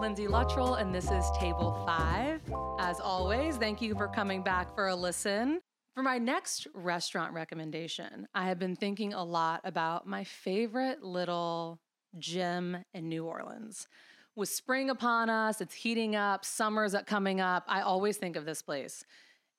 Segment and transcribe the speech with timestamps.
[0.00, 2.40] Lindsay Luttrell, and this is Table 5.
[2.78, 5.60] As always, thank you for coming back for a listen.
[5.94, 11.80] For my next restaurant recommendation, I have been thinking a lot about my favorite little
[12.18, 13.86] gym in New Orleans.
[14.36, 17.64] With spring upon us, it's heating up, summer's coming up.
[17.68, 19.04] I always think of this place.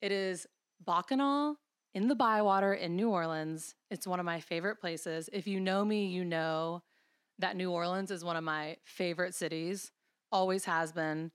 [0.00, 0.48] It is
[0.84, 1.54] Bacchanal
[1.94, 3.76] in the Bywater in New Orleans.
[3.92, 5.30] It's one of my favorite places.
[5.32, 6.82] If you know me, you know
[7.38, 9.92] that New Orleans is one of my favorite cities,
[10.32, 11.30] always has been.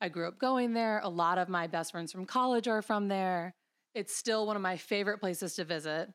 [0.00, 1.00] I grew up going there.
[1.02, 3.54] A lot of my best friends from college are from there.
[3.94, 6.08] It's still one of my favorite places to visit.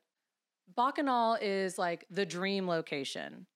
[0.76, 3.48] Bacchanal is like the dream location.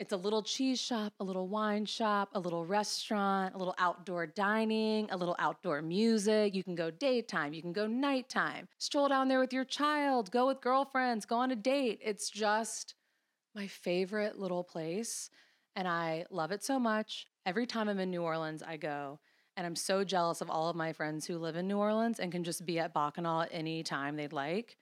[0.00, 4.26] It's a little cheese shop, a little wine shop, a little restaurant, a little outdoor
[4.26, 6.54] dining, a little outdoor music.
[6.54, 10.46] You can go daytime, you can go nighttime, stroll down there with your child, go
[10.46, 12.00] with girlfriends, go on a date.
[12.02, 12.94] It's just
[13.54, 15.28] my favorite little place.
[15.76, 17.26] And I love it so much.
[17.46, 19.18] Every time I'm in New Orleans, I go.
[19.56, 22.30] And I'm so jealous of all of my friends who live in New Orleans and
[22.32, 24.76] can just be at Bacchanal any time they'd like.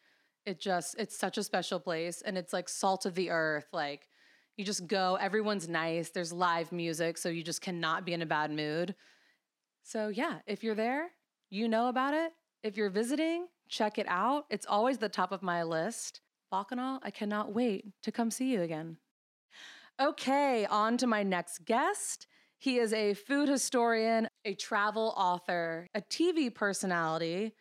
[0.44, 2.22] It just, it's such a special place.
[2.22, 3.66] And it's like salt of the earth.
[3.72, 4.08] Like,
[4.58, 8.26] you just go, everyone's nice, there's live music, so you just cannot be in a
[8.26, 8.96] bad mood.
[9.84, 11.10] So, yeah, if you're there,
[11.48, 12.32] you know about it.
[12.64, 14.46] If you're visiting, check it out.
[14.50, 16.20] It's always the top of my list.
[16.50, 18.96] Bacchanal, I cannot wait to come see you again.
[20.00, 22.26] Okay, on to my next guest.
[22.60, 27.52] He is a food historian, a travel author, a TV personality,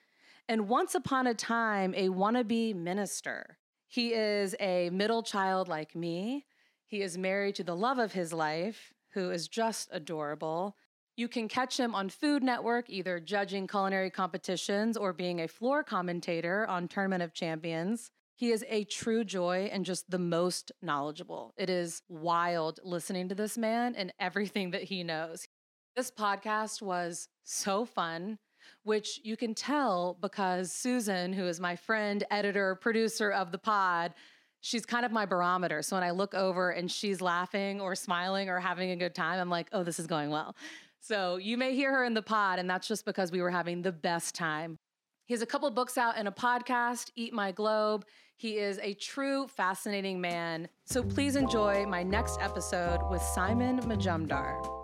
[0.50, 3.60] and once upon a time, a wannabe minister.
[3.88, 6.46] He is a middle child like me.
[6.88, 10.76] He is married to the love of his life, who is just adorable.
[11.16, 15.84] You can catch him on Food Network, either judging culinary competitions or being a floor
[15.84, 18.10] commentator on Tournament of Champions.
[18.38, 21.56] He is a true joy and just the most knowledgeable.
[21.58, 25.48] It is wild listening to this man and everything that he knows.
[25.96, 28.38] This podcast was so fun,
[28.84, 34.14] which you can tell because Susan, who is my friend, editor, producer of the pod,
[34.62, 35.82] she's kind of my barometer.
[35.82, 39.40] So when I look over and she's laughing or smiling or having a good time,
[39.40, 40.56] I'm like, oh, this is going well.
[41.00, 43.82] So you may hear her in the pod, and that's just because we were having
[43.82, 44.78] the best time.
[45.26, 48.06] He has a couple books out and a podcast, Eat My Globe.
[48.38, 50.70] He is a true fascinating man.
[50.86, 54.78] So please enjoy my next episode with Simon Majumdar.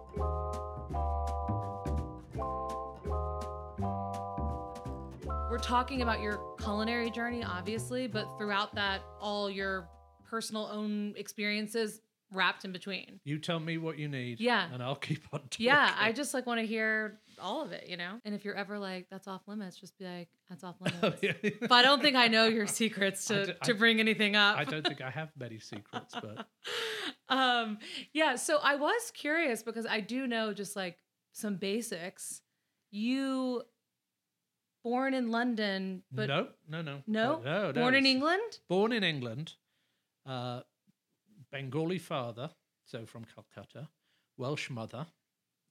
[5.53, 9.88] we're talking about your culinary journey, obviously, but throughout that, all your
[10.28, 12.02] personal own experiences
[12.34, 13.20] wrapped in between.
[13.24, 14.40] You tell me what you need.
[14.40, 14.68] Yeah.
[14.72, 15.66] And I'll keep on talking.
[15.66, 15.94] Yeah.
[15.98, 18.20] I just like want to hear all of it, you know?
[18.26, 21.22] And if you're ever like, that's off limits, just be like, that's off limits.
[21.22, 21.34] Yeah.
[21.62, 24.58] but I don't think I know your secrets to, do, to bring anything up.
[24.58, 26.48] I don't think I have many secrets, but.
[27.30, 27.78] um,
[28.14, 28.36] yeah.
[28.36, 30.98] So I was curious because I do know just like
[31.32, 32.42] some basics.
[32.92, 33.64] You
[34.84, 38.60] born in London, but no, no, no, no, no, no born in England.
[38.68, 39.54] Born in England,
[40.26, 40.62] uh,
[41.53, 42.50] Bengali father,
[42.84, 43.88] so from Calcutta,
[44.38, 45.06] Welsh mother.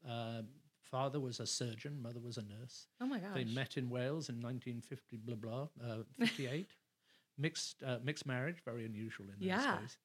[0.08, 0.42] Uh,
[0.80, 2.86] father was a surgeon, mother was a nurse.
[3.00, 3.34] Oh my gosh!
[3.34, 6.70] They met in Wales in 1950, blah blah, uh, 58.
[7.38, 9.78] mixed uh, mixed marriage, very unusual in those yeah.
[9.80, 9.98] days.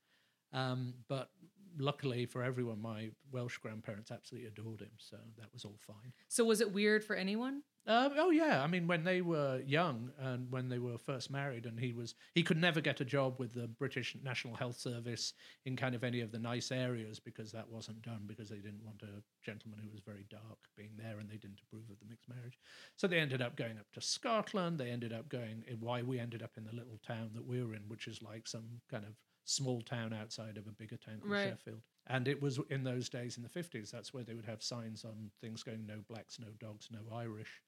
[0.51, 1.29] Um, but
[1.77, 6.13] luckily for everyone, my Welsh grandparents absolutely adored him, so that was all fine.
[6.27, 7.63] So was it weird for anyone?
[7.87, 11.65] Um, oh yeah, I mean when they were young and when they were first married,
[11.65, 15.31] and he was he could never get a job with the British National Health Service
[15.65, 18.83] in kind of any of the nice areas because that wasn't done because they didn't
[18.83, 22.05] want a gentleman who was very dark being there, and they didn't approve of the
[22.09, 22.59] mixed marriage.
[22.97, 24.79] So they ended up going up to Scotland.
[24.79, 27.73] They ended up going why we ended up in the little town that we were
[27.73, 29.13] in, which is like some kind of
[29.49, 31.49] small town outside of a bigger town called right.
[31.49, 31.81] Sheffield.
[32.07, 35.03] And it was in those days in the 50s, that's where they would have signs
[35.03, 37.61] on things going no blacks, no dogs, no Irish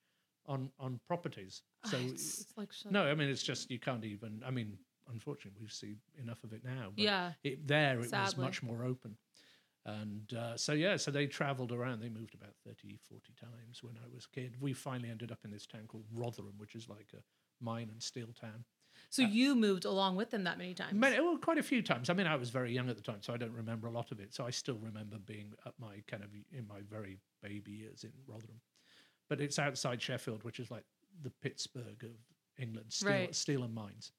[0.46, 1.62] on on properties.
[1.84, 4.42] So oh, it's, it's like so no, I mean it's just you can't even.
[4.46, 4.78] I mean,
[5.12, 6.92] unfortunately, we see enough of it now.
[6.96, 8.24] yeah, it, there it Sadly.
[8.24, 9.16] was much more open.
[9.86, 12.00] And uh, so, yeah, so they traveled around.
[12.00, 14.56] They moved about 30, 40 times when I was a kid.
[14.60, 18.02] We finally ended up in this town called Rotherham, which is like a mine and
[18.02, 18.64] steel town.
[19.10, 20.94] So uh, you moved along with them that many times?
[20.94, 22.08] Many, well, quite a few times.
[22.10, 24.12] I mean, I was very young at the time, so I don't remember a lot
[24.12, 24.32] of it.
[24.32, 28.12] So I still remember being at my kind of in my very baby years in
[28.26, 28.60] Rotherham
[29.30, 30.84] but it's outside Sheffield, which is like
[31.22, 32.10] the Pittsburgh of
[32.58, 33.34] England, steel, right.
[33.34, 34.12] steel and mines.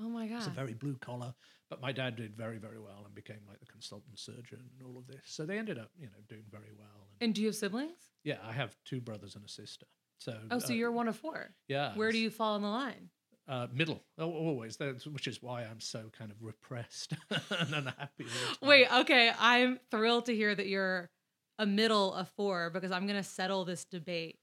[0.00, 0.38] Oh my god!
[0.38, 1.32] It's a very blue collar,
[1.70, 4.98] but my dad did very very well and became like the consultant surgeon and all
[4.98, 5.20] of this.
[5.24, 7.06] So they ended up, you know, doing very well.
[7.20, 8.10] And, and do you have siblings?
[8.24, 9.86] Yeah, I have two brothers and a sister.
[10.18, 11.54] So oh, so uh, you're one of four.
[11.68, 11.94] Yeah.
[11.94, 13.10] Where do you fall in the line?
[13.48, 14.76] Uh, middle, always.
[14.76, 18.26] That's, which is why I'm so kind of repressed and unhappy.
[18.60, 19.30] Wait, okay.
[19.38, 21.10] I'm thrilled to hear that you're
[21.58, 24.38] a middle of four because I'm going to settle this debate.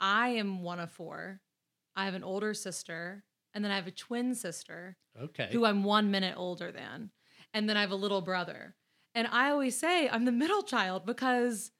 [0.00, 1.40] I am one of four.
[1.96, 3.24] I have an older sister,
[3.54, 5.48] and then I have a twin sister Okay.
[5.50, 7.10] who I'm one minute older than.
[7.54, 8.74] And then I have a little brother.
[9.14, 11.72] And I always say I'm the middle child because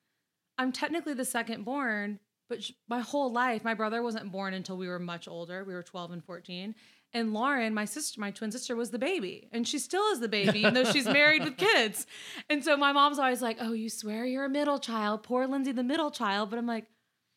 [0.57, 2.19] I'm technically the second born,
[2.49, 2.59] but
[2.89, 5.65] my whole life, my brother wasn't born until we were much older.
[5.65, 6.75] We were 12 and 14.
[7.13, 9.49] And Lauren, my sister, my twin sister, was the baby.
[9.53, 12.07] And she still is the baby, even though she's married with kids.
[12.51, 15.23] And so my mom's always like, Oh, you swear you're a middle child.
[15.23, 16.51] Poor Lindsay, the middle child.
[16.51, 16.87] But I'm like,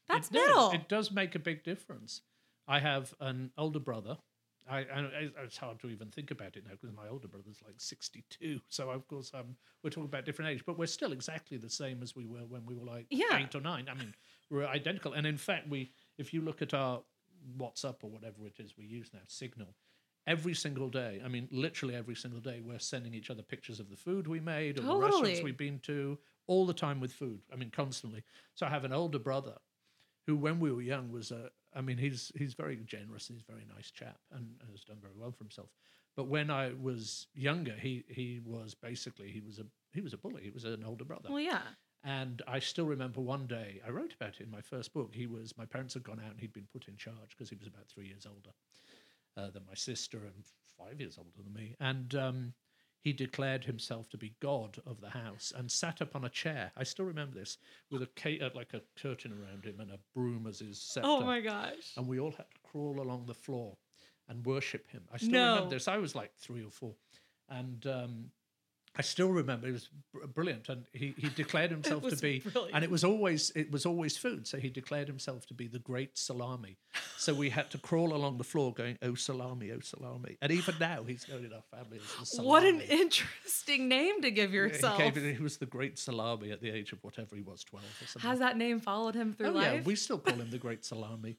[0.07, 0.47] That's it does.
[0.47, 0.71] middle.
[0.71, 2.21] It does make a big difference.
[2.67, 4.17] I have an older brother.
[4.69, 7.59] I, I I- it's hard to even think about it now because my older brother's
[7.65, 8.59] like sixty-two.
[8.69, 12.01] So of course, um, we're talking about different age, but we're still exactly the same
[12.03, 13.37] as we were when we were like Yeah.
[13.39, 13.87] eight or nine.
[13.89, 14.13] I mean,
[14.49, 15.13] we're identical.
[15.13, 17.01] And in fact, we if you look at our
[17.57, 19.73] WhatsApp or whatever it is we use now, Signal,
[20.27, 21.21] every single day.
[21.23, 24.39] I mean, literally every single day, we're sending each other pictures of the food we
[24.39, 26.17] made or the restaurants we've been to,
[26.47, 27.39] all the time with food.
[27.51, 28.23] I mean, constantly.
[28.55, 29.55] So I have an older brother
[30.27, 31.49] who, when we were young, was a.
[31.75, 33.27] I mean, he's he's very generous.
[33.27, 35.69] He's a very nice chap and has done very well for himself.
[36.15, 40.17] But when I was younger, he he was basically he was a he was a
[40.17, 40.43] bully.
[40.43, 41.29] He was an older brother.
[41.29, 41.61] well, yeah.
[42.03, 45.13] And I still remember one day, I wrote about it in my first book.
[45.13, 47.57] He was, my parents had gone out and he'd been put in charge because he
[47.57, 48.51] was about three years older
[49.35, 50.45] uh, than my sister and
[50.77, 51.75] five years older than me.
[51.79, 52.53] And um,
[53.01, 56.71] he declared himself to be God of the house and sat up on a chair.
[56.75, 57.57] I still remember this
[57.91, 61.07] with a uh, like a curtain around him and a broom as his scepter.
[61.09, 61.93] Oh my gosh.
[61.97, 63.77] And we all had to crawl along the floor
[64.27, 65.03] and worship him.
[65.11, 65.53] I still No.
[65.55, 65.87] remember this.
[65.87, 66.93] I was like three or four.
[67.49, 68.25] And um,
[68.99, 69.89] I still remember it was
[70.35, 72.75] brilliant, and he, he declared himself to be, brilliant.
[72.75, 74.45] and it was always it was always food.
[74.45, 76.75] So he declared himself to be the great salami.
[77.17, 80.75] So we had to crawl along the floor, going, "Oh salami, oh salami." And even
[80.81, 82.49] now, he's known in our family as the salami.
[82.49, 84.97] What an interesting name to give He yourself.
[84.97, 88.05] gave He was the great salami at the age of whatever he was, twelve or
[88.05, 88.29] something.
[88.29, 89.73] Has that name followed him through oh life?
[89.75, 91.37] yeah, we still call him the great salami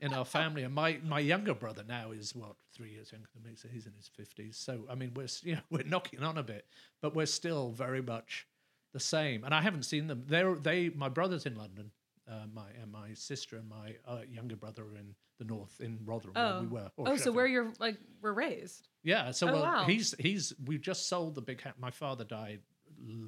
[0.00, 0.62] in our family.
[0.62, 3.86] And my my younger brother now is what three years younger than me, so he's
[3.86, 4.56] in his fifties.
[4.56, 6.66] So I mean, we're you know we're knocking on a bit,
[7.00, 8.46] but we're still very much
[8.92, 9.44] the same.
[9.44, 10.24] And I haven't seen them.
[10.26, 11.90] They're they my brother's in London.
[12.26, 15.98] Uh, my and my sister and my uh, younger brother are in the north in
[16.06, 16.90] Rotherham where oh, we were.
[16.96, 18.88] or oh, so where you're like were raised?
[19.02, 19.84] Yeah, so Oh, well, wow.
[19.84, 21.74] he's he's we just sold the big house.
[21.78, 22.60] My father died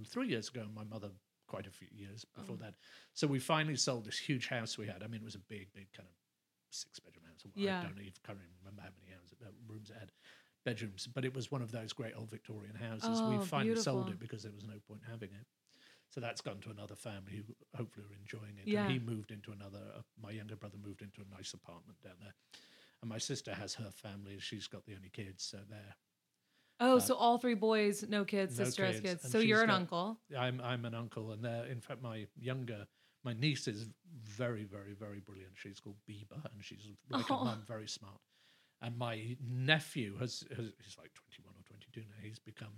[0.07, 1.11] three years ago, and my mother
[1.47, 2.63] quite a few years before Oh.
[2.63, 2.75] that.
[3.15, 5.03] So we finally sold this huge house we had.
[5.03, 6.15] I mean, it was a big, big kind of
[6.77, 7.43] six bedroom house.
[7.55, 7.81] Yeah.
[7.81, 10.11] I don't even can't even remember how many houses, uh, rooms it had,
[10.65, 11.07] bedrooms.
[11.07, 13.21] But it was one of those great old Victorian houses.
[13.23, 15.47] we Oh, finally sold it because there was no point having it.
[16.09, 18.69] So that's gone to another family who hopefully are enjoying it.
[18.69, 18.85] Yeah.
[18.85, 19.81] And he moved into another.
[19.97, 22.35] Uh, my younger brother moved into a nice apartment down there.
[23.03, 24.39] And my sister has her family.
[24.39, 25.97] She's got the only kids, so they're
[26.79, 29.25] Oh, so all three boys, no kids, no sister has kids, kids.
[29.25, 30.21] and So you're an got- uncle.
[30.39, 32.87] I'm I'm an uncle, and they're in fact my younger
[33.27, 33.89] my niece is
[34.25, 35.53] very very very brilliant.
[35.57, 37.45] She's called Bieber, and she's like Oh.
[37.45, 38.21] mum, very smart.
[38.83, 42.17] And my nephew has, has he's like 21 or 22 now.
[42.23, 42.73] He's become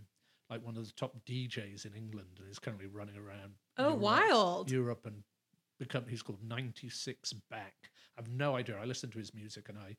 [0.49, 3.53] like one of the top DJs in England, and is currently running around.
[3.77, 4.71] Oh, Europe- wild.
[4.71, 5.23] Europe and
[5.79, 6.06] become.
[6.09, 7.91] He's called 96 Back.
[8.19, 8.77] I've no idea.
[8.81, 9.97] I listen to his music, and I,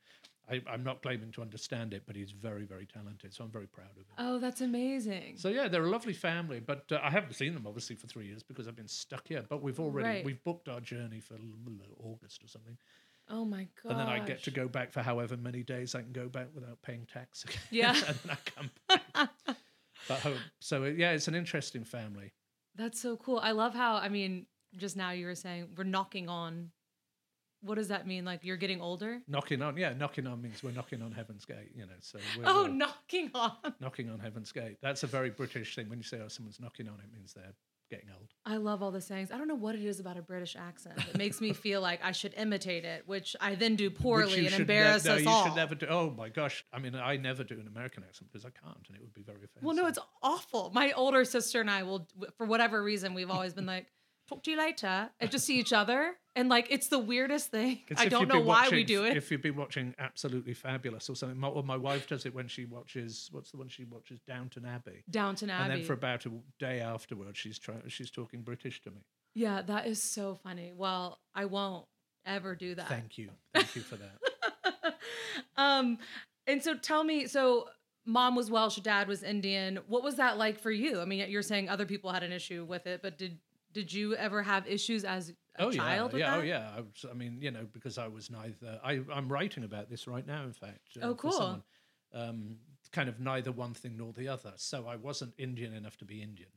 [0.49, 3.33] I I'm not claiming to understand it, but he's very very talented.
[3.33, 4.05] So I'm very proud of him.
[4.17, 5.37] Oh, that's amazing.
[5.37, 8.27] So yeah, they're a lovely family, but uh, I haven't seen them obviously for three
[8.27, 9.43] years because I've been stuck here.
[9.47, 10.25] But we've already Right.
[10.25, 11.41] we've booked our journey for l-
[12.03, 12.77] August or something,
[13.29, 13.91] oh my god.
[13.91, 16.47] and then I get to go back for however many days I can go back
[16.55, 17.43] without paying tax.
[17.45, 17.57] Again.
[17.71, 17.95] Yeah.
[18.07, 19.29] and then I come back.
[20.07, 20.83] but hope so.
[20.83, 22.31] uh, Yeah, it's an interesting family.
[22.75, 23.39] That's so cool.
[23.39, 24.45] I love how I mean,
[24.77, 26.71] just now you were saying we're knocking on.
[27.61, 28.23] What does that mean?
[28.25, 29.21] Like you're getting older?
[29.27, 31.71] Knocking on, yeah, knocking on means we're knocking on heaven's gate.
[31.75, 33.51] You know, so we're, Oh, we're knocking on.
[33.79, 34.77] knocking on heaven's gate.
[34.81, 35.89] That's a very British thing.
[35.89, 37.53] When you say, "Oh, someone's knocking on," it means they're
[37.91, 38.29] getting old.
[38.45, 39.31] I love all the sayings.
[39.31, 41.99] I don't know what it is about a British accent that makes me feel like
[42.03, 45.45] I should imitate it, which I then do poorly and embarrass us no, you all.
[45.45, 45.87] should never do.
[45.89, 46.63] Oh my gosh!
[46.71, 49.23] I mean, I never do an American accent because I can't, and it would be
[49.23, 49.63] very offensive.
[49.63, 50.71] Well, no, it's awful.
[50.73, 53.87] My older sister and I will, for whatever reason, we've always been like,
[54.29, 56.15] talk to you later, and just see each other.
[56.35, 57.79] And like, it's the weirdest thing.
[57.97, 59.17] I don't know why we do it.
[59.17, 62.47] If you've been watching Absolutely Fabulous or something, my, or my wife does it when
[62.47, 63.29] she watches.
[63.31, 64.19] What's the one she watches?
[64.27, 65.03] Downton Abbey.
[65.09, 65.63] Downton Abbey.
[65.63, 67.81] And then for about a day afterwards, she's trying.
[67.87, 69.01] She's talking British to me.
[69.33, 70.71] yeah, that is so funny.
[70.75, 71.85] Well, I won't
[72.25, 72.87] ever do that.
[72.87, 74.95] Thank you, thank you for that.
[75.57, 75.97] um,
[76.47, 77.67] and so tell me, so
[78.05, 79.79] mom was Welsh, dad was Indian.
[79.87, 80.99] What was that like for you?
[81.01, 83.37] I mean, you're saying other people had an issue with it, but did
[83.73, 86.39] did you ever have issues as a oh child yeah, with yeah, that?
[86.39, 86.69] oh yeah.
[86.77, 88.79] I, was, I mean, you know, because I was neither.
[88.83, 90.43] I, I'm writing about this right now.
[90.43, 90.97] In fact.
[91.01, 91.63] Oh, cool.
[92.13, 92.57] Um,
[92.91, 94.53] kind of neither one thing nor the other.
[94.55, 96.49] So I wasn't Indian enough to be Indian,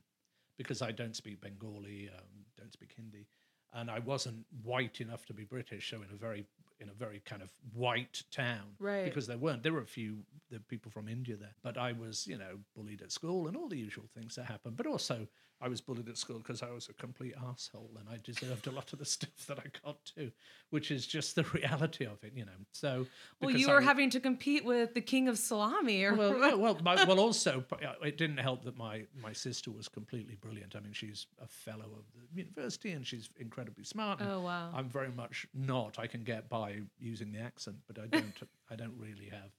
[0.57, 3.27] because I don't speak Bengali, um, don't speak Hindi,
[3.73, 5.89] and I wasn't white enough to be British.
[5.89, 6.45] So in a very
[6.79, 9.05] in a very kind of white town, Right.
[9.05, 10.17] Because there weren't there were a few
[10.49, 13.69] the people from India there, but I was you know bullied at school and all
[13.69, 14.73] the usual things that happen.
[14.75, 15.27] But also
[15.63, 18.71] I was bullied at school because I was a complete asshole and I deserved a
[18.71, 20.29] lot of the stuff that I got too,
[20.71, 22.51] which is just the reality of it, you know.
[22.73, 23.07] So
[23.39, 26.57] Well, you were was- having to compete with the king of salami, or well, well,
[26.59, 27.63] well, my, well, also
[28.01, 30.75] it didn't help that my my sister was completely brilliant.
[30.75, 34.19] I mean, she's a fellow of the university and she's incredibly smart.
[34.21, 34.69] Oh, wow.
[34.75, 35.97] I'm very much not.
[35.97, 38.33] I can get by using the accent, but I don't.
[38.69, 39.51] I don't really have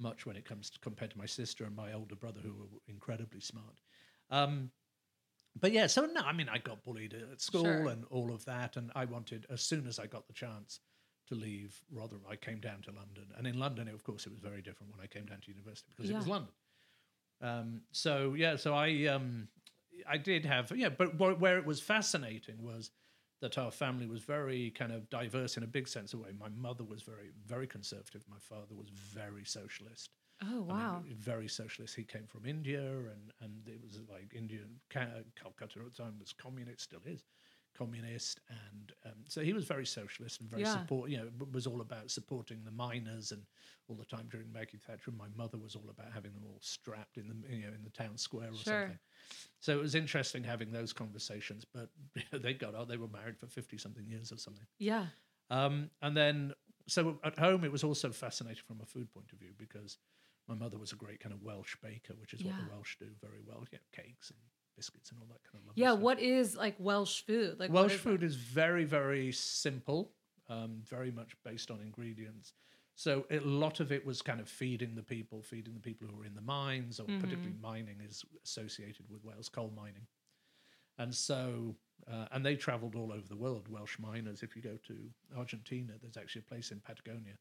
[0.00, 2.66] much when it comes to compared to my sister and my older brother, who were
[2.88, 3.80] incredibly smart.
[4.30, 4.70] Um,
[5.60, 7.88] but yeah, so no, I mean, I got bullied at school Sure.
[7.88, 10.80] and all of that, and I wanted as soon as I got the chance
[11.28, 14.40] to leave Rotherham, I came down to London, and in London, of course, it was
[14.40, 16.52] very different when I came down to university because it was London.
[17.40, 19.48] Um, so yeah, so I um,
[20.08, 22.90] I did have yeah, but wh- where it was fascinating was
[23.40, 26.30] that our family was very kind of diverse in a big sense of way.
[26.38, 28.24] My mother was very very conservative.
[28.28, 30.10] My father was very socialist.
[30.42, 31.94] Oh I mean, wow, very socialist.
[31.94, 36.32] He came from India, and and it was like Indian Calcutta at the time was
[36.32, 37.24] communist, still is
[37.76, 40.72] communist, and um, so he was very socialist and very Yeah.
[40.72, 41.10] support.
[41.10, 43.42] You know, was all about supporting the miners, and
[43.88, 47.18] all the time during Maggie Thatcher, my mother was all about having them all strapped
[47.18, 48.64] in the you know in the town square or Sure.
[48.64, 48.98] something.
[49.60, 51.90] So it was interesting having those conversations, but
[52.32, 52.88] they got out.
[52.88, 54.66] They were married for fifty something years or something.
[54.78, 55.06] yeah,
[55.50, 56.52] Um, and then,
[56.88, 59.98] so at home, it was also fascinating from a food point of view because
[60.48, 63.06] my mother was a great kind of Welsh baker, which is what the Welsh do
[63.22, 63.64] very well.
[63.70, 64.38] You know, cakes and
[64.76, 65.90] biscuits and all that kind of lovely yeah.
[65.90, 66.00] stuff.
[66.00, 67.58] What is like Welsh food?
[67.58, 70.12] Like Welsh is food is very, very simple,
[70.48, 72.52] um, very much based on ingredients.
[72.96, 76.16] So a lot of it was kind of feeding the people, feeding the people who
[76.16, 77.60] were in the mines, or particularly Mm-hmm.
[77.60, 80.06] mining is associated with Wales coal mining.
[80.98, 81.74] And so,
[82.08, 84.44] uh, and they travelled all over the world, Welsh miners.
[84.44, 84.96] If you go to
[85.36, 87.34] Argentina, there's actually a place in Patagonia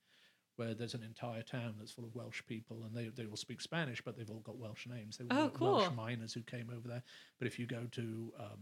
[0.55, 3.59] where there's an entire town that's full of Welsh people, and they, they all speak
[3.61, 5.17] Spanish, but they've all got Welsh names.
[5.17, 7.03] They were Oh, Welsh miners who came over there.
[7.39, 8.59] But if you go to um,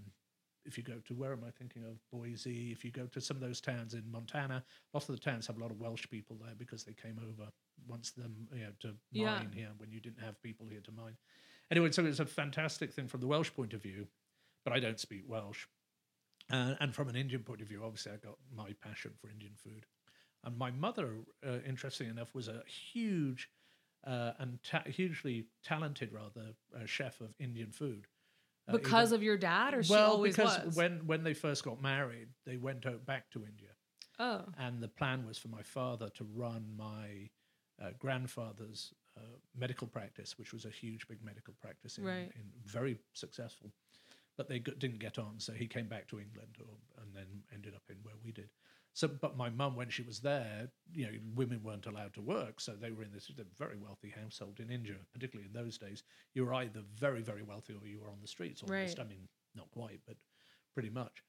[0.64, 3.36] if you go to where am I thinking of Boise, if you go to some
[3.36, 6.38] of those towns in Montana, lots of the towns have a lot of Welsh people
[6.40, 7.50] there because they came over
[7.88, 9.56] once them you know to mine Yeah.
[9.56, 11.18] here when you didn't have people here to mine.
[11.72, 14.08] Anyway, so it's a fantastic thing from the Welsh point of view,
[14.64, 15.66] but I don't speak Welsh.
[16.52, 19.54] Uh, and from an Indian point of view, obviously, I got my passion for Indian
[19.56, 19.86] food.
[20.44, 23.50] And my mother, uh, interesting enough, was a huge
[24.06, 28.08] uh, and ta- hugely talented, rather, uh, chef of Indian food.
[28.68, 30.76] Uh, because even- of your dad, or she well, always because was?
[30.76, 33.70] when when they first got married, they went out back to India,
[34.18, 37.30] oh, and the plan was for my father to run my
[37.82, 39.22] uh, grandfather's uh,
[39.56, 42.32] medical practice, which was a huge, big medical practice, in, Right.
[42.36, 43.72] in very successful.
[44.38, 47.76] But they didn't get on, so he came back to England, or, and then ended
[47.76, 48.50] up in where we did.
[48.94, 52.60] So, but my mum, when she was there, you know, women weren't allowed to work,
[52.60, 56.04] so they were in this very wealthy household in India, particularly in those days.
[56.34, 58.62] You were either very, very wealthy, or you were on the streets.
[58.62, 58.98] Almost.
[58.98, 59.06] Right.
[59.06, 60.18] I mean, not quite, but
[60.74, 61.24] pretty much.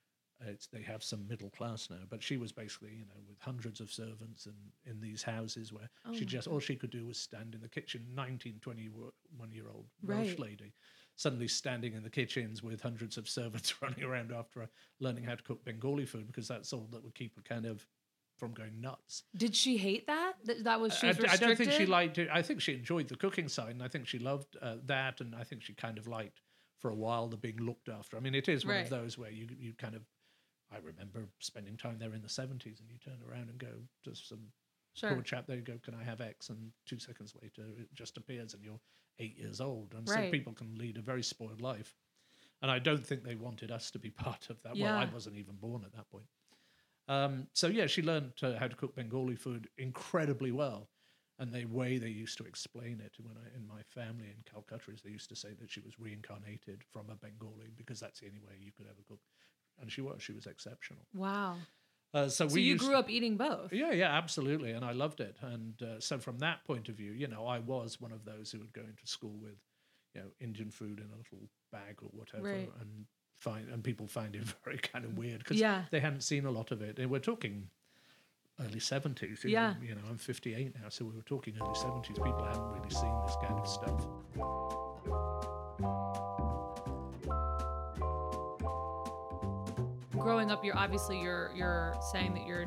[0.45, 3.81] It's, they have some middle class now, but she was basically, you know, with hundreds
[3.81, 7.16] of servants and in these houses where Oh she just all she could do was
[7.16, 8.04] stand in the kitchen.
[8.12, 10.38] 19, 21 year old Welsh Right.
[10.40, 10.75] lady,
[11.16, 15.35] suddenly standing in the kitchens with hundreds of servants running around after her, learning how
[15.35, 17.87] to cook Bengali food because that's all that would keep her kind of
[18.38, 19.23] from going nuts.
[19.37, 20.33] did she hate that?
[20.45, 22.28] That, that was she I, I don't think she liked it.
[22.33, 25.35] I think she enjoyed the cooking side, and I think she loved uh, that, and
[25.35, 26.40] I think she kind of liked
[26.81, 28.16] for a while the being looked after.
[28.16, 28.85] I mean, it is one Right.
[28.85, 30.02] of those where you you kind of.
[30.73, 34.14] I remember spending time there in the seventies, and you turn around and go to
[34.16, 34.49] some
[34.95, 35.12] Sure.
[35.12, 35.57] poor chap there.
[35.57, 38.81] You go, "Can I have X?" And two seconds later, it just appears, and you're
[39.19, 40.33] eight years old, and so Right.
[40.33, 41.95] people can lead a very spoiled life.
[42.61, 44.78] And I don't think they wanted us to be part of that.
[44.78, 46.26] Well, I wasn't even born at that point.
[47.09, 50.88] Um, so yeah, she learned uh, how to cook Bengali food incredibly well,
[51.38, 54.92] and the way they used to explain it when I, in my family in Calcutta
[54.92, 58.26] is they used to say that she was reincarnated from a Bengali because that's the
[58.28, 59.21] only way you could ever cook,
[59.81, 60.23] and she was.
[60.23, 61.07] She was exceptional.
[61.12, 61.57] Wow.
[62.14, 63.73] Uh, so, So we you grew up eating both.
[63.73, 65.37] yeah, yeah, absolutely, and I loved it.
[65.40, 68.50] And uh, so, from that point of view, you know, I was one of those
[68.52, 69.57] who would go into school with,
[70.14, 72.71] you know, Indian food in a little bag or whatever, Right.
[72.81, 73.07] and
[73.38, 75.85] find and people find it very kind of weird because Yeah.
[75.90, 76.99] they hadn't seen a lot of it.
[76.99, 77.71] And we're talking
[78.61, 79.42] early seventies.
[79.45, 79.73] Yeah.
[79.73, 82.16] know, you know, I'm 58 now, so we were talking early seventies.
[82.19, 85.51] People hadn't really seen this kind of stuff.
[90.22, 92.62] Growing up you're obviously you're you're saying that you're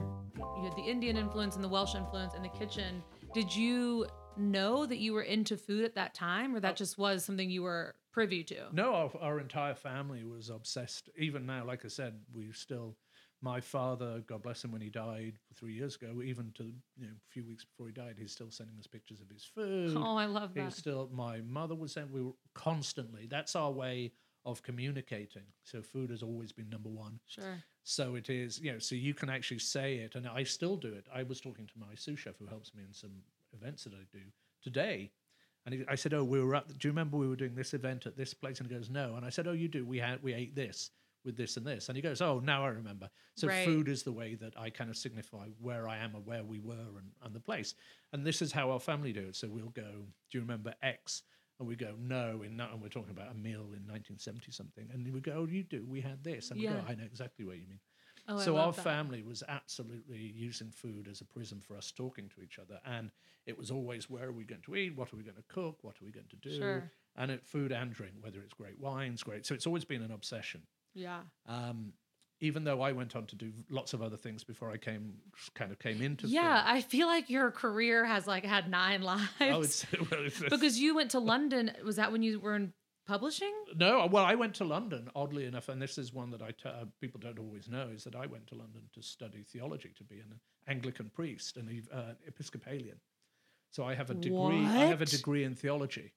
[0.58, 3.02] you had the indian influence and the welsh influence in the kitchen
[3.34, 4.06] did you
[4.38, 6.76] know that you were into food at that time or that Oh.
[6.76, 8.68] just was something you were privy to.
[8.74, 11.10] No, our, our entire family was obsessed.
[11.18, 12.98] Even now, like I said, we still.
[13.42, 16.64] My father, God bless him, when he died three years ago, even to
[16.98, 19.44] you know a few weeks before he died, he's still sending us pictures of his
[19.46, 19.94] food.
[19.96, 20.64] Oh, I love that.
[20.66, 21.10] He's still.
[21.14, 23.28] My mother was saying we were constantly.
[23.30, 24.12] That's our way
[24.46, 25.46] of communicating.
[25.64, 27.20] So food has always been number one.
[27.28, 27.64] Sure.
[27.84, 30.94] So it is, you know, so you can actually say it, and I still do
[30.94, 31.08] it.
[31.14, 33.24] I was talking to my sous chef who helps me in some
[33.54, 34.22] events that I do
[34.62, 35.12] today,
[35.66, 36.68] and he, I said, "Oh, we were up.
[36.68, 39.16] Do you remember we were doing this event at this place?" And he goes, "No."
[39.16, 39.86] And I said, "Oh, you do.
[39.86, 40.92] We had we ate this
[41.24, 43.66] with this and this." And he goes, "Oh, now I remember." So Right.
[43.66, 46.60] food is the way that I kind of signify where I am or where we
[46.60, 47.76] were and, and the place.
[48.14, 49.36] And this is how our family do it.
[49.36, 51.24] So we'll go, "Do you remember X?"
[51.60, 54.90] And we go, no, in no, and we're talking about a meal in 1970 something.
[54.94, 56.52] And we go, oh, you do, we had this.
[56.52, 56.82] And we Yeah.
[56.82, 57.80] go, I know exactly what you mean
[58.28, 58.82] Oh, so our that.
[58.82, 63.12] family was absolutely using food as a prism for us talking to each other and
[63.46, 65.78] it was always where are we going to eat what are we going to cook
[65.84, 66.92] what are we going to do Sure.
[67.18, 70.12] and it food and drink whether it's great wines great so it's always been an
[70.12, 70.62] obsession
[70.96, 71.20] Yeah.
[71.48, 71.94] um,
[72.42, 75.14] even though i went on to do lots of other things before i came
[75.54, 76.76] kind of came into Yeah, film.
[76.78, 79.26] I feel like your career has like had nine lives.
[79.42, 81.72] oh, it's, well, it's, because you went to London.
[81.84, 82.74] Was that when you were in
[83.08, 83.54] publishing?
[83.76, 86.68] No, well, I went to London, oddly enough, and this is one that I t-
[86.70, 90.04] uh, people don't always know is that I went to London to study theology, to
[90.04, 92.98] be an Anglican priest and an uh, Episcopalian.
[93.72, 94.66] So I have a degree.
[94.66, 96.14] I have a degree in theology.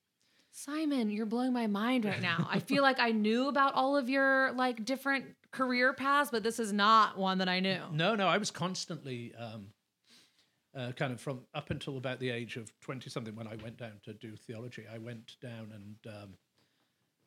[0.50, 2.48] Simon, you're blowing my mind right now.
[2.50, 6.58] I feel like I knew about all of your like different career paths, but this
[6.58, 7.80] is not one that I knew.
[7.92, 9.68] No, no, I was constantly um,
[10.76, 13.76] uh, kind of from up until about the age of twenty something when I went
[13.76, 14.84] down to do theology.
[14.92, 16.34] I went down and um,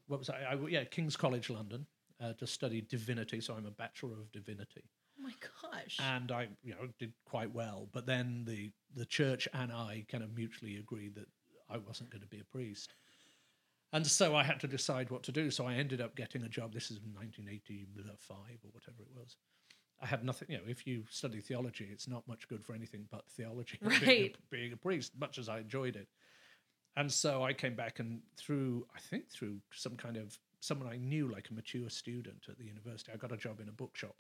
[0.08, 0.42] what was I?
[0.52, 1.86] I yeah, King's College London
[2.22, 3.40] uh, to study divinity.
[3.42, 4.84] So I'm a bachelor of divinity.
[5.20, 5.34] Oh my
[5.72, 6.00] gosh.
[6.02, 7.88] and I, you know, did quite well.
[7.92, 11.28] But then the the church and I kind of mutually agreed that
[11.70, 12.94] I wasn't going to be a priest,
[13.94, 15.52] and so I had to decide what to do.
[15.52, 16.74] So I ended up getting a job.
[16.74, 19.36] This is 1985 or whatever it was.
[20.02, 20.50] I had nothing.
[20.52, 23.78] You know, if you study theology, it's not much good for anything but theology.
[23.82, 24.36] and Being Right.
[24.36, 26.08] a, being a priest, much as I enjoyed it,
[26.98, 30.98] and so I came back and through, I think through some kind of someone I
[30.98, 34.16] knew, like a mature student at the university, I got a job in a bookshop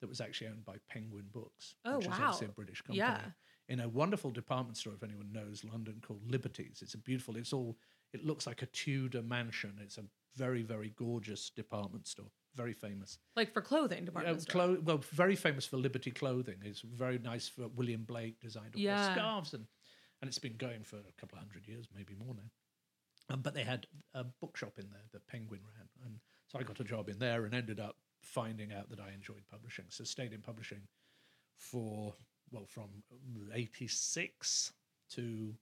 [0.00, 2.50] that was actually owned by Penguin Books, Oh, which is obviously a.
[2.50, 2.98] British company.
[2.98, 3.20] Yeah.
[3.68, 6.80] In a wonderful department store, if anyone knows London, called Liberties.
[6.82, 7.36] It's a beautiful.
[7.36, 7.76] It's all.
[8.12, 9.78] It looks like a Tudor mansion.
[9.82, 10.04] It's a
[10.36, 12.30] very, very gorgeous department store.
[12.56, 13.18] Very famous.
[13.36, 14.52] like for clothing Uh, department store.
[14.52, 16.58] clo- well, very famous for Liberty clothing.
[16.64, 19.06] It's very nice for William Blake designed all Yeah.
[19.08, 19.66] the scarves and
[20.22, 22.50] and it's been going for a couple of hundred years, maybe more now.
[23.30, 26.78] Um, but they had a bookshop in there that Penguin ran, and so I got
[26.80, 29.86] a job in there and ended up finding out that I enjoyed publishing.
[29.88, 30.86] So stayed in publishing
[31.56, 32.14] for
[32.50, 33.02] well from
[33.52, 34.72] '86
[35.10, 35.56] to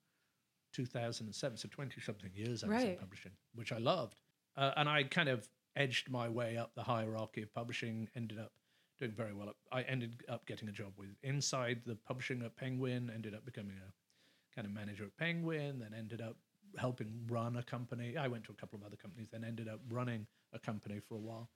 [0.73, 4.21] 2007, so 20 something years I was in publishing, which I loved.
[4.57, 8.53] Uh, and I kind of edged my way up the hierarchy of publishing, ended up
[8.99, 9.55] doing very well.
[9.71, 13.77] I ended up getting a job with inside the publishing at Penguin, ended up becoming
[13.77, 16.37] a kind of manager at Penguin, then ended up
[16.77, 18.17] helping run a company.
[18.17, 21.15] I went to a couple of other companies, then ended up running a company for
[21.15, 21.49] a while.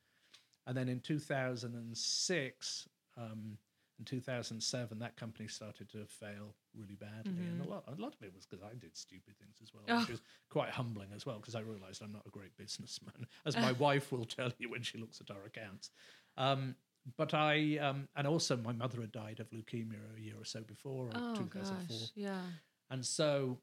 [0.66, 3.58] And then in 2006 um,
[4.02, 7.46] and 2007, that company started to fail really badly.
[7.46, 9.84] And a lot, a lot of it was because I did stupid things as well,
[9.86, 10.12] which Oh.
[10.12, 13.70] was quite humbling as well, because I realized I'm not a great businessman, as my
[13.72, 15.90] wife will tell you when she looks at our accounts.
[16.36, 16.74] Um,
[17.16, 20.62] but I, um, and also my mother had died of leukemia a year or so
[20.62, 21.96] before, or oh 2004.
[21.96, 22.10] gosh.
[22.16, 22.42] Yeah.
[22.90, 23.60] And so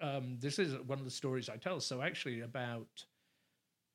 [0.00, 1.80] um, this is one of the stories I tell.
[1.80, 3.04] So actually, about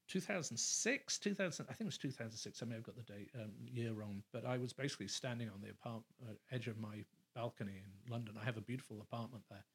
[0.07, 2.61] 2006, 2000, I think it was 2006.
[2.61, 5.61] I may have got the date um, year wrong, but I was basically standing on
[5.61, 7.03] the apart- uh, edge of my
[7.35, 8.35] balcony in London.
[8.41, 9.65] I have a beautiful apartment there,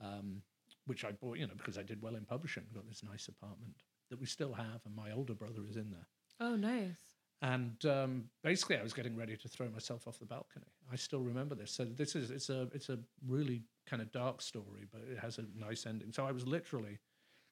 [0.00, 0.42] um,
[0.86, 2.64] which I bought, you know, because I did well in publishing.
[2.74, 3.74] Got this nice apartment
[4.10, 6.06] that we still have, and my older brother is in there.
[6.40, 7.18] Oh, nice.
[7.40, 10.66] And um, basically, I was getting ready to throw myself off the balcony.
[10.90, 11.70] I still remember this.
[11.70, 15.38] So this is it's a it's a really kind of dark story, but it has
[15.38, 16.10] a nice ending.
[16.10, 16.98] So I was literally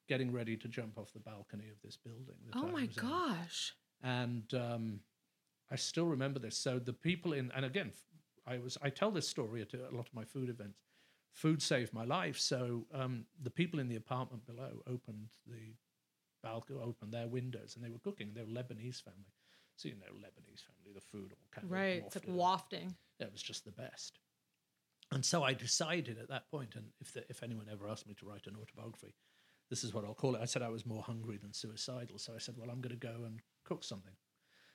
[0.08, 2.36] getting ready to jump off the balcony of this building.
[2.54, 3.02] Oh my was in.
[3.02, 3.74] gosh.
[4.02, 5.00] And um,
[5.70, 6.56] I still remember this.
[6.56, 7.92] So the people in and again,
[8.46, 10.78] I was I tell this story at a lot of my food events.
[11.32, 12.38] Food saved my life.
[12.38, 15.74] So um, the people in the apartment below opened the
[16.42, 18.30] balcony, opened their windows, and they were cooking.
[18.34, 19.34] They were Lebanese family.
[19.76, 22.02] So you know, Lebanese family, the food all kind of Right.
[22.06, 22.94] It's like wafting.
[23.20, 24.18] It was just the best.
[25.12, 28.14] And so I decided at that point, and if the, if anyone ever asked me
[28.14, 29.14] to write an autobiography,
[29.70, 30.40] this is what I'll call it.
[30.42, 33.06] I said I was more hungry than suicidal, so I said, well, I'm going to
[33.06, 34.14] go and cook something.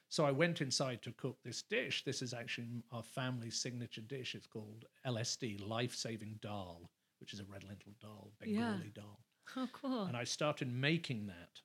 [0.10, 2.04] So I went inside to cook this dish.
[2.04, 4.36] This is actually our family's signature dish.
[4.36, 9.02] It's called LSD, life saving dal, which is a red lentil dal, Bengali Yeah.
[9.02, 9.20] dal.
[9.56, 10.04] Oh, cool.
[10.04, 11.62] And I started making that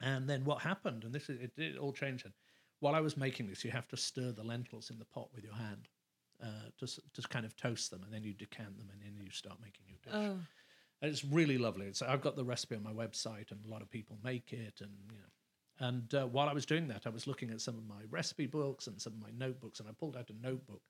[0.00, 2.24] And then what happened, and this is, it did all changed.
[2.24, 2.32] Then.
[2.80, 5.44] While I was making this, you have to stir the lentils in the pot with
[5.44, 5.88] your hand
[6.42, 9.30] uh, to, to kind of toast them, and then you decant them, and then you
[9.30, 10.12] start making your dish.
[10.14, 10.40] Oh,
[11.02, 11.86] It's really lovely.
[11.86, 14.80] It's, I've got the recipe on my website, and a lot of people make it.
[14.80, 17.76] And you know, and uh, while I was doing that, I was looking at some
[17.76, 20.82] of my recipe books and some of my notebooks, and I pulled out a notebook,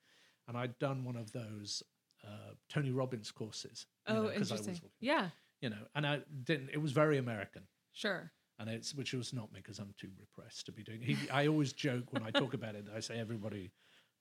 [0.47, 1.83] and I'd done one of those
[2.25, 3.87] uh, Tony Robbins courses.
[4.07, 4.75] you oh, know, was interesting.
[4.75, 5.29] looking- Yeah,
[5.61, 6.71] you know, and I didn't.
[6.73, 8.31] It was very American, sure.
[8.59, 11.01] and it's which was not me because I'm too repressed to be doing.
[11.01, 12.87] He, I always joke when I talk about it.
[12.95, 13.73] I say everybody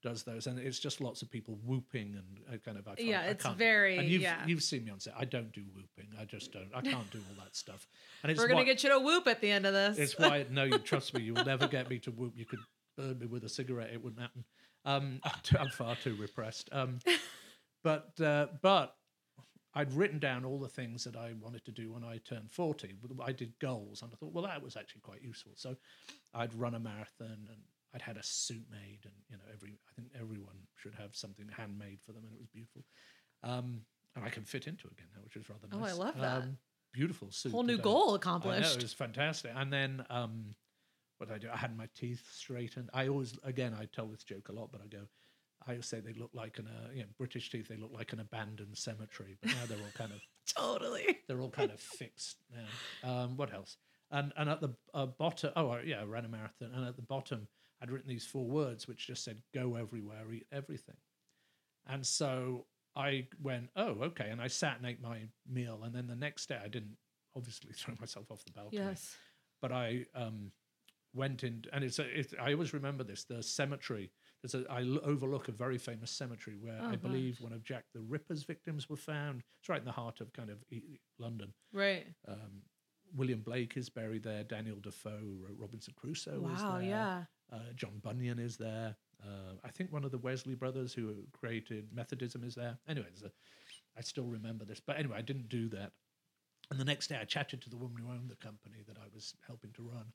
[0.01, 2.87] does those, and it's just lots of people whooping and uh, kind of.
[2.87, 4.45] I can't, Yeah, I it's can't- very- And you've, yeah.
[4.45, 5.13] you've seen me on set.
[5.17, 6.11] I don't do whooping.
[6.19, 6.69] I just don't.
[6.73, 7.87] I can't do all that stuff.
[8.23, 9.97] And it's We're gonna why, get you to whoop at the end of this.
[9.97, 11.21] It's why no, you trust me.
[11.21, 12.33] You will never get me to whoop.
[12.35, 12.59] You could
[12.97, 13.91] burn me with a cigarette.
[13.93, 14.43] It wouldn't happen.
[14.85, 16.69] Um, I'm, too, I'm far too repressed.
[16.71, 16.99] Um,
[17.83, 18.95] but uh, but
[19.73, 22.95] I'd written down all the things that I wanted to do when I turned 40.
[23.23, 25.53] I did goals, and I thought, well, that was actually quite useful.
[25.55, 25.77] So
[26.33, 27.61] I'd run a marathon, and
[27.93, 31.47] I'd had a suit made, and you know, every I think everyone should have something
[31.55, 32.83] handmade for them, and it was beautiful.
[33.43, 33.81] Um,
[34.15, 35.93] and I can fit into it again now, which is rather nice.
[35.93, 36.43] Oh, I love that.
[36.43, 36.57] Um,
[36.93, 37.51] beautiful suit.
[37.51, 38.77] Whole new goal I know, accomplished.
[38.77, 39.51] it was fantastic.
[39.55, 40.53] And then um,
[41.17, 41.49] what did I do?
[41.53, 42.89] I had my teeth straightened.
[42.93, 45.03] I always, again, I tell this joke a lot, but I go,
[45.67, 47.67] I say they look like an, uh, you know, British teeth.
[47.67, 50.19] They look like an abandoned cemetery, but now they're all kind of,
[50.57, 51.19] Totally.
[51.27, 53.09] they're all kind of fixed now.
[53.09, 53.77] Um, what else?
[54.09, 57.01] And and at the uh, bottom, oh yeah, I ran a marathon, and at the
[57.01, 57.47] bottom,
[57.81, 60.97] I'd written these four words which just said, "Go everywhere, eat everything."
[61.87, 62.65] And so
[62.95, 64.29] I went, oh, okay.
[64.29, 65.81] And I sat and ate my meal.
[65.83, 66.97] And then the next day, I didn't
[67.35, 69.15] obviously throw myself off the balcony Yes.
[69.61, 70.51] but I um,
[71.13, 73.23] went in, and it's, a, it's I always remember this.
[73.23, 74.11] The cemetery.
[74.43, 76.99] There's a I l- overlook a very famous cemetery where Oh, I gosh.
[77.01, 79.41] believe one of Jack the Ripper's victims were found.
[79.61, 80.57] It's right in the heart of kind of
[81.19, 81.53] London.
[81.73, 82.05] Right.
[82.27, 82.63] Um,
[83.15, 84.43] William Blake is buried there.
[84.43, 86.35] Daniel Defoe who wrote Robinson Crusoe.
[86.55, 86.77] is wow.
[86.79, 86.87] there.
[86.87, 87.23] Yeah.
[87.51, 88.95] Uh, John Bunyan is there.
[89.23, 92.77] Uh, I think one of the Wesley brothers who created Methodism is there.
[92.87, 93.29] Anyway, a,
[93.97, 94.79] I still remember this.
[94.79, 95.91] But anyway, I didn't do that.
[96.69, 99.07] And the next day, I chatted to the woman who owned the company that I
[99.13, 100.05] was helping to run,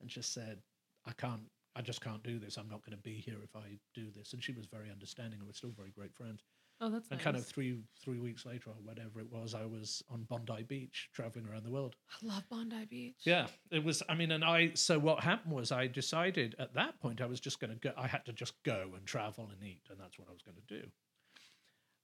[0.00, 0.62] and just said,
[1.04, 1.42] "I can't.
[1.74, 2.56] I just can't do this.
[2.56, 5.40] I'm not going to be here if I do this." And she was very understanding,
[5.40, 6.44] and we're still very great friends.
[6.82, 7.24] Oh, that's And nice.
[7.24, 11.10] kind of three three weeks later, or whatever it was, I was on Bondi Beach
[11.12, 11.94] traveling around the world.
[12.22, 13.20] I love Bondi Beach.
[13.24, 14.02] Yeah, it was.
[14.08, 14.72] I mean, and I.
[14.74, 17.92] So what happened was, I decided at that point I was just going to go.
[17.98, 20.56] I had to just go and travel and eat, and that's what I was going
[20.56, 20.88] to do.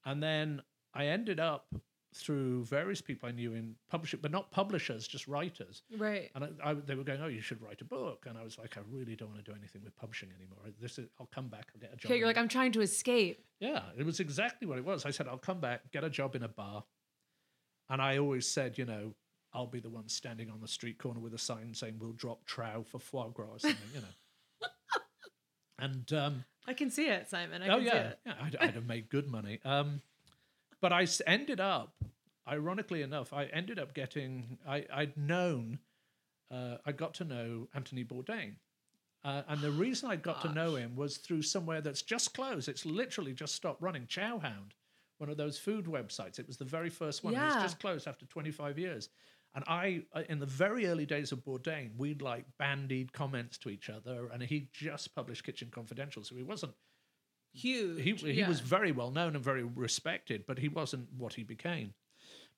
[0.05, 0.63] And then
[0.95, 1.67] I ended up
[2.17, 5.83] through various people I knew in publishing, but not publishers, just writers.
[5.97, 6.31] Right.
[6.35, 8.59] And I, I, they were going, "Oh, you should write a book." And I was
[8.59, 10.59] like, "I really don't want to do anything with publishing anymore.
[10.81, 11.09] This is.
[11.21, 11.67] I'll come back.
[11.75, 13.45] I'll get a job." Okay, you're like, I'm trying to escape.
[13.61, 15.05] yeah, it was exactly what it was.
[15.05, 16.85] I said, I'll come back, get a job in a bar.
[17.89, 19.15] And I always said, you know,
[19.53, 22.45] I'll be the one standing on the street corner with a sign saying, we'll drop
[22.45, 24.69] trow for foie gras or something, you know.
[25.79, 27.63] and, um, I can see it, Simon.
[27.63, 28.19] I oh, yeah, it.
[28.27, 29.61] yeah I'd, I'd have made good money.
[29.65, 30.03] Um,
[30.81, 31.95] but I ended up,
[32.49, 35.79] ironically enough, I ended up getting, I, I'd known,
[36.51, 38.55] uh, I got to know Anthony Bourdain.
[39.25, 42.69] Uh, and the reason I got to know him was through somewhere that's just closed.
[42.69, 44.07] It's literally just stopped running.
[44.07, 44.73] Chowhound,
[45.19, 46.39] one of those food websites.
[46.39, 47.33] It was the very first one.
[47.33, 47.55] Yeah.
[47.55, 49.09] It's just closed after 25 years.
[49.57, 53.71] And I, uh, in the very early days of Bourdain, we'd like bandied comments to
[53.71, 56.75] each other, and he just published Kitchen Confidential, so he wasn't
[57.55, 58.03] Huge.
[58.03, 58.49] he he yeah.
[58.49, 61.95] was very well known and very respected, but he wasn't what he became.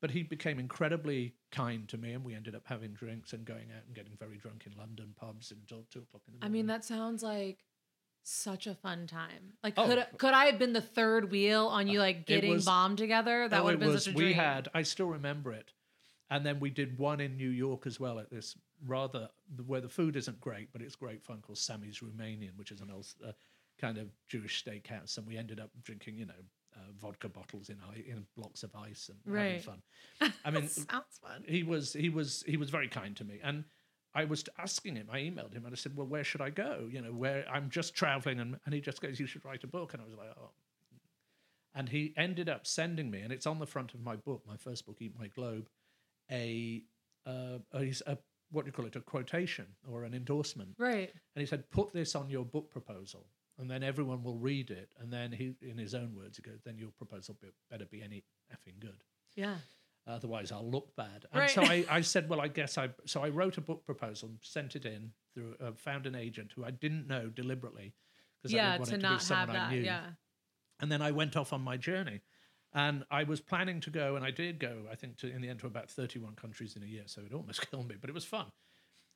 [0.00, 3.70] But he became incredibly kind to me, and we ended up having drinks and going
[3.76, 6.44] out and getting very drunk in London pubs until two o'clock in the morning.
[6.44, 7.64] I mean, that sounds like
[8.22, 9.54] such a fun time.
[9.62, 9.86] Like, Oh.
[9.86, 13.48] could could I have been the third wheel on you like getting was- bombed together?
[13.48, 14.68] That Oh, would have been was- such a we had.
[14.72, 15.72] I still remember it,
[16.30, 18.56] and then we did one in New York as well at this
[18.86, 19.30] rather
[19.66, 22.90] where the food isn't great, but it's great fun called Sammy's Romanian, which is an
[22.92, 23.32] old uh,
[23.78, 26.44] kind of Jewish steakhouse, and we ended up drinking, you know.
[26.78, 29.82] Uh, vodka bottles in in blocks of ice and having fun.
[30.44, 31.42] I mean, sounds fun.
[31.46, 33.40] he was he was he was very kind to me.
[33.42, 33.64] And
[34.14, 36.88] i was asking him i emailed him and i said well where should i go?
[36.90, 39.66] You know where i'm just traveling and, and he just goes you should write a
[39.66, 40.50] book and i was like oh.
[41.74, 44.56] And he ended up sending me and it's on the front of my book my
[44.56, 45.68] first book eat my globe
[46.30, 46.82] a
[47.26, 48.18] uh, a, a
[48.50, 48.96] what do you call it?
[48.96, 50.70] A quotation or an endorsement.
[50.78, 51.12] Right.
[51.34, 53.26] and he said put this on your book proposal
[53.58, 56.60] and then everyone will read it and then he in his own words he goes
[56.64, 59.02] then your proposal be, better be any effing good
[59.36, 59.56] Yeah.
[60.06, 61.26] otherwise I'll look bad.
[61.32, 61.50] And Right.
[61.50, 62.88] so I, I said, well, I guess I.
[63.04, 66.64] So I wrote a book proposal, sent it in through, uh, found an agent who
[66.64, 67.94] I didn't know deliberately
[68.42, 68.70] because I Yeah.
[68.70, 69.72] didn't want To it to be not have someone I that.
[69.74, 69.82] knew.
[69.82, 70.06] Yeah.
[70.80, 72.20] And then I went off on my journey,
[72.72, 74.86] and I was planning to go, and I did go.
[74.90, 77.34] I think to in the end to about thirty-one countries in a year, so it
[77.34, 78.46] almost killed me, but it was fun.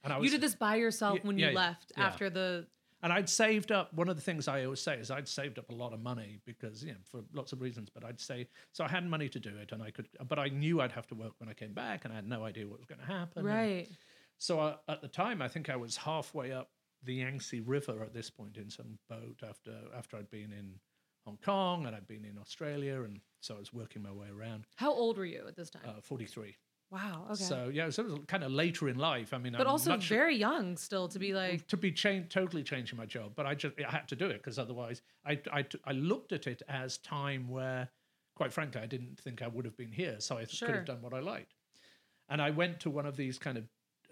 [0.05, 2.67] And I was, you did this by yourself Yeah, when you yeah, left after the.
[3.03, 3.93] And I'd saved up.
[3.95, 6.39] One of the things I always say is I'd saved up a lot of money
[6.47, 7.89] because you know for lots of reasons.
[7.93, 10.09] But I'd say so I had money to do it, and I could.
[10.29, 12.45] But I knew I'd have to work when I came back, and I had no
[12.45, 13.39] idea what was going to happen.
[13.39, 13.89] and Right.
[14.39, 16.71] So I, at the time, I think I was halfway up
[17.05, 20.75] the Yangtze River at this point in some boat after after I'd been in
[21.25, 24.67] Hong Kong and I'd been in Australia, and so I was working my way around.
[24.77, 25.83] How old were you at this time?
[25.87, 26.57] Uh, Forty three.
[26.93, 27.25] Wow.
[27.33, 27.43] Okay.
[27.43, 29.33] So yeah, so it was kind of later in life.
[29.35, 31.67] I mean, but I'm also very young still to be like.
[31.69, 34.35] to be change, totally changing my job, but I just I had to do it
[34.43, 37.89] because otherwise I, I I looked at it as time where,
[38.37, 40.73] quite frankly, I didn't think I would have been here, so I could Sure.
[40.75, 41.55] have done what I liked,
[42.29, 43.65] and I went to one of these kind of.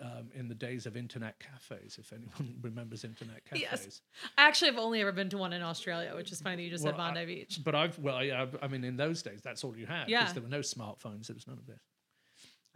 [0.03, 4.01] Um, in the days of internet cafes, if anyone remembers internet cafes, Yes.
[4.39, 6.71] I actually, I've only ever been to one in Australia, which is funny that you
[6.71, 7.61] just said Well, I- Bondi Beach.
[7.63, 10.33] But I've well, I, I mean, in those days, that's all you had because Yeah.
[10.33, 11.27] there were no smartphones.
[11.27, 11.83] There was none of this,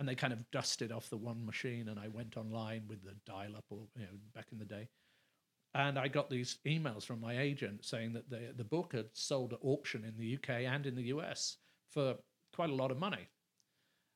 [0.05, 3.14] and they kind of dusted off the one machine, and I went online with the
[3.25, 4.87] dial-up, or you know, back in the day,
[5.73, 9.55] and I got these emails from my agent saying that the the book had sold
[9.55, 11.57] at auction in the UK and in the US
[11.90, 12.17] for
[12.55, 13.31] quite a lot of money,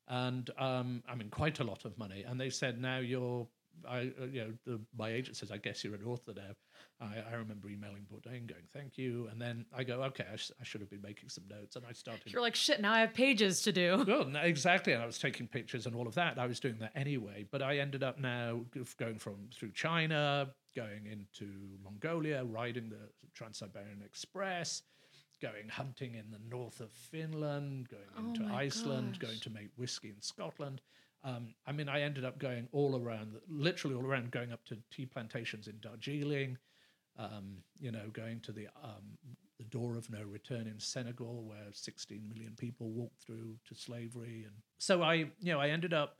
[0.09, 3.49] and um, I mean, quite a lot of money, and they said now you're.
[3.87, 6.55] I, uh, you know, the, my agent says, I guess you're an author now.
[7.01, 9.29] I, I remember emailing Bourdain going, thank you.
[9.31, 11.77] And then I go, okay, I, sh- I should have been making some notes.
[11.77, 12.33] And I started.
[12.33, 14.05] You're like, shit, now I have pages to do.
[14.09, 14.95] Well, no, exactly.
[14.95, 16.39] And I was taking pictures and all of that.
[16.39, 17.47] I was doing that anyway.
[17.51, 18.63] But I ended up now
[18.99, 21.53] going from through China, going into
[21.85, 24.83] Mongolia, riding the Trans Siberian Express,
[25.41, 29.69] going hunting in the north of Finland, going Oh into my Iceland, going to make
[29.77, 30.81] whiskey in Scotland.
[31.25, 34.79] Um, I mean, I ended up going all around, literally all around, going up to
[34.91, 36.59] tea plantations in Darjeeling,
[37.19, 39.19] um, you know, going to the um,
[39.59, 44.45] the door of no return in Senegal, where 16 million people walked through to slavery,
[44.47, 46.19] and so I, you know, I ended up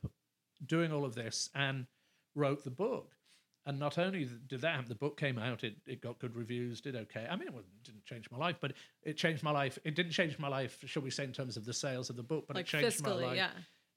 [0.65, 1.85] doing all of this and
[2.35, 3.11] wrote the book.
[3.65, 6.81] And not only did that happen, the book came out, it, it got good reviews,
[6.81, 7.27] did okay.
[7.29, 9.77] I mean, it didn't change my life, but it changed my life.
[9.83, 12.23] It didn't change my life, shall we say, in terms of the sales of the
[12.23, 13.49] book, but like it changed my fiscally, life yeah.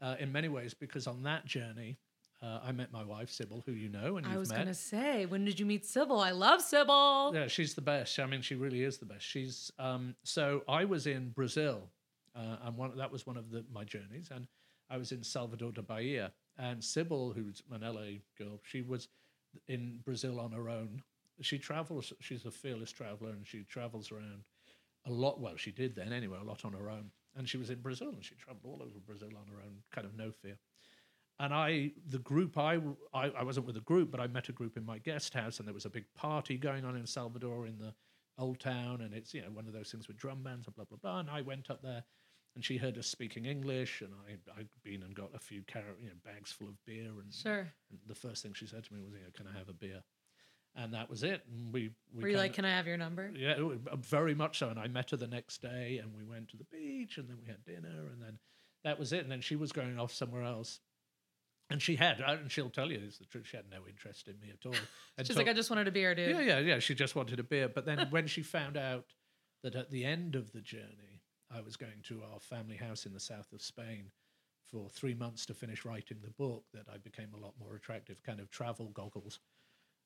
[0.02, 1.96] Uh, in many ways because on that journey,
[2.42, 5.26] uh, I met my wife, Sybil, who you know and you've I was gonna say,
[5.26, 6.18] when did you meet Sybil?
[6.18, 7.32] I love Sybil.
[7.34, 8.18] Yeah, she's the best.
[8.18, 9.24] I mean, she really is the best.
[9.24, 11.88] She's um, so I was in Brazil,
[12.34, 14.48] uh, and one that was one of the, my journeys, and
[14.90, 19.08] I was in Salvador de Bahia, and Sybil, who's an LA girl, she was
[19.68, 21.00] in Brazil on her own.
[21.40, 22.12] She travels.
[22.20, 24.42] She's a fearless traveler, and she travels around
[25.06, 25.40] a lot.
[25.40, 27.12] Well, she did then anyway, a lot on her own.
[27.36, 30.06] And she was in Brazil, and she traveled all over Brazil on her own, kind
[30.06, 30.58] of no fear.
[31.40, 32.78] And I, the group, I,
[33.14, 35.58] I, I wasn't with a group, but I met a group in my guest house,
[35.58, 37.94] and there was a big party going on in Salvador in the
[38.38, 40.84] old town, and it's you know one of those things with drum bands and blah
[40.84, 41.20] blah blah.
[41.20, 42.04] And I went up there,
[42.54, 45.96] and she heard us speaking English, and I, I'd been and got a few car-
[46.00, 47.72] you know bags full of beer, and, Sure.
[47.90, 49.74] and the first thing she said to me was, you know, "Can I have a
[49.74, 50.02] beer?"
[50.74, 51.42] And that was it.
[51.50, 53.30] And we, we Were you like, kinda- can I have your number?
[53.36, 53.56] yeah,
[53.90, 54.68] uh, very much so.
[54.70, 57.36] And I met her the next day, and we went to the beach, and then
[57.40, 58.38] we had dinner, and then
[58.84, 59.20] that was it.
[59.20, 60.80] And then she was going off somewhere else,
[61.68, 63.46] and she had, uh, and she'll tell you this the truth.
[63.48, 64.72] She had no interest in me at all.
[65.18, 66.30] She's until- like, I just wanted a beer, dude.
[66.30, 66.78] yeah, yeah, yeah.
[66.78, 67.68] She just wanted a beer.
[67.68, 69.12] But then when she found out
[69.62, 71.20] that at the end of the journey,
[71.54, 74.10] I was going to our family house in the south of Spain
[74.64, 78.22] for three months to finish writing the book, that I became a lot more attractive,
[78.22, 79.38] kind of travel goggles.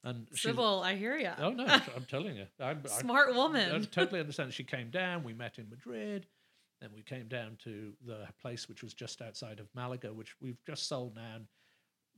[0.04, 1.30] And Sybil, I hear you.
[1.38, 4.52] Oh no, I'm telling you, I'm, I- Smart I totally understand.
[4.52, 5.24] She came down.
[5.24, 6.26] We met in Madrid.
[6.80, 10.62] Then we came down to the place which was just outside of Malaga, which we've
[10.66, 11.36] just sold now.
[11.36, 11.46] And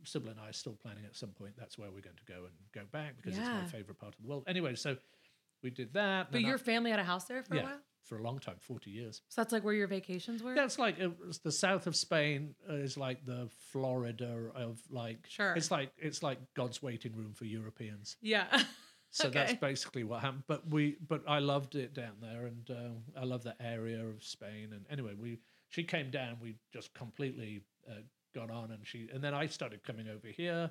[0.05, 1.53] Sybil and I are still planning at some point.
[1.57, 4.23] That's where we're going to go and go back because it's my favorite part of
[4.23, 4.45] the world.
[4.47, 4.97] Anyway, so
[5.63, 6.27] we did that.
[6.27, 7.81] But then I- your family had a house there for yeah, a while?
[8.05, 9.23] For a long time, forty years.
[9.29, 10.55] So that's like where your vacations were?
[10.55, 15.27] That's like it was the south of Spain uh, is like the Florida of like.
[15.29, 15.55] Sure.
[15.55, 18.17] It's like it's like God's waiting room for Europeans.
[18.21, 18.47] Yeah.
[19.11, 20.45] So that's basically what happened.
[20.47, 24.23] But we, but I loved it down there, and uh, I love that area of
[24.23, 24.69] Spain.
[24.73, 26.37] And anyway, we she came down.
[26.43, 27.95] We just completely uh,
[28.35, 30.71] got on, and she, and then I started coming over here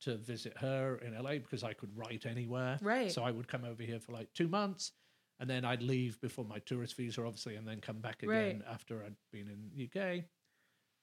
[0.00, 2.78] to visit her in LA because I could write anywhere.
[2.80, 3.10] Right.
[3.10, 4.92] So I would come over here for like two months,
[5.40, 8.62] and then I'd leave before my tourist visa, obviously, and then come back again Right.
[8.68, 10.24] after I'd been in UK.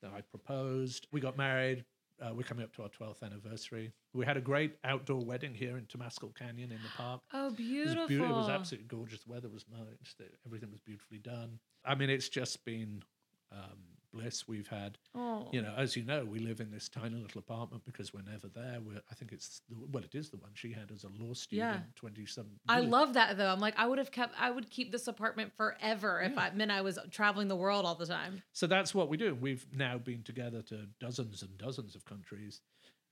[0.02, 1.08] Then I proposed.
[1.12, 1.86] We got married.
[2.22, 3.92] Uh, we're coming up to our 12th anniversary.
[4.14, 7.22] We had a great outdoor wedding here in Temescal Canyon in the park.
[7.34, 8.16] Oh, It was, beautiful.
[8.26, 9.24] it was absolutely gorgeous.
[9.24, 10.16] The weather was nice.
[10.46, 11.60] Everything was beautifully done.
[11.84, 13.04] I mean, it's just been
[13.52, 13.80] um,
[14.16, 14.48] bliss.
[14.48, 15.50] We've had, Oh.
[15.52, 18.48] you know, as you know, we live in this tiny little apartment because we're never
[18.48, 18.80] there.
[18.82, 21.34] We're, I think it's, the, well, it is the one she had as a law
[21.34, 22.48] student, 20 some.
[22.68, 23.48] I love that though.
[23.52, 26.72] I'm like, I would have kept, I would keep this apartment forever if I meant
[26.72, 28.42] I was traveling the world all the time.
[28.54, 29.36] So that's what we do.
[29.36, 32.62] We've now been together to dozens and dozens of countries.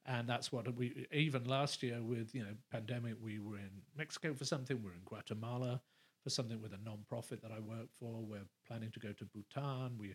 [0.06, 4.34] and that's what we even last year with you know pandemic we were in Mexico
[4.34, 5.82] for something, we're in Guatemala
[6.24, 8.22] for something with a non-profit that I work for.
[8.22, 9.98] We're planning to go to Bhutan.
[9.98, 10.13] We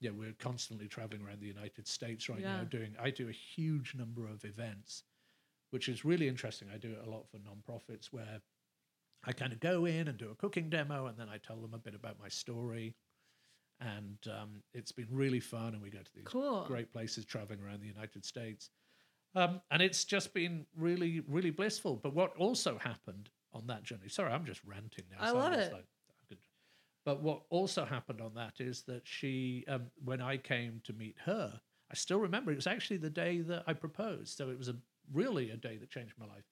[0.00, 3.94] yeah, we're constantly traveling around the United States right now doing I do a huge
[3.94, 5.04] number of events,
[5.70, 6.68] which is really interesting.
[6.72, 8.40] I do it a lot for non-profits where
[9.24, 11.74] I kind of go in and do a cooking demo and then I tell them
[11.74, 12.94] a bit about my story.
[13.80, 15.74] And um, it's been really fun.
[15.74, 16.64] And we go to these Cool.
[16.66, 18.70] great places traveling around the United States.
[19.34, 21.96] Um, and it's just been really, really blissful.
[21.96, 25.18] But what also happened on that journey, sorry, I'm just ranting now.
[25.20, 25.72] I so love it.
[25.72, 25.86] like,
[27.06, 31.14] but what also happened on that is that she, um, when I came to meet
[31.24, 34.36] her, I still remember it was actually the day that I proposed.
[34.36, 34.74] So it was a
[35.12, 36.42] really a day that changed my life.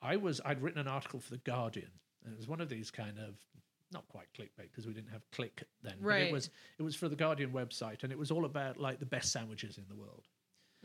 [0.00, 1.90] I was I'd written an article for the Guardian,
[2.24, 3.34] and it was one of these kind of
[3.90, 5.94] not quite clickbait because we didn't have click then.
[6.00, 6.26] But Right.
[6.28, 9.06] it was it was for the Guardian website, and it was all about like the
[9.06, 10.28] best sandwiches in the world.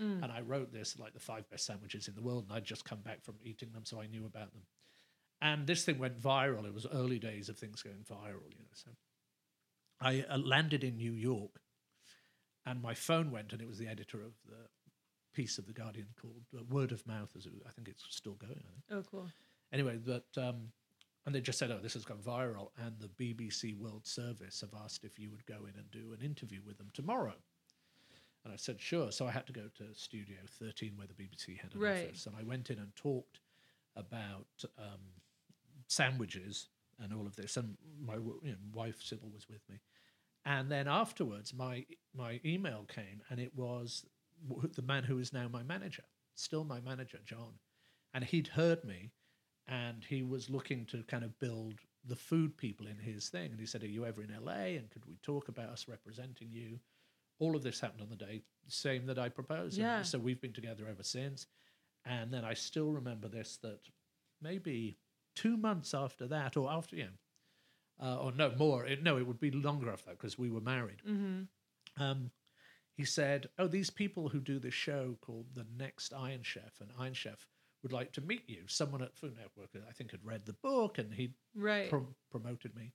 [0.02, 0.24] Mm.
[0.24, 2.84] And I wrote this like the five best sandwiches in the world, and I'd just
[2.84, 4.64] come back from eating them, so I knew about them.
[5.44, 6.66] And this thing went viral.
[6.66, 8.72] It was early days of things going viral, you know.
[8.74, 8.92] So
[10.00, 11.60] I uh, landed in New York,
[12.66, 14.70] and my phone went, and it was the editor of the
[15.34, 18.36] piece of the Guardian called uh, Word of Mouth, as it, I think it's still
[18.36, 18.52] going.
[18.54, 19.28] I think Oh, cool.
[19.74, 20.72] anyway, but um,
[21.26, 24.74] and they just said, "Oh, this has gone viral," and the BBC World Service have
[24.82, 27.36] asked if you would go in and do an interview with them tomorrow.
[28.46, 31.60] And I said, "Sure." So I had to go to Studio 13, where the BBC
[31.60, 32.06] had an Right.
[32.08, 33.42] office, and I went in and talked
[33.98, 35.02] about um,
[35.94, 36.68] sandwiches
[37.00, 37.58] and all of this.
[37.58, 39.80] And my you know, wife Sybil was with me.
[40.46, 44.06] And then afterwards, my my email came, and it was
[44.76, 46.04] the man who is now my manager,
[46.36, 47.54] still my manager, John,
[48.14, 49.12] and he'd heard me,
[49.68, 51.76] and he was looking to kind of build
[52.06, 53.52] the food people in his thing.
[53.52, 54.76] And he said, "Are you ever in LA?
[54.78, 56.80] And could we talk about us representing you?"
[57.40, 59.78] All of this happened on the day same that I proposed.
[59.78, 60.02] and Yeah.
[60.04, 61.48] so we've been together ever since.
[62.06, 63.90] And then I still remember this that
[64.42, 64.98] maybe
[65.36, 67.08] two months after that, or after, yeah,
[68.02, 70.62] uh, or no more, it, no, it would be longer after that because we were
[70.62, 71.02] married.
[71.08, 72.04] Mm-hmm.
[72.04, 72.32] Um,
[72.96, 76.90] he said, Oh, these people who do this show called The Next Iron Chef, and
[77.00, 77.48] Iron Chef
[77.82, 78.64] would like to meet you.
[78.68, 81.90] Someone at Food Network, I think, had read the book and he'd Right.
[81.90, 82.94] prom- promoted me.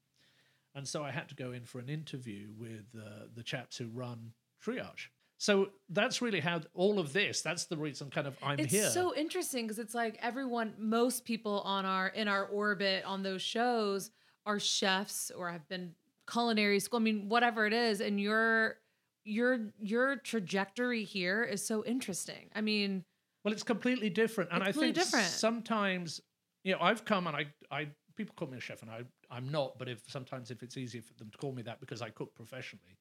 [0.75, 3.89] And so I had to go in for an interview with uh, the chaps who
[3.89, 4.33] run
[4.65, 5.09] Triage.
[5.39, 8.85] So that's really how all of this, that's the reason kind of I'm it's here.
[8.85, 13.23] It's so interesting because it's like everyone, most people on our in our orbit on
[13.23, 14.11] those shows
[14.45, 15.95] are chefs or have been
[16.31, 16.99] culinary school.
[16.99, 18.79] I mean, whatever it is, and your
[19.25, 22.51] your your trajectory here is so interesting.
[22.55, 23.05] I mean,
[23.45, 25.27] Well, it's completely different, and I think different.
[25.27, 26.21] sometimes,
[26.65, 29.49] you know, I've come and I, I people call me a chef, and I, I'm
[29.51, 29.79] not.
[29.79, 32.35] But if sometimes if it's easier for them to call me that because I cook
[32.35, 32.97] professionally,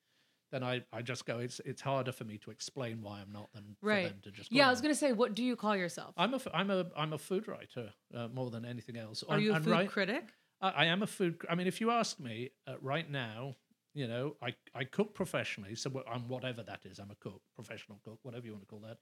[0.51, 1.39] then I, I just go.
[1.39, 4.07] It's it's harder for me to explain why I'm not than for right?
[4.10, 4.51] them to just.
[4.51, 6.13] Yeah, I was gonna say, what do you call yourself?
[6.17, 9.23] I'm a I'm a I'm a food writer uh, more than anything else.
[9.27, 10.25] Are And- you a food right- critic?
[10.62, 11.38] I, I am a food.
[11.49, 13.55] I mean, if you ask me uh, right now,
[13.93, 16.97] you know, I, I cook professionally, so I'm whatever that is.
[16.99, 18.97] I'm a cook, professional cook, whatever you want to call that.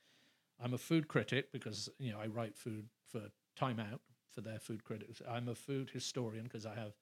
[0.62, 3.22] I'm a food critic because you know I write food for
[3.56, 4.02] Time Out
[4.34, 5.22] for their food critics.
[5.30, 6.94] I'm a food historian because I have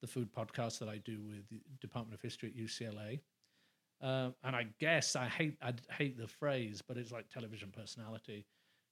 [0.00, 3.20] the food podcast that I do with the Department of History at UCLA.
[4.00, 8.46] Uh, and I guess I hate I hate the phrase, but it's like television personality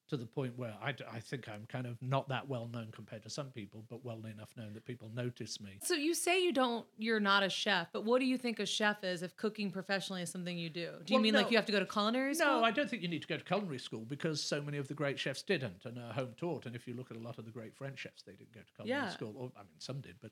[0.09, 3.23] to the point where I, I think I'm kind of not that well known compared
[3.25, 5.79] to some people, but well enough known that people notice me.
[5.83, 8.67] So you say you don't, you're not a chef, but what do you think a
[8.67, 10.93] chef is if cooking professionally is something you do?
[11.05, 12.59] Do you Well, mean like you have to go to culinary school?
[12.59, 14.87] No, I don't think you need to go to culinary school because so many of
[14.87, 16.67] the great chefs didn't and are home taught.
[16.67, 18.61] And if you look at a lot of the great French chefs, they didn't go
[18.61, 19.11] to culinary Yeah.
[19.11, 19.35] school.
[19.37, 20.31] Or, I mean, some did, but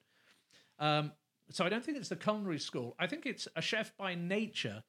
[0.79, 1.13] um,
[1.51, 2.95] so I don't think it's the culinary school.
[2.99, 4.83] I think it's a chef by nature,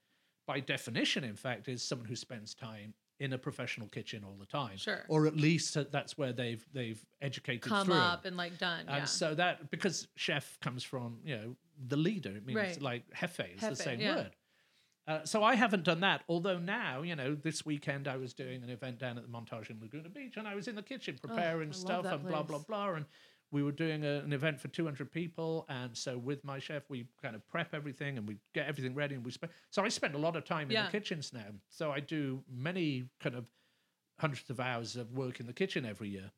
[0.48, 1.24] by definition.
[1.24, 5.06] In fact, is someone who spends time in a professional kitchen all the time, Sure.
[5.08, 7.96] or at least that's where they've they've educated come through.
[7.96, 8.82] up and like done.
[8.88, 9.06] And yeah.
[9.06, 11.56] so that because chef comes from you know
[11.88, 12.82] the leader, it means Right.
[12.82, 14.16] like jefe is the same yeah.
[14.16, 14.36] word.
[15.08, 16.24] Uh, so I haven't done that.
[16.28, 19.70] Although now, you know, this weekend I was doing an event down at the Montage
[19.70, 22.44] in Laguna Beach, and I was in the kitchen preparing I love stuff and blah
[22.44, 22.94] blah blah.
[22.94, 23.06] And
[23.56, 27.08] we were doing a, an event for 200 people, and so with my chef, we
[27.22, 29.54] kind of prep everything and we get everything ready, and we spend.
[29.72, 30.86] So I spend a lot of time in Yeah.
[30.88, 31.48] the kitchens now.
[31.70, 33.46] So I do many kind of
[34.20, 36.32] hundreds of hours of work in the kitchen every year.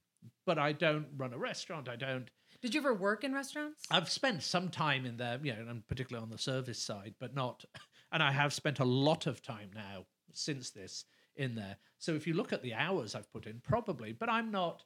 [0.45, 1.89] But I don't run a restaurant.
[1.89, 2.29] I don't.
[2.61, 3.81] Did you ever work in restaurants?
[3.89, 7.33] I've spent some time in there, you know, and particularly on the service side, but
[7.33, 7.65] not.
[8.09, 11.03] And I have spent a lot of time now since this
[11.35, 11.75] in there.
[11.99, 14.83] So if you look at the hours I've put in, probably, but I'm not.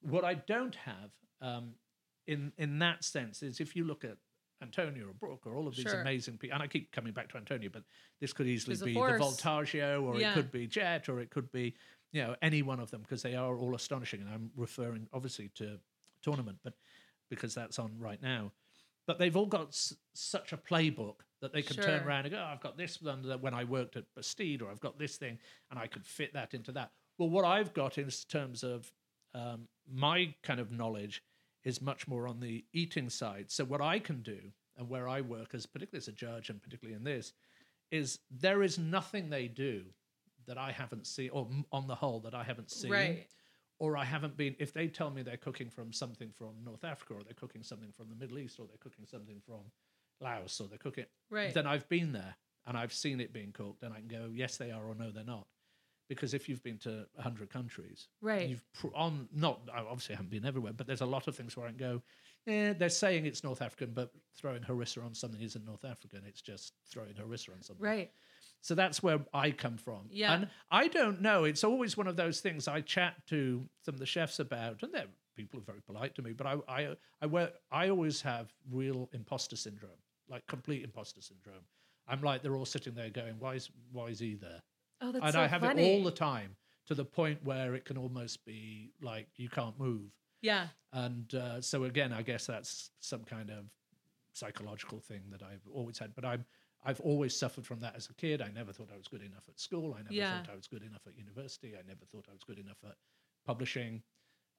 [0.00, 1.10] What I don't have
[1.44, 1.74] um,
[2.26, 4.16] in in that sense is if you look at
[4.62, 6.00] Antonia or Brooke or all of these Sure.
[6.00, 7.84] amazing people, and I keep coming back to Antonia, but
[8.20, 9.12] this could easily be the.
[9.12, 10.30] Voltaggio, or Yeah.
[10.30, 11.74] it could be Jet, or it could be,
[12.12, 14.22] you know, any one of them because they are all astonishing.
[14.22, 15.78] And I'm referring obviously to
[16.22, 16.74] tournament, but
[17.28, 18.52] because that's on right now.
[19.06, 22.38] But they've all got s- such a playbook that they can turn around and go,
[22.40, 25.18] oh, I've got this one that when I worked at Bastide, or I've got this
[25.18, 25.38] thing,
[25.70, 26.90] and I could fit that into that.
[27.18, 28.90] Well, what I've got in terms of
[29.34, 31.22] um, my kind of knowledge
[31.64, 33.50] is much more on the eating side.
[33.50, 34.38] So what I can do,
[34.76, 37.32] and where I work as particularly as a judge, and particularly in this,
[37.90, 39.84] is there is nothing they do
[40.46, 43.26] that I haven't seen, or on the whole that I haven't seen, Right.
[43.78, 44.54] or I haven't been.
[44.58, 47.92] If they tell me they're cooking from something from North Africa, or they're cooking something
[47.92, 49.60] from the Middle East, or they're cooking something from
[50.20, 51.54] Laos, or they're cooking, Right.
[51.54, 52.36] then I've been there
[52.66, 55.10] and I've seen it being cooked, and I can go, yes, they are, or no,
[55.10, 55.46] they're not.
[56.08, 58.48] Because if you've been to 100 countries, Right.
[58.48, 61.56] you've pr- on not I obviously haven't been everywhere, but there's a lot of things
[61.56, 62.02] where I can go,
[62.46, 66.22] eh, they're saying it's North African, but throwing harissa on something isn't North African.
[66.26, 67.82] It's just throwing harissa on something.
[67.84, 68.12] Right.
[68.60, 70.08] So that's where I come from.
[70.10, 70.34] Yeah.
[70.34, 71.44] And I don't know.
[71.44, 74.92] It's always one of those things I chat to some of the chefs about, and
[74.92, 78.52] they're people are very polite to me, but I I I wear I always have
[78.70, 79.98] real imposter syndrome,
[80.28, 81.64] like complete imposter syndrome.
[82.06, 84.62] I'm like they're all sitting there going, Why is why is he there?
[85.00, 85.82] Oh, that's and so I have funny.
[85.82, 89.78] it all the time to the point where it can almost be like you can't
[89.78, 90.10] move.
[90.42, 90.68] Yeah.
[90.92, 93.64] And uh, so again, I guess that's some kind of
[94.32, 96.14] psychological thing that I've always had.
[96.14, 96.44] But I'm
[96.86, 98.42] I've always suffered from that as a kid.
[98.42, 99.94] I never thought I was good enough at school.
[99.94, 100.42] I never Yeah.
[100.42, 101.72] thought I was good enough at university.
[101.78, 102.96] I never thought I was good enough at
[103.46, 104.02] publishing.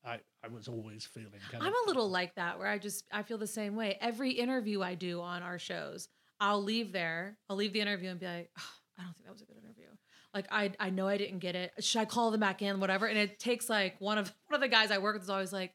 [0.03, 3.05] I, I was always feeling kind I'm of a little like that where I just
[3.11, 3.97] I feel the same way.
[4.01, 6.09] Every interview I do on our shows,
[6.39, 9.31] I'll leave there, I'll leave the interview and be like, "Oh, I don't think that
[9.33, 9.87] was a good interview.
[10.35, 11.71] Like I I know I didn't get it.
[11.79, 12.81] Should I call them back in?
[12.81, 13.05] Whatever.
[13.07, 15.53] And it takes like one of one of the guys I work with is always
[15.53, 15.73] like,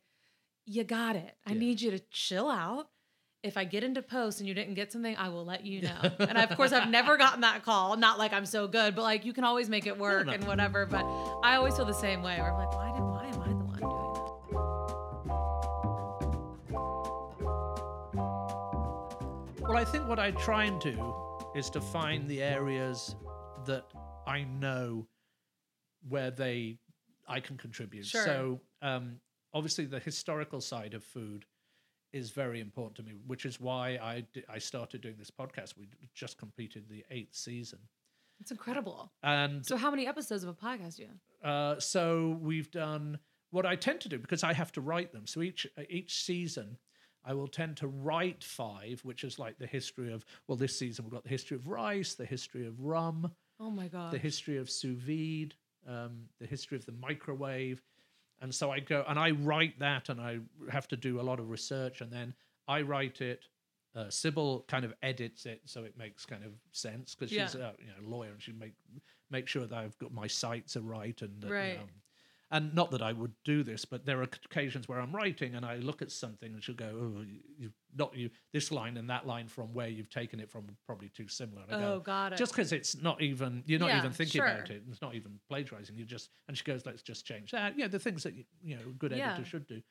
[0.67, 1.35] you got it.
[1.47, 1.59] I Yeah.
[1.59, 2.89] need you to chill out.
[3.43, 5.99] If I get into post and you didn't get something, I will let you know.
[6.19, 7.97] and I, of course, I've never gotten that call.
[7.97, 10.85] Not like I'm so good, but like you can always make it work and whatever.
[10.85, 11.07] But
[11.43, 12.37] I always feel the same way.
[12.39, 15.31] Where I'm like, why did why am I the one doing that?
[19.63, 21.15] Well, I think what I try and do
[21.55, 23.15] is to find the areas
[23.67, 23.85] that
[24.31, 25.07] I know
[26.09, 26.79] where they
[27.29, 28.07] I can contribute.
[28.07, 28.25] Sure.
[28.25, 29.17] So um,
[29.55, 31.45] obviously, the historical side of food
[32.13, 35.77] is very important to me, which is why I I started doing this podcast.
[35.79, 37.79] We just completed the eighth season,
[38.41, 39.13] It's incredible.
[39.23, 41.09] and So, how many episodes of a podcast do you?
[41.09, 41.51] have?
[41.77, 43.19] uh, so we've done
[43.51, 45.27] what I tend to do because I have to write them.
[45.27, 46.79] So each uh, each season,
[47.25, 50.25] I will tend to write five, which is like the history of.
[50.47, 53.31] Well, this season we've got the history of rice, the history of rum,
[53.61, 54.11] Oh my god.
[54.13, 55.55] the history of sous vide,
[55.87, 57.83] um, the history of the microwave,
[58.41, 60.41] and so I go and I write that, and I
[60.71, 62.35] have to do a lot of research, and then
[62.69, 63.47] I write it.
[63.93, 67.61] Uh, Sybil kind of edits it so it makes kind of sense because she's Yeah.
[67.61, 68.75] a you know lawyer and she make
[69.31, 71.77] make sure that I've got my cites are right and that, you Right.
[71.77, 71.89] know,
[72.51, 75.65] and not that I would do this, but there are occasions where I'm writing and
[75.65, 79.27] I look at something and she'll go, "Oh, you, not you this line and that
[79.27, 82.01] line from where you've taken it from are probably too similar." And I oh, go,
[82.01, 82.47] got it.
[82.47, 84.71] just because it's not even you're not Yeah, even thinking about sure.
[84.71, 87.89] it it's not even plagiarizing you just and she goes let's just change that yeah
[87.89, 89.13] the things that you you know a good Yeah.
[89.13, 89.83] editor should do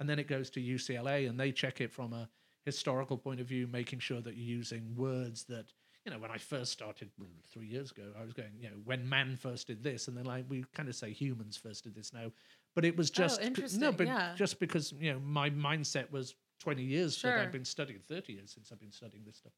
[0.00, 2.28] and then it goes to ucla and they check it from a
[2.64, 5.72] historical point of view making sure that you're using words that
[6.04, 8.76] you know when i first started mm, three years ago i was going you know
[8.84, 11.94] when man first did this and then like we kind of say humans first did
[11.94, 12.30] this now
[12.74, 14.34] but it was just no Oh, interesting, but yeah.
[14.36, 17.38] just because you know my mindset was 20 years that Sure.
[17.40, 19.52] i've been studying 30 years since i've been studying this stuff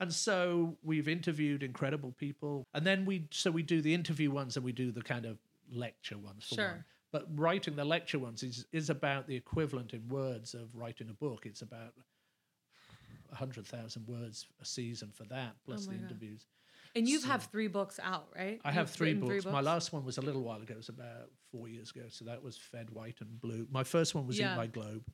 [0.00, 2.66] and so we've interviewed incredible people.
[2.74, 5.38] And then we so we do the interview ones and we do the kind of
[5.70, 6.68] lecture ones for Sure.
[6.68, 6.84] one.
[7.12, 11.14] But writing the lecture ones is is about the equivalent in words of writing a
[11.14, 11.46] book.
[11.46, 11.94] It's about
[13.34, 16.04] hundred thousand words a season for that, oh plus Oh the God.
[16.04, 16.46] interviews.
[16.96, 18.60] and you so- have three books out, right?
[18.64, 19.44] I have three written books.
[19.44, 20.74] My last one was a little while ago.
[20.74, 22.04] It was about four years ago.
[22.08, 23.66] So that was Fed White and Blue.
[23.70, 24.54] My first one was Yeah.
[24.54, 25.04] Eat My Globe,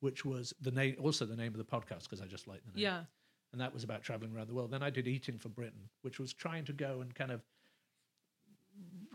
[0.00, 2.72] which was the name, also the name of the podcast because I just like the
[2.72, 3.04] name Yeah.
[3.52, 4.70] and that was about traveling around the world.
[4.70, 7.42] Then I did Eating for Britain, which was trying to go and kind of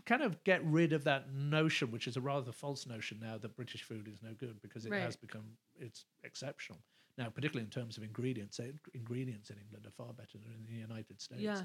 [0.04, 3.54] kind of get rid of that notion, which is a rather false notion now that
[3.56, 5.02] British food is no good because it Right.
[5.02, 6.80] has become it's exceptional
[7.18, 8.58] now, particularly in terms of ingredients.
[8.60, 11.42] Eh, Ingredients in England are far better than in the United States.
[11.42, 11.62] Yeah.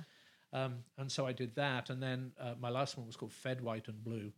[0.51, 3.61] Um, and so I did that, and then uh, my last one was called Fed
[3.61, 4.31] White and Blue,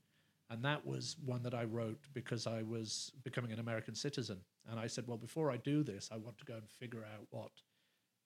[0.50, 4.40] and that was one that I wrote because I was becoming an American citizen,
[4.70, 7.26] and I said, well, before I do this, I want to go and figure out
[7.32, 7.52] what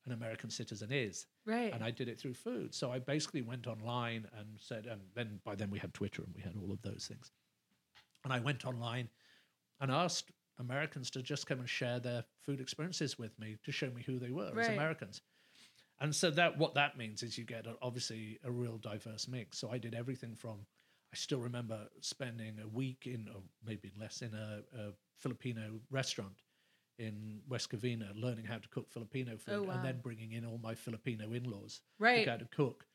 [0.05, 1.73] an American citizen is, Right.
[1.73, 2.75] and I did it through food.
[2.75, 6.33] So I basically went online and said, and then by then we had Twitter and
[6.35, 7.31] we had all of those things,
[8.23, 9.09] and I went online
[9.81, 13.89] and asked Americans to just come and share their food experiences with me to show
[13.89, 15.21] me who they were as Americans.
[16.01, 19.57] And so that what that means is you get a, obviously a real diverse mix.
[19.59, 20.65] So I did everything from
[21.11, 26.35] I still remember spending a week in, or maybe less, in a, a Filipino restaurant
[26.99, 29.73] in West Covina, learning how to cook Filipino food, Oh, wow.
[29.75, 32.19] and then bringing in all my Filipino in-laws Right.
[32.19, 32.85] to go to cook.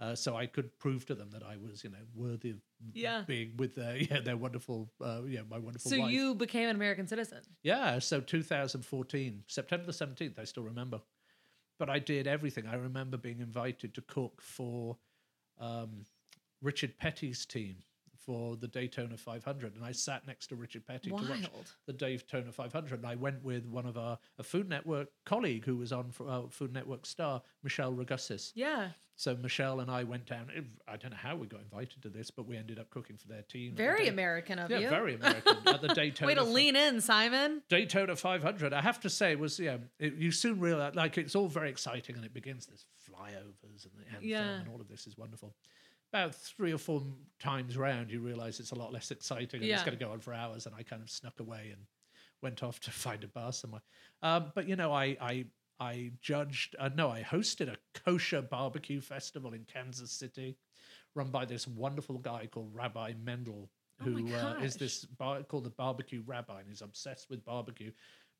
[0.00, 2.56] Uh, so I could prove to them that I was, you know, worthy of
[2.92, 3.22] Yeah.
[3.26, 6.10] being with their, yeah, their wonderful, uh, yeah, my wonderful So wife.
[6.12, 7.42] you became an American citizen.
[7.62, 11.00] Yeah, so 2014, September the 17th, I still remember.
[11.78, 12.66] But I did everything.
[12.66, 14.96] I remember being invited to cook for
[15.58, 16.04] um,
[16.62, 17.76] Richard Petty's team
[18.24, 19.74] for the Daytona 500.
[19.76, 21.72] And I sat next to Richard Petty to watch Wild.
[21.86, 23.00] the Daytona 500.
[23.00, 26.28] And I went with one of our, a Food Network colleague who was on for
[26.28, 28.52] uh, Food Network star, Michele Ragussis.
[28.54, 28.88] Yeah.
[29.16, 30.50] So Michelle and I went down.
[30.88, 33.28] I don't know how we got invited to this, but we ended up cooking for
[33.28, 33.70] their team.
[33.72, 34.88] at the Very American of Yeah, you.
[34.88, 36.26] very American at the Daytona.
[36.28, 37.62] Way to lean in, Simon.
[37.68, 38.72] Daytona 500.
[38.72, 39.76] I have to say, it was yeah.
[40.00, 43.92] It, you soon realize like it's all very exciting, and it begins this flyovers and
[43.98, 44.42] the anthem, Yeah.
[44.60, 45.54] and all of this is wonderful.
[46.14, 47.02] About three or four
[47.40, 50.20] times round, you realize it's a lot less exciting, and it's going to go on
[50.20, 50.66] for hours.
[50.66, 51.82] And I kind of snuck away and
[52.40, 53.82] went off to find a bar somewhere.
[54.22, 55.44] Um, but you know, I I
[55.80, 56.76] I judged.
[56.78, 60.56] Uh, no, I hosted a kosher barbecue festival in Kansas City,
[61.16, 63.68] run by this wonderful guy called Rabbi Mendel,
[64.00, 64.06] Oh
[64.36, 67.90] uh, is this bar- called the barbecue rabbi, and he's obsessed with barbecue.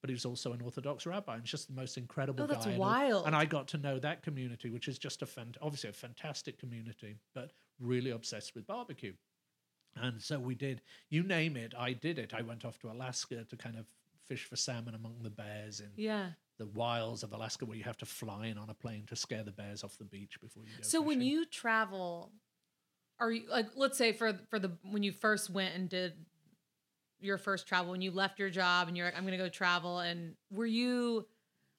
[0.01, 2.73] But he's also an Orthodox rabbi, and he's just the most incredible Oh, that's guy.
[2.73, 3.27] And- wild.
[3.27, 6.59] And I got to know that community, which is just a fan- obviously a fantastic
[6.59, 9.15] community, but really obsessed with barbecue.
[9.97, 12.35] And so we did, you name it, I did it.
[12.35, 13.87] I went off to Alaska to kind of
[14.27, 16.31] fish for salmon among the bears in Yeah.
[16.59, 19.45] the wilds of Alaska, where you have to fly in on a plane to scare
[19.45, 20.83] the bears off the beach before you go.
[20.83, 22.33] So when you travel,
[23.21, 26.15] are you like let's say for for the when you first went and did
[27.21, 29.49] your first travel when you left your job and you're like I'm going to go
[29.49, 31.25] travel and were you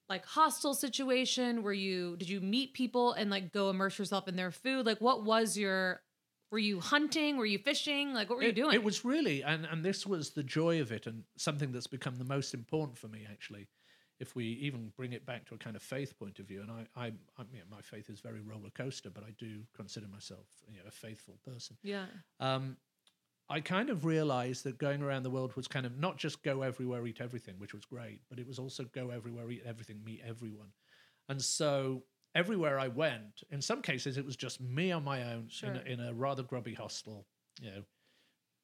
[0.08, 1.62] like hostile situation?
[1.62, 4.86] Were you did you meet people and like go immerse yourself in their food?
[4.86, 6.02] Like what was your
[6.50, 7.36] were you hunting?
[7.36, 8.14] Were you fishing?
[8.14, 8.74] Like what were you doing?
[8.74, 12.16] It was really, and and this was the joy of it, and something that's become
[12.16, 13.68] the most important for me actually.
[14.18, 16.70] If we even bring it back to a kind of faith point of view, and
[16.70, 20.08] I, I, I you know, my faith is very roller coaster, but I do consider
[20.08, 21.76] myself you know, a faithful person.
[21.82, 22.06] yeah.
[22.40, 22.78] Um,
[23.48, 26.62] I kind of realized that going around the world was kind of not just go
[26.62, 30.20] everywhere, eat everything, which was great, but it was also go everywhere, eat everything, meet
[30.26, 30.68] everyone.
[31.28, 32.02] And so
[32.34, 35.70] everywhere I went, in some cases, it was just me on my own Sure.
[35.70, 37.26] in, a, in a rather grubby hostel,
[37.60, 37.82] you know,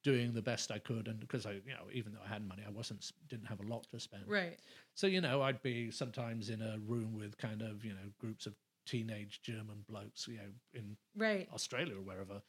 [0.03, 1.07] doing the best I could.
[1.07, 3.67] And because I, you know, even though I had money, I wasn't, didn't have a
[3.67, 4.23] lot to spend.
[4.27, 4.59] right
[4.95, 8.45] So, you know, I'd be sometimes in a room with kind of, you know, groups
[8.45, 8.53] of
[8.85, 12.41] teenage German blokes, you know, in right Australia or wherever.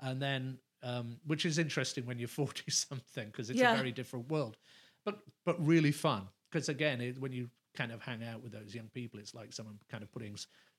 [0.00, 3.72] And then, um, which is interesting when you're 40 something because it's Yeah.
[3.72, 4.56] a very different world,
[5.04, 6.28] but but really fun.
[6.50, 9.52] Because again, it, when you kind of hang out with those young people, it's like
[9.52, 10.36] someone kind of putting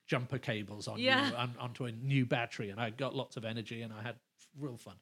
[0.08, 1.30] jumper cables on Yeah.
[1.30, 4.16] you on, onto a new battery, and I got lots of energy and I had
[4.58, 4.96] real fun.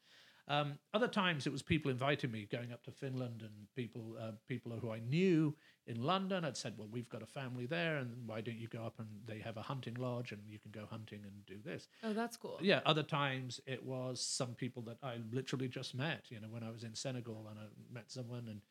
[0.50, 4.32] Um, other times it was people inviting me going up to Finland and people uh,
[4.48, 5.56] people who I knew
[5.88, 6.46] in London.
[6.46, 9.08] I'd said, well, we've got a family there, and why don't you go up and
[9.26, 11.88] they have a hunting lodge and you can go hunting and do this.
[12.04, 16.26] oh that's cool Yeah, other times it was some people that I literally just met.
[16.30, 17.64] You know, when I was in Senegal and I
[17.94, 18.62] met someone, and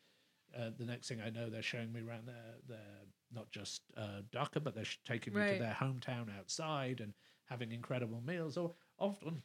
[0.57, 2.79] uh, the next thing I know, they're showing me around their their
[3.35, 5.49] not just uh, Dakar, but they're sh- taking me Right.
[5.49, 7.13] to their hometown outside and
[7.47, 8.57] having incredible meals.
[8.57, 9.43] Or often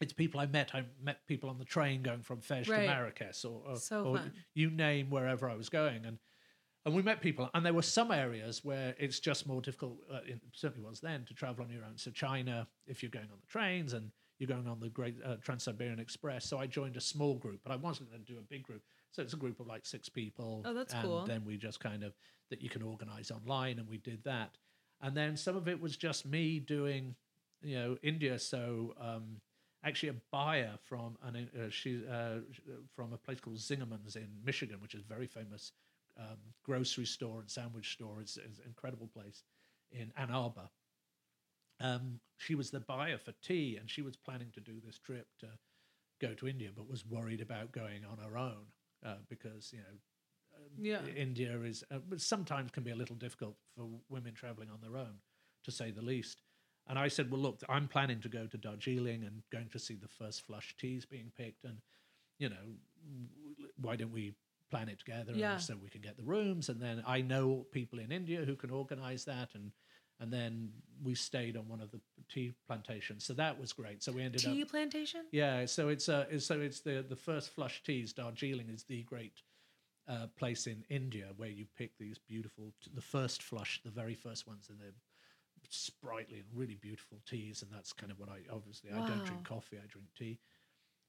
[0.00, 0.74] it's people I met.
[0.74, 2.76] I met people on the train going from Fez Right.
[2.80, 4.22] to Marrakesh, or, or, So or
[4.54, 6.18] you name wherever I was going, and
[6.86, 9.98] and we met people, and there were some areas where it's just more difficult.
[10.12, 11.98] Uh, it certainly was then to travel on your own.
[11.98, 14.10] So China, if you're going on the trains and
[14.40, 16.46] you're going on the Great uh, Trans-Siberian Express.
[16.46, 18.82] So I joined a small group, but I wasn't going to do a big group.
[19.12, 20.62] So it's a group of like six people.
[20.64, 21.26] Oh, that's and cool.
[21.26, 22.14] Then we just kind of
[22.48, 24.56] that you can organize online, and we did that.
[25.02, 27.14] And then some of it was just me doing,
[27.60, 28.38] you know, India.
[28.38, 29.40] So um,
[29.84, 32.38] actually, a buyer from an uh, she uh,
[32.96, 35.72] from a place called Zingerman's in Michigan, which is very famous
[36.18, 38.20] um, grocery store and sandwich store.
[38.20, 39.42] It's, it's an incredible place
[39.92, 40.68] in Ann Arbor.
[41.80, 45.26] Um, she was the buyer for tea, and she was planning to do this trip
[45.40, 45.46] to
[46.20, 48.66] go to India, but was worried about going on her own
[49.04, 49.96] uh, because you know
[50.78, 54.98] yeah India is uh, sometimes can be a little difficult for women traveling on their
[55.00, 55.14] own,
[55.64, 56.42] to say the least.
[56.86, 59.94] And I said, well, look, I'm planning to go to Darjeeling and going to see
[59.94, 61.78] the first flush teas being picked, and
[62.38, 62.56] you know,
[63.80, 64.34] why don't we
[64.70, 65.52] plan it together Yeah.
[65.52, 68.56] and so we can get the rooms, and then I know people in India who
[68.56, 69.72] can organize that, and
[70.20, 70.70] and then
[71.02, 74.02] we stayed on one of the tea plantations, so that was great.
[74.02, 77.50] So we ended up tea plantation yeah, so it's uh, so it's the the first
[77.50, 78.12] flush teas.
[78.12, 79.42] Darjeeling is the great
[80.08, 84.46] uh, place in India where you pick these beautiful, the first flush, the very first
[84.46, 84.94] ones, and they're
[85.68, 87.62] sprightly and really beautiful teas.
[87.62, 90.38] And that's kind of what I obviously I don't drink coffee, I drink tea.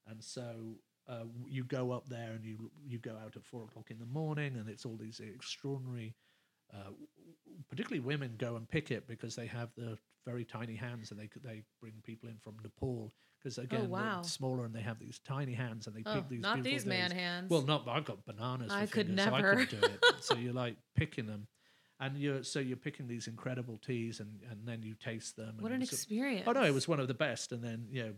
[0.07, 0.75] and so
[1.07, 4.05] uh, you go up there and you you go out at four o'clock in the
[4.05, 6.15] morning, and it's all these extraordinary.
[6.73, 6.91] Uh,
[7.67, 11.29] particularly women go and pick it because they have the very tiny hands and they
[11.43, 14.21] they bring people in from Nepal because again wow.
[14.21, 16.85] they're smaller and they have these tiny hands and they Oh, pick these not these
[16.85, 17.19] man days.
[17.19, 17.49] hands.
[17.49, 18.71] Well, not I've got bananas.
[18.71, 19.65] I could fingers, so I never.
[19.65, 20.03] do it.
[20.21, 21.47] so you're like picking them,
[21.99, 25.57] and you're so you're picking these incredible teas, and and then you taste them.
[25.59, 26.47] what an experience.
[26.47, 27.51] Oh no, it was one of the best.
[27.51, 28.13] And then you know,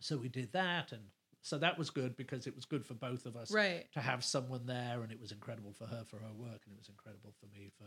[0.00, 1.02] so we did that, and
[1.42, 3.86] so that was good because it was good for both of us right.
[3.92, 6.78] to have someone there, and it was incredible for her for her work, and it
[6.78, 7.86] was incredible for me for.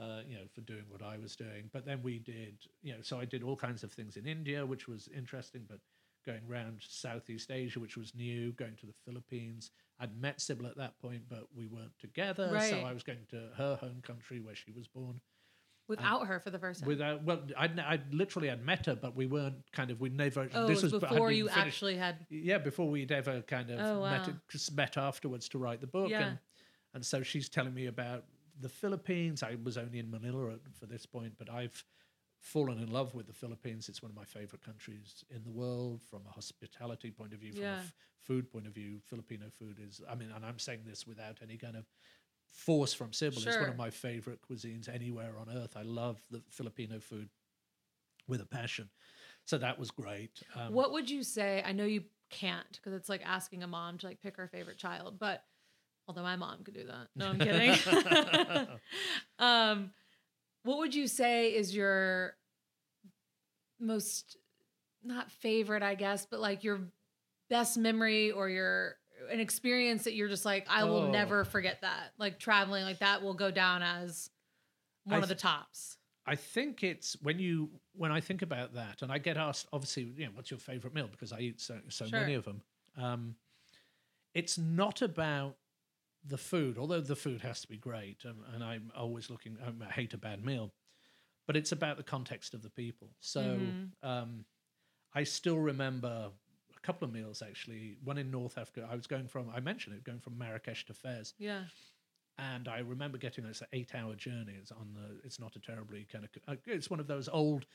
[0.00, 3.00] Uh, you know, for doing what I was doing, but then we did, you know,
[3.02, 5.66] so I did all kinds of things in India, which was interesting.
[5.68, 5.80] But
[6.24, 9.70] going around Southeast Asia, which was new, going to the Philippines.
[10.00, 12.48] I'd met Sybil at that point, but we weren't together.
[12.70, 15.20] So I was going to her home country where she was born.
[15.96, 16.88] Without her for the first time.
[16.88, 20.48] Without, well, I'd, I'd literally had met her, but we weren't kind of, we never,
[20.54, 22.26] oh, this was before you finished- actually had.
[22.30, 24.34] yeah, before we'd ever kind of Oh, met, wow.
[24.48, 26.10] just met afterwards to write the book.
[26.10, 26.26] Yeah.
[26.28, 26.38] And,
[26.94, 28.24] and so she's telling me about
[28.60, 29.42] the Philippines.
[29.42, 31.84] I was only in Manila for this point, but I've
[32.38, 33.88] fallen in love with the Philippines.
[33.88, 37.52] It's one of my favorite countries in the world from a hospitality point of view,
[37.52, 37.76] from Yeah.
[37.76, 38.98] a f- food point of view.
[39.04, 41.86] Filipino food is, I mean, and I'm saying this without any kind of
[42.52, 43.42] force from Sybil.
[43.46, 45.76] It's one of my favorite cuisines anywhere on earth.
[45.76, 47.28] I love the Filipino food
[48.28, 48.88] with a passion.
[49.44, 50.42] So that was great.
[50.54, 51.62] Um, What would you say?
[51.66, 54.78] I know you can't because it's like asking a mom to like pick her favorite
[54.78, 55.42] child, but
[56.06, 57.08] although my mom could do that.
[57.16, 58.68] No, I'm kidding.
[59.38, 59.90] um,
[60.62, 62.36] what would you say is your
[63.80, 64.36] most
[65.02, 66.80] not favorite, I guess, but like your
[67.50, 68.96] best memory or your
[69.30, 71.12] an experience that you're just like, I will Oh.
[71.12, 72.12] never forget that.
[72.18, 74.30] Like traveling, like that will go down as
[75.04, 75.96] one I of the tops.
[76.26, 80.04] I think it's when you when I think about that, and I get asked, obviously,
[80.16, 82.20] you know, what's your favorite meal because I eat so so Sure.
[82.20, 82.62] many of them.
[82.96, 83.36] Um,
[84.34, 85.56] it's not about
[86.24, 89.58] the food, although the food has to be great, um, and I'm always looking.
[89.66, 90.72] um, I hate a bad meal,
[91.46, 93.10] but it's about the context of the people.
[93.20, 93.92] So Mhm.
[94.02, 94.44] um,
[95.14, 96.30] I still remember
[96.82, 97.96] couple of meals actually.
[98.04, 98.86] One in North Africa.
[98.90, 99.50] I was going from.
[99.54, 101.64] I mentioned it, going from Marrakesh to Fez Yeah.
[102.38, 104.54] and I remember getting it's an eight-hour journey.
[104.60, 105.20] It's on the.
[105.24, 106.30] It's not a terribly kind of.
[106.48, 107.66] uh, It's one of those old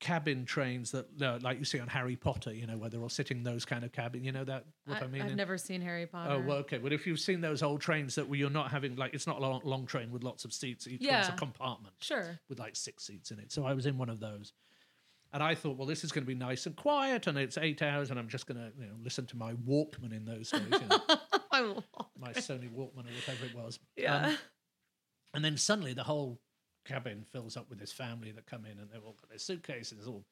[0.00, 2.52] cabin trains that, uh, like you see on Harry Potter.
[2.52, 4.24] You know, where they're all sitting in those kind of cabin.
[4.24, 5.22] You know that what I, mean?
[5.22, 6.32] I've In- never seen Harry Potter.
[6.32, 6.78] Oh, well, okay.
[6.78, 9.36] But if you've seen those old trains that where you're not having like it's not
[9.38, 10.86] a long, long train with lots of seats.
[10.88, 12.38] Each one's a compartment Sure.
[12.48, 13.52] with like six seats in it.
[13.52, 14.52] So I was in one of those.
[15.32, 17.80] And I thought, well, this is going to be nice and quiet, and it's eight
[17.80, 20.62] hours, and I'm just going to, you know, listen to my Walkman in those days,
[20.70, 20.98] you know,
[22.20, 23.78] my Sony Walkman or whatever it was.
[23.96, 24.26] yeah.
[24.26, 24.36] Um,
[25.34, 26.38] and then suddenly the whole
[26.84, 30.06] cabin fills up with this family that come in and they've all got their suitcases,
[30.06, 30.26] all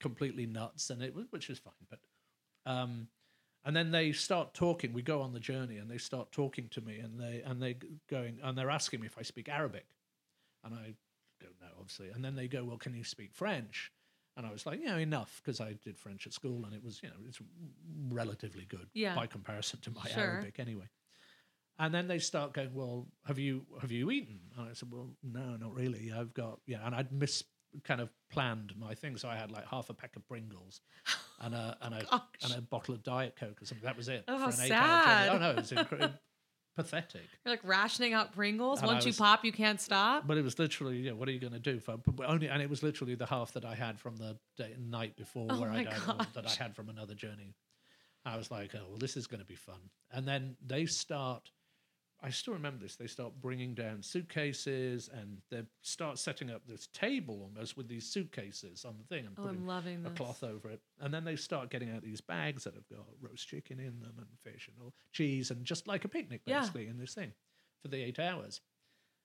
[0.00, 1.72] completely nuts, and it was, which was fine.
[1.88, 2.00] But
[2.66, 3.08] um,
[3.64, 4.92] and then they start talking.
[4.92, 7.76] We go on the journey, and they start talking to me, and they and they
[8.10, 9.86] going and they're asking me if I speak Arabic,
[10.62, 10.94] and I
[11.40, 12.10] go no, obviously.
[12.10, 13.90] And then they go, well, can you speak French?
[14.36, 17.00] And I was like, yeah, enough, because I did French at school, and it was,
[17.02, 17.38] you know, it's
[18.08, 19.14] relatively good Yeah.
[19.14, 20.22] by comparison to my Sure.
[20.22, 20.88] Arabic anyway.
[21.78, 24.40] And then they start going, well, have you have you eaten?
[24.56, 26.12] And I said, well, no, not really.
[26.12, 27.42] I've got yeah, and I'd miss
[27.82, 30.80] kind of planned my thing, so I had like half a pack of Pringles
[31.40, 32.50] and a and a oh, Gosh.
[32.50, 33.84] and a bottle of Diet Coke or something.
[33.84, 34.22] That was it.
[34.28, 35.08] Oh, for an eight-hour journey.
[35.08, 35.28] sad.
[35.30, 36.18] Oh no, it was incre-
[36.76, 37.22] pathetic.
[37.44, 38.80] You're like rationing out Pringles.
[38.80, 40.26] And Once you pop, you can't stop.
[40.26, 41.80] But it was literally, yeah, what are you going to do?
[41.80, 45.16] For only, and it was literally the half that I had from the day, night
[45.16, 45.84] before, Oh where I
[46.34, 47.54] that I had from another journey.
[48.24, 49.90] I was like, oh well, this is going to be fun.
[50.10, 51.50] And then they start.
[52.22, 52.96] I still remember this.
[52.96, 58.06] They start bringing down suitcases, and they start setting up this table almost with these
[58.06, 60.16] suitcases on the thing, and Oh, putting I'm loving a this.
[60.16, 60.80] cloth over it.
[61.00, 64.14] And then they start getting out these bags that have got roast chicken in them
[64.16, 66.60] and fish and all cheese and just like a picnic Yeah.
[66.60, 67.32] basically in this thing
[67.82, 68.60] for the eight hours.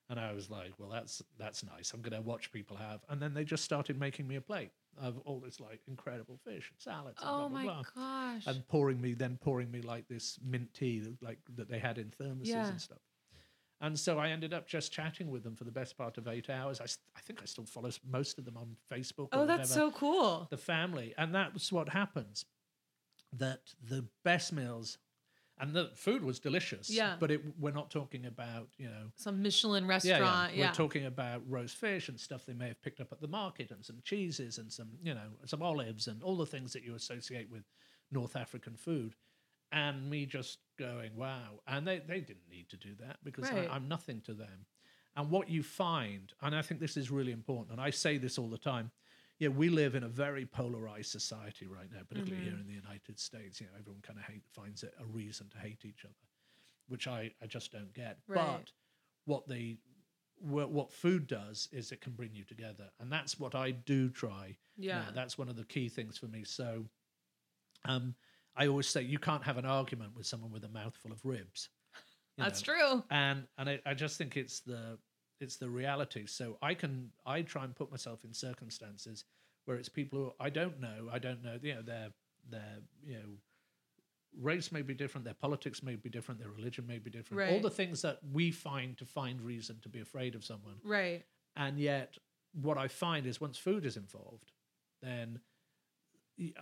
[0.09, 1.93] And I was like, well, that's that's nice.
[1.93, 3.01] I'm going to watch people have.
[3.09, 4.71] And then they just started making me a plate
[5.02, 7.20] of all this like incredible fish and salads.
[7.22, 7.84] And Oh blah, blah, my blah.
[7.95, 8.47] gosh.
[8.47, 11.97] And pouring me, then pouring me like this mint tea that, like that they had
[11.97, 12.68] in thermoses Yeah.
[12.68, 13.00] and stuff.
[13.82, 16.50] And so I ended up just chatting with them for the best part of eight
[16.50, 16.82] hours.
[16.82, 16.86] I,
[17.16, 19.30] I think I still follow most of them on Facebook.
[19.32, 20.47] or oh, that's whatever so cool.
[20.50, 21.14] the family.
[21.18, 22.43] And that was what happens.
[23.34, 24.97] That the best meals
[25.60, 26.89] and the food was delicious.
[26.89, 27.16] Yeah.
[27.20, 30.53] But it, we're not talking about, you know, Some Michelin restaurant.
[30.53, 30.60] yeah.
[30.60, 30.68] Yeah.
[30.70, 33.72] We're talking about roast fish and stuff they may have picked up at the market
[33.72, 36.95] and some cheeses and some, you know, some olives and all the things that you
[36.95, 37.64] associate with
[38.12, 39.16] North African food.
[39.72, 41.60] And me just going, wow.
[41.68, 43.70] And they, they didn't need to do that because Right.
[43.70, 44.66] I, I'm nothing to them.
[45.16, 48.38] And what you find, and I think this is really important, and I say this
[48.38, 48.91] all the time,
[49.39, 52.51] yeah, we live in a very polarized society right now, particularly Mm-hmm.
[52.51, 53.59] here in the United States.
[53.59, 56.13] You know, everyone kind of finds it a reason to hate each other,
[56.87, 58.17] which I, I just don't get.
[58.27, 58.35] Right.
[58.35, 58.71] But
[59.25, 59.77] what they
[60.41, 64.09] what, what food does is it can bring you together, and that's what I do
[64.09, 64.55] try.
[64.77, 64.99] Yeah.
[64.99, 65.05] now.
[65.13, 66.43] that's one of the key things for me.
[66.45, 66.85] So,
[67.85, 68.15] um,
[68.55, 71.69] I always say you can't have an argument with someone with a mouthful of ribs.
[72.37, 72.73] you That's know.
[72.73, 73.03] true.
[73.09, 74.97] and and I, I just think it's the
[75.39, 76.25] it's the reality.
[76.25, 79.25] So i can i try and put myself in circumstances
[79.65, 82.09] where it's people who i don't know i don't know you know their
[82.49, 83.29] their you know
[84.39, 87.59] race may be different their politics may be different their religion may be different All
[87.59, 90.75] the things that we find to find reason to be afraid of someone.
[90.83, 91.23] Right.
[91.55, 92.17] and yet
[92.53, 94.51] what i find is once food is involved
[95.01, 95.39] then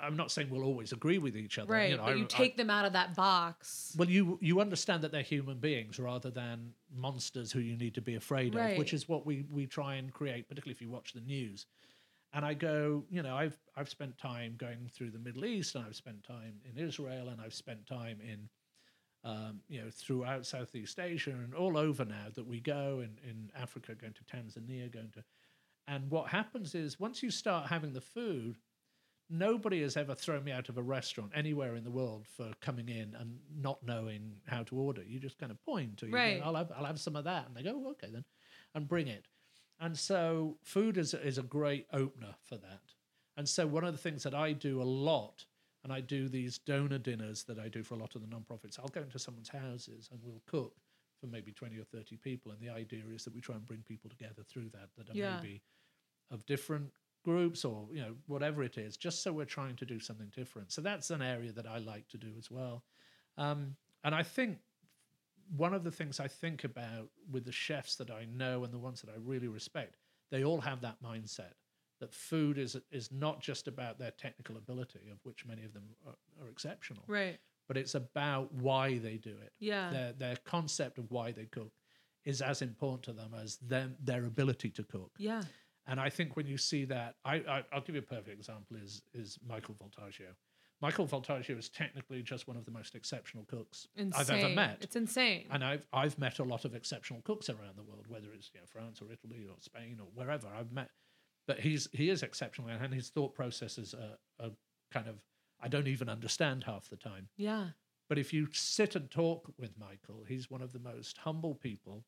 [0.02, 1.92] i'm not saying we'll always agree with each other Right.
[1.92, 3.96] you know, but I- you I- take them out of that box.
[3.98, 8.02] well, you you understand that they're human beings rather than monsters who you need to
[8.02, 11.14] be afraid of, which is what we we try and create, particularly if you watch
[11.14, 11.66] the news.
[12.34, 15.86] And I go, you know, I've I've spent time going through the Middle East, and
[15.86, 18.50] I've spent time in Israel, and I've spent time in,
[19.24, 23.50] um, you know, throughout Southeast Asia and all over now that we go in in
[23.56, 25.24] Africa, going to Tanzania, going to,
[25.88, 28.58] and what happens is once you start having the food,
[29.30, 32.90] nobody has ever thrown me out of a restaurant anywhere in the world for coming
[32.90, 35.04] in and not knowing how to order.
[35.04, 36.42] You just kind of point to, go, Right.
[36.44, 38.24] I'll have, I'll have some of that, and they go, "Oh, okay then,
[38.74, 39.28] and bring it.
[39.80, 42.94] And so food is is a great opener for that.
[43.36, 45.46] And so one of the things that I do a lot,
[45.84, 48.80] and I do these donor dinners that I do for a lot of the nonprofits.
[48.80, 50.74] I'll go into someone's houses and we'll cook
[51.22, 53.84] for maybe twenty or thirty people, and the idea is that we try and bring
[53.84, 55.36] people together through that that are Yeah.
[55.42, 55.62] maybe
[56.32, 56.92] of different
[57.28, 60.72] groups or you know whatever it is just so we're trying to do something different
[60.72, 62.76] so that's an area that i like to do as well
[63.38, 63.76] um,
[64.06, 64.60] and i think
[65.58, 68.78] one of the things i think about with the chefs that i know and the
[68.78, 69.98] ones that i really respect
[70.32, 71.54] they all have that mindset
[72.00, 75.84] that food is is not just about their technical ability of which many of them
[76.08, 77.38] are, are exceptional Right.
[77.68, 79.90] but it's about why they do it Yeah.
[79.92, 81.74] their their concept of why they cook
[82.24, 85.44] is as important to them as them their ability to cook Yeah.
[85.88, 88.78] And I think when you see that, I, I I'll give you a perfect example
[88.78, 90.34] is is Michael Voltaggio.
[90.80, 94.22] Michael Voltaggio is technically just one of the most exceptional cooks Insane.
[94.22, 94.78] I've ever met.
[94.82, 95.48] It's insane.
[95.50, 98.60] and I've I've met a lot of exceptional cooks around the world, whether it's you
[98.60, 100.90] know, France or Italy or Spain or wherever I've met.
[101.48, 104.52] But he's he is exceptional, and his thought processes are, are
[104.92, 105.24] kind of
[105.60, 107.30] I don't even understand half the time.
[107.38, 107.70] yeah.
[108.10, 112.06] But if you sit and talk with Michael, he's one of the most humble people.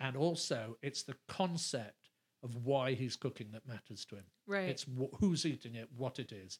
[0.00, 2.09] And also, it's the concept
[2.42, 4.24] of why he's cooking that matters to him.
[4.46, 4.68] Right.
[4.68, 6.58] It's wh- who's eating it, what it is.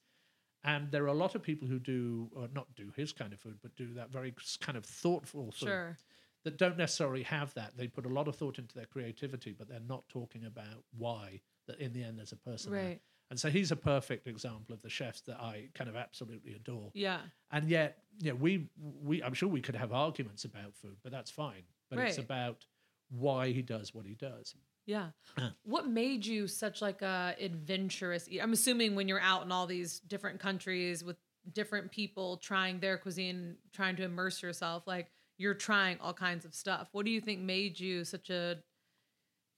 [0.63, 3.41] And there are a lot of people who do, or not do his kind of
[3.41, 5.97] food, but do that very kind of thoughtful food Sure.
[6.45, 7.77] that don't necessarily have that.
[7.79, 11.41] They put a lot of thought into their creativity, but they're not talking about why,
[11.67, 12.85] that in the end there's a person there.
[12.85, 13.01] Right.
[13.31, 16.91] And so he's a perfect example of the chefs that I kind of absolutely adore
[16.95, 17.21] Yeah.
[17.53, 18.69] and yet you know, we
[19.03, 22.67] we i'm sure we could have arguments about food but that's fine but it's about
[23.09, 24.57] why he does what he does
[24.87, 25.11] Yeah.
[25.65, 28.29] What made you such like a adventurous?
[28.43, 31.17] I'm assuming when you're out in all these different countries with
[31.53, 36.55] different people trying their cuisine, trying to immerse yourself, like you're trying all kinds of
[36.55, 36.89] stuff.
[36.93, 38.59] What do you think made you such a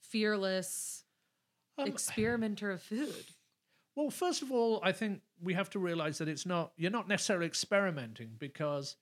[0.00, 1.04] fearless
[1.78, 3.24] Um, experimenter of food?
[3.94, 7.08] well first of all i think we have to realize that it's not you're not
[7.08, 8.96] necessarily experimenting because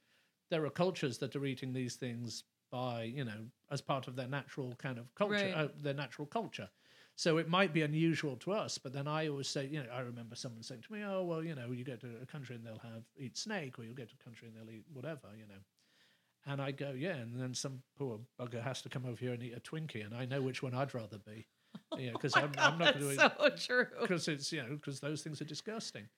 [0.50, 4.28] there are cultures that are eating these things by you know as part of their
[4.28, 5.54] natural kind of culture Right.
[5.54, 6.68] uh, their natural culture
[7.16, 10.00] so it might be unusual to us but then i always say you know i
[10.00, 12.64] remember someone saying to me oh well you know you go to a country and
[12.64, 15.46] they'll have eat snake or you'll go to a country and they'll eat whatever you
[15.46, 15.60] know
[16.46, 19.42] and i go yeah and then some poor bugger has to come over here and
[19.42, 21.46] eat a twinkie and i know which one i'd rather be
[21.98, 23.32] yeah because I'm, I'm not going to eat.
[23.38, 23.86] so true.
[24.00, 26.08] because it's you know because those things are disgusting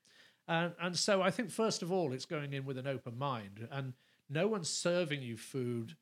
[0.48, 3.66] and and so i think first of all it's going in with an open mind
[3.70, 3.92] and
[4.30, 5.96] no one's serving you food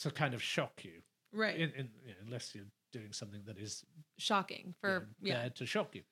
[0.00, 1.56] to kind of shock you Right.
[1.56, 3.84] in, in you know, unless you're doing something that is
[4.16, 5.34] Shocking you for know, yeah.
[5.40, 6.02] there to shock you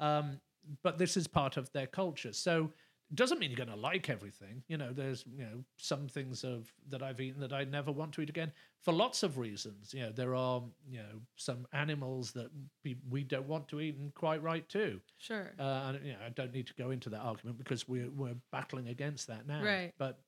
[0.00, 0.40] um,
[0.82, 2.70] but this is part of their culture so
[3.10, 6.44] it doesn't mean you're going to like everything you know there's you know some things
[6.44, 9.92] of that i've eaten that i never want to eat again for lots of reasons
[9.92, 12.48] you know there are you know some animals that
[12.84, 15.50] we, we don't want to eat and quite right too Sure.
[15.58, 15.62] uh,
[15.94, 18.88] and you know, I don't need to go into that argument because we're we're battling
[18.88, 19.62] against that now.
[19.62, 19.92] Right.
[19.98, 20.20] But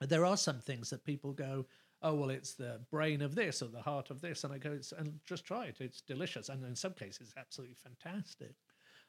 [0.00, 1.64] there are some things that people go,
[2.06, 4.70] oh well, it's the brain of this or the heart of this, and I go,
[4.70, 5.78] it's, and just try it.
[5.80, 8.54] It's delicious, and in some cases, absolutely fantastic.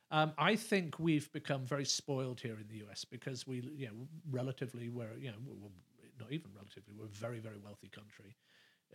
[0.10, 4.08] Um, I think we've become very spoiled here in the US because we, you know,
[4.32, 5.72] relatively we're, you know, well,
[6.20, 8.36] not even relatively, we're a very, very wealthy country.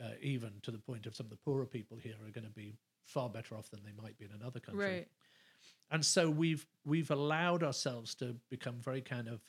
[0.03, 2.51] Uh, even to the point of some of the poorer people here are going to
[2.51, 2.75] be
[3.05, 4.85] far better off than they might be in another country.
[4.85, 5.09] Right.
[5.91, 9.43] and so we've we've allowed ourselves to become very kind of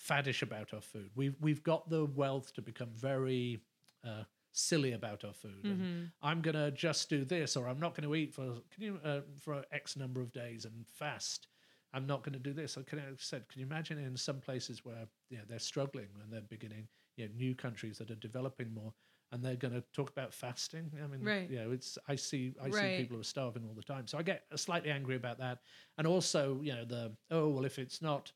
[0.00, 1.10] faddish about our food.
[1.16, 3.60] We've we've got the wealth to become very
[4.04, 5.64] uh, silly about our food.
[5.64, 6.04] Mm-hmm.
[6.22, 9.20] I'm gonna just do this, or I'm not going to eat for can you uh,
[9.40, 11.48] for X number of days and fast.
[11.94, 12.78] I'm not going to do this.
[12.78, 16.08] I can I said, can you imagine in some places where you know, they're struggling
[16.22, 18.94] and they're beginning, you know, new countries that are developing more,
[19.30, 20.90] and they're going to talk about fasting.
[21.02, 21.50] I mean, Right.
[21.50, 22.74] you know, it's I see I Right.
[22.74, 25.58] see people who are starving all the time, so I get slightly angry about that.
[25.98, 28.32] And also, you know, the oh well, if it's not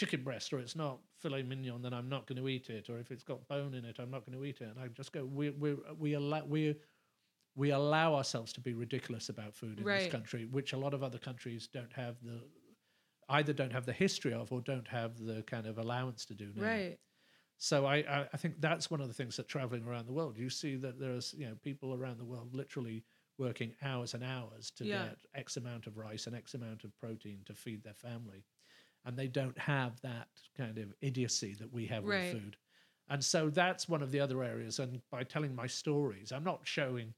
[0.00, 2.88] chicken breast or it's not filet mignon, then I'm not going to eat it.
[2.88, 4.68] Or if it's got bone in it, I'm not going to eat it.
[4.70, 6.76] And I just go, we we we allow we
[7.54, 10.00] we allow ourselves to be ridiculous about food in Right.
[10.00, 12.40] this country, which a lot of other countries don't have the
[13.28, 16.50] either don't have the history of or don't have the kind of allowance to do
[16.56, 16.62] now.
[16.62, 16.98] Right.
[17.58, 20.48] So I, I, think that's one of the things that traveling around the world, you
[20.48, 23.04] see that there's you know people around the world literally
[23.36, 25.08] working hours and hours to Yeah.
[25.08, 28.44] get X amount of rice and X amount of protein to feed their family,
[29.04, 32.32] and they don't have that kind of idiocy that we have Right.
[32.32, 32.56] with food.
[33.08, 34.78] And so that's one of the other areas.
[34.78, 37.12] And by telling my stories, I'm not showing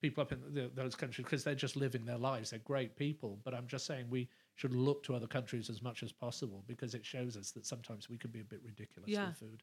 [0.00, 2.50] people up in the, those countries because they're just living their lives.
[2.50, 6.02] They're great people, but I'm just saying we should look to other countries as much
[6.02, 9.28] as possible because it shows us that sometimes we can be a bit ridiculous Yeah.
[9.28, 9.62] with food.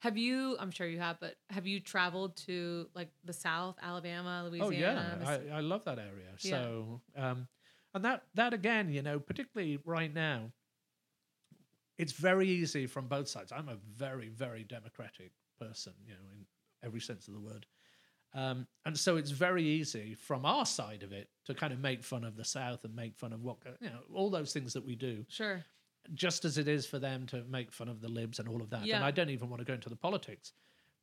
[0.00, 0.56] Have you?
[0.58, 5.18] I'm sure you have, but have you traveled to like the South, Alabama, Louisiana?
[5.18, 6.30] Oh yeah, I, I love that area.
[6.40, 6.50] Yeah.
[6.50, 7.46] So, um,
[7.92, 10.50] and that that again, you know, particularly right now,
[11.98, 13.52] it's very easy from both sides.
[13.52, 16.46] I'm a very very democratic person, you know, in
[16.82, 17.66] every sense of the word.
[18.34, 22.02] Um, and so it's very easy from our side of it to kind of make
[22.02, 24.84] fun of the South and make fun of what you know all those things that
[24.84, 25.64] we do, sure.
[26.14, 28.70] just as it is for them to make fun of the libs and all of
[28.70, 28.86] that.
[28.86, 28.96] Yeah.
[28.96, 30.52] And I don't even want to go into the politics.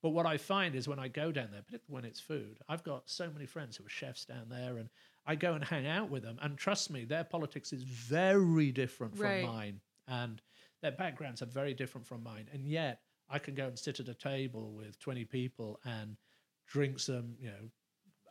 [0.03, 2.83] But what I find is when I go down there, particularly when it's food, I've
[2.83, 4.89] got so many friends who are chefs down there, and
[5.25, 6.37] I go and hang out with them.
[6.41, 9.45] And trust me, their politics is very different from Right.
[9.45, 10.41] mine, and
[10.81, 12.47] their backgrounds are very different from mine.
[12.53, 16.17] And yet, I can go and sit at a table with twenty people and
[16.67, 17.69] drink some, you know,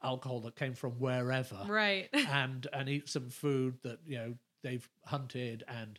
[0.02, 2.08] alcohol that came from wherever Right.
[2.12, 5.98] and and eat some food that you know they've hunted and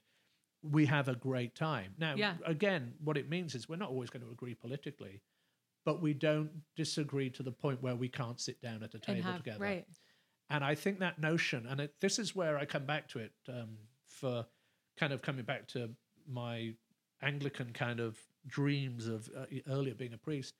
[0.63, 2.35] we have a great time now Yeah.
[2.45, 5.21] again what it means is we're not always going to agree politically
[5.85, 9.21] but we don't disagree to the point where we can't sit down at a table
[9.23, 9.85] have together right.
[10.49, 13.31] and I think that notion, and it, this is where I come back to it
[13.47, 13.77] um,
[14.07, 14.45] for
[14.99, 15.89] kind of coming back to
[16.31, 16.73] my
[17.21, 18.17] Anglican kind of
[18.47, 20.55] dreams of uh, earlier being a priest.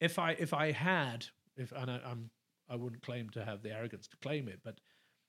[0.00, 2.30] If I if I had if and I, I'm
[2.68, 4.80] I wouldn't claim to have the arrogance to claim it, but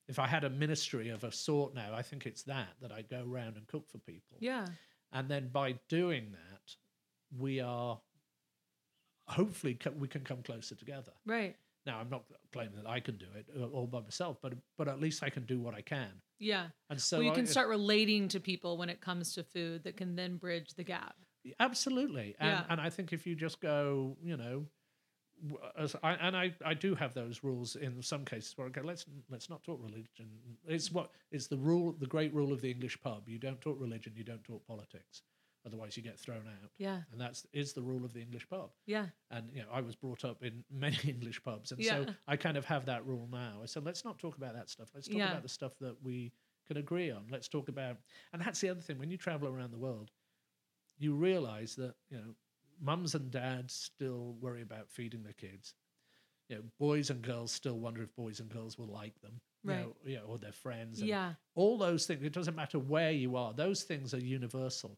[0.07, 3.01] if I had a ministry of a sort now, I think it's that that I
[3.01, 4.38] go around and cook for people.
[4.39, 4.65] Yeah.
[5.11, 6.75] And then by doing that,
[7.38, 7.99] we are
[9.27, 11.11] hopefully co- we can come closer together.
[11.25, 11.55] Right.
[11.88, 14.88] Now, I'm not claiming that I can do it uh, all by myself, but but
[14.88, 16.11] at least I can do what I can.
[16.39, 16.67] Yeah.
[16.91, 19.83] And so well, you I- can start relating to people when it comes to food
[19.85, 21.15] that can then bridge the gap.
[21.59, 22.65] absolutely, and Yeah.
[22.69, 24.67] and I think if you just go, you know,
[25.77, 28.81] as I, and I I do have those rules in some cases where I go,
[28.81, 30.27] let's let's not talk religion.
[30.67, 33.29] It's what it's the rule, the great rule of the English pub.
[33.29, 35.21] You don't talk religion, you don't talk politics,
[35.66, 36.72] otherwise you get thrown out.
[36.78, 37.01] Yeah.
[37.12, 38.72] And that's is the rule of the English pub.
[38.86, 39.08] Yeah.
[39.32, 42.05] and you know I was brought up in many English pubs, and Yeah.
[42.05, 43.60] so I kind of have that rule now.
[43.62, 44.89] I said, let's not talk about that stuff.
[44.93, 45.30] Let's talk Yeah.
[45.32, 46.32] about the stuff that we
[46.68, 47.26] can agree on.
[47.32, 47.97] Let's talk about,
[48.34, 48.97] and that's the other thing.
[48.99, 50.12] When you travel around the world,
[50.97, 52.36] you realize that you know
[52.80, 55.74] mums and dads still worry about feeding their kids.
[56.49, 59.41] You know, boys and girls still wonder if boys and girls will like them.
[59.64, 59.80] You Right.
[59.82, 60.99] know, you know, or their friends.
[60.99, 61.34] and Yeah.
[61.55, 64.97] all those things it doesn't matter where you are those things are universal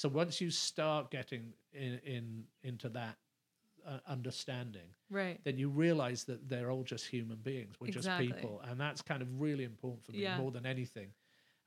[0.00, 3.16] so once you start getting in, in into that
[3.86, 5.40] uh, understanding Right.
[5.44, 8.28] then you realize that they're all just human beings we're Exactly.
[8.28, 10.36] just people and that's kind of really important for me Yeah.
[10.38, 11.08] more than anything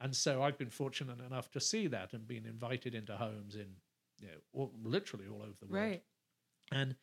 [0.02, 3.68] and so i've been fortunate enough to see that and been invited into homes in
[4.20, 6.04] you know all, literally all over the world Right.
[6.72, 6.96] and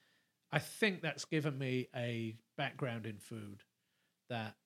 [0.52, 3.62] I think that's given me a background in food
[4.28, 4.56] that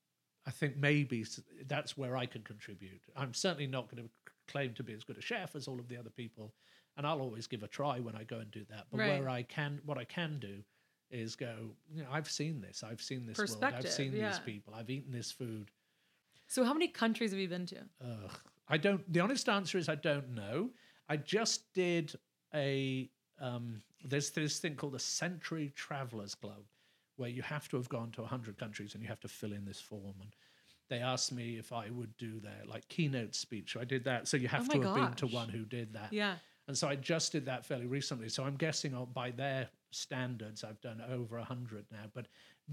[0.47, 1.27] I think maybe
[1.67, 3.03] that's where I can contribute.
[3.15, 4.09] I'm certainly not going to
[4.47, 6.55] claim to be as good a chef as all of the other people,
[6.97, 8.87] and I'll always give a try when I go and do that.
[8.91, 9.09] But Right.
[9.21, 10.63] where I can, what I can do
[11.11, 14.75] is go, you know, I've seen this, I've seen this world, I've seen these people,
[14.75, 15.71] I've eaten this food.
[16.47, 17.79] So, how many countries have you been to?
[18.03, 18.31] Ugh.
[18.69, 19.11] I don't.
[19.13, 20.71] The honest answer is I don't know.
[21.09, 22.15] I just did
[22.55, 23.11] a.
[23.41, 26.65] Um, there's this thing called the Century Travelers Club,
[27.17, 29.65] where you have to have gone to hundred countries and you have to fill in
[29.65, 30.15] this form.
[30.21, 30.35] And
[30.89, 33.73] they asked me if I would do their like keynote speech.
[33.73, 34.29] So I did that.
[34.29, 36.13] So you have Oh to have been to one who did that.
[36.13, 36.35] Yeah.
[36.67, 38.29] And so I just did that fairly recently.
[38.29, 42.07] So I'm guessing by their standards, I've done over a hundred now.
[42.15, 42.29] But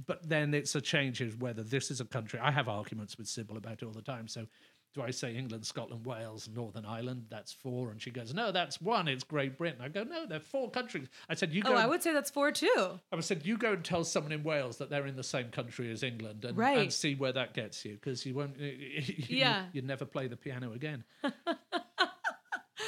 [0.07, 2.39] but then it's a change of whether this is a country.
[2.39, 4.27] I have arguments with Sybil about it all the time.
[4.27, 4.45] So
[4.93, 7.25] do I say England, Scotland, Wales, Northern Ireland?
[7.29, 7.91] That's four.
[7.91, 9.07] And she goes, no, that's one.
[9.07, 9.79] It's Great Britain.
[9.81, 11.07] I go, no, they're four countries.
[11.29, 11.73] I said, you go.
[11.73, 12.99] Oh, I would say that's four too.
[13.11, 15.91] I said, you go and tell someone in Wales that they're in the same country
[15.91, 16.77] as England and, Right.
[16.77, 19.65] and see where that gets you because you won't, you, Yeah.
[19.71, 21.03] you'd never play the piano again.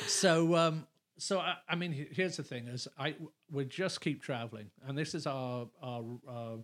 [0.07, 0.87] so, um,
[1.17, 3.15] so I, I mean, here's the thing: is I
[3.51, 6.55] we just keep traveling, and this is our our, uh,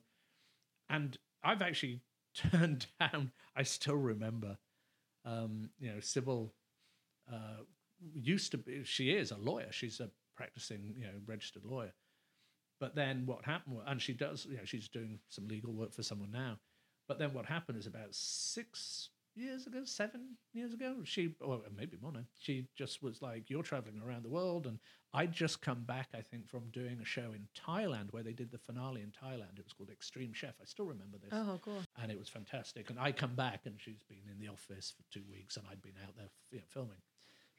[0.90, 2.02] and I've actually
[2.34, 3.32] turned down.
[3.56, 4.58] I still remember,
[5.26, 6.54] um, you know, Sybil
[7.32, 7.64] uh,
[8.14, 8.84] used to be.
[8.84, 9.68] She is a lawyer.
[9.72, 11.94] She's a practicing, you know, registered lawyer.
[12.80, 16.04] But then what happened, and she does, you know, she's doing some legal work for
[16.04, 16.60] someone now.
[17.08, 19.10] But then what happened is about six
[19.40, 23.64] years ago, seven years ago, she, or maybe more now, she just was like, You're
[23.64, 24.68] traveling around the world.
[24.68, 24.80] And
[25.14, 28.52] I'd just come back, I think, from doing a show in Thailand where they did
[28.52, 29.58] the finale in Thailand.
[29.58, 30.56] It was called Extreme Chef.
[30.62, 31.82] I still remember this Oh, cool.
[32.02, 32.90] and it was fantastic.
[32.90, 35.82] And I come back, and she's been in the office for two weeks, and I'd
[35.82, 37.02] been out there you know, filming.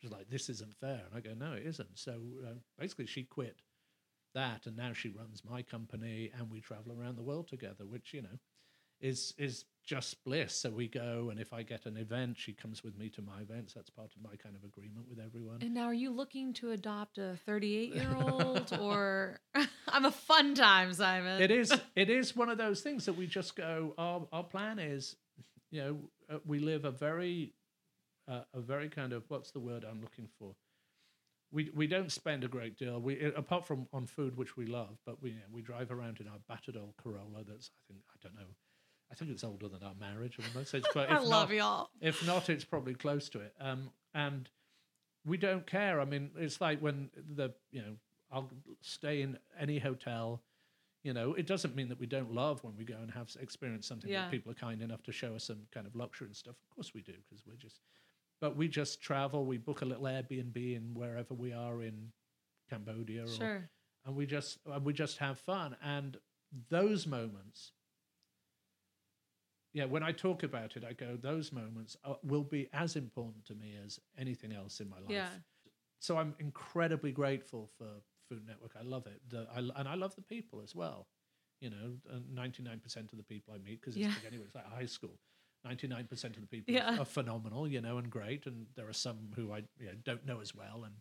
[0.00, 3.24] She's like, "This isn't fair," and I go, "No, it isn't." So uh, basically, she
[3.24, 3.56] quit
[4.34, 8.14] that, and now she runs my company, and we travel around the world together, which
[8.14, 8.38] you know
[9.00, 10.54] is is just bliss.
[10.54, 13.40] So we go, and if I get an event, she comes with me to my
[13.40, 13.74] events.
[13.74, 15.58] That's part of my kind of agreement with everyone.
[15.62, 19.40] And now, are you looking to adopt a 38 year old or
[19.88, 21.42] I'm a fun time, Simon?
[21.42, 24.78] it is it is one of those things that we just go our our plan
[24.78, 25.16] is
[25.70, 25.98] you know
[26.32, 27.52] uh, we live a very
[28.28, 30.54] uh, a very kind of what's the word i'm looking for
[31.52, 34.66] we we don't spend a great deal we uh, apart from on food which we
[34.66, 37.80] love but we you know, we drive around in our battered old corolla that's i
[37.92, 38.50] think i don't know
[39.10, 41.90] i think it's older than our marriage almost It's- but I if love not- y'all.
[42.00, 43.54] if not, it's probably close to it.
[43.60, 44.48] Um, and
[45.26, 46.00] we don't care.
[46.00, 47.96] I mean, it's like when the you know
[48.32, 48.50] I'll
[48.80, 50.42] stay in any hotel.
[51.02, 53.86] You know, it doesn't mean that we don't love when we go and have experience
[53.86, 54.22] something Yeah.
[54.24, 56.56] that people are kind enough to show us some kind of luxury and stuff.
[56.62, 57.80] Of course we do because we're just.
[58.40, 59.44] But we just travel.
[59.46, 62.12] We book a little Airbnb in wherever we are in
[62.68, 63.68] Cambodia, or, Sure.
[64.04, 65.76] and we just and we just have fun.
[65.82, 66.18] And
[66.68, 67.72] those moments,
[69.72, 73.44] yeah, when I talk about it, I go, those moments are, will be as important
[73.46, 75.10] to me as anything else in my life.
[75.10, 75.28] Yeah.
[76.00, 77.86] So I'm incredibly grateful for
[78.28, 78.72] Food Network.
[78.78, 81.06] I love it, the, I, and I love the people as well.
[81.60, 84.12] You know, uh, ninety nine percent of the people I meet because it's Yeah.
[84.26, 85.18] anyway, it's like high school.
[85.62, 86.98] Ninety nine percent of the people Yeah.
[86.98, 90.24] are phenomenal, you know, and great, and there are some who I you know, don't
[90.24, 90.94] know as well, and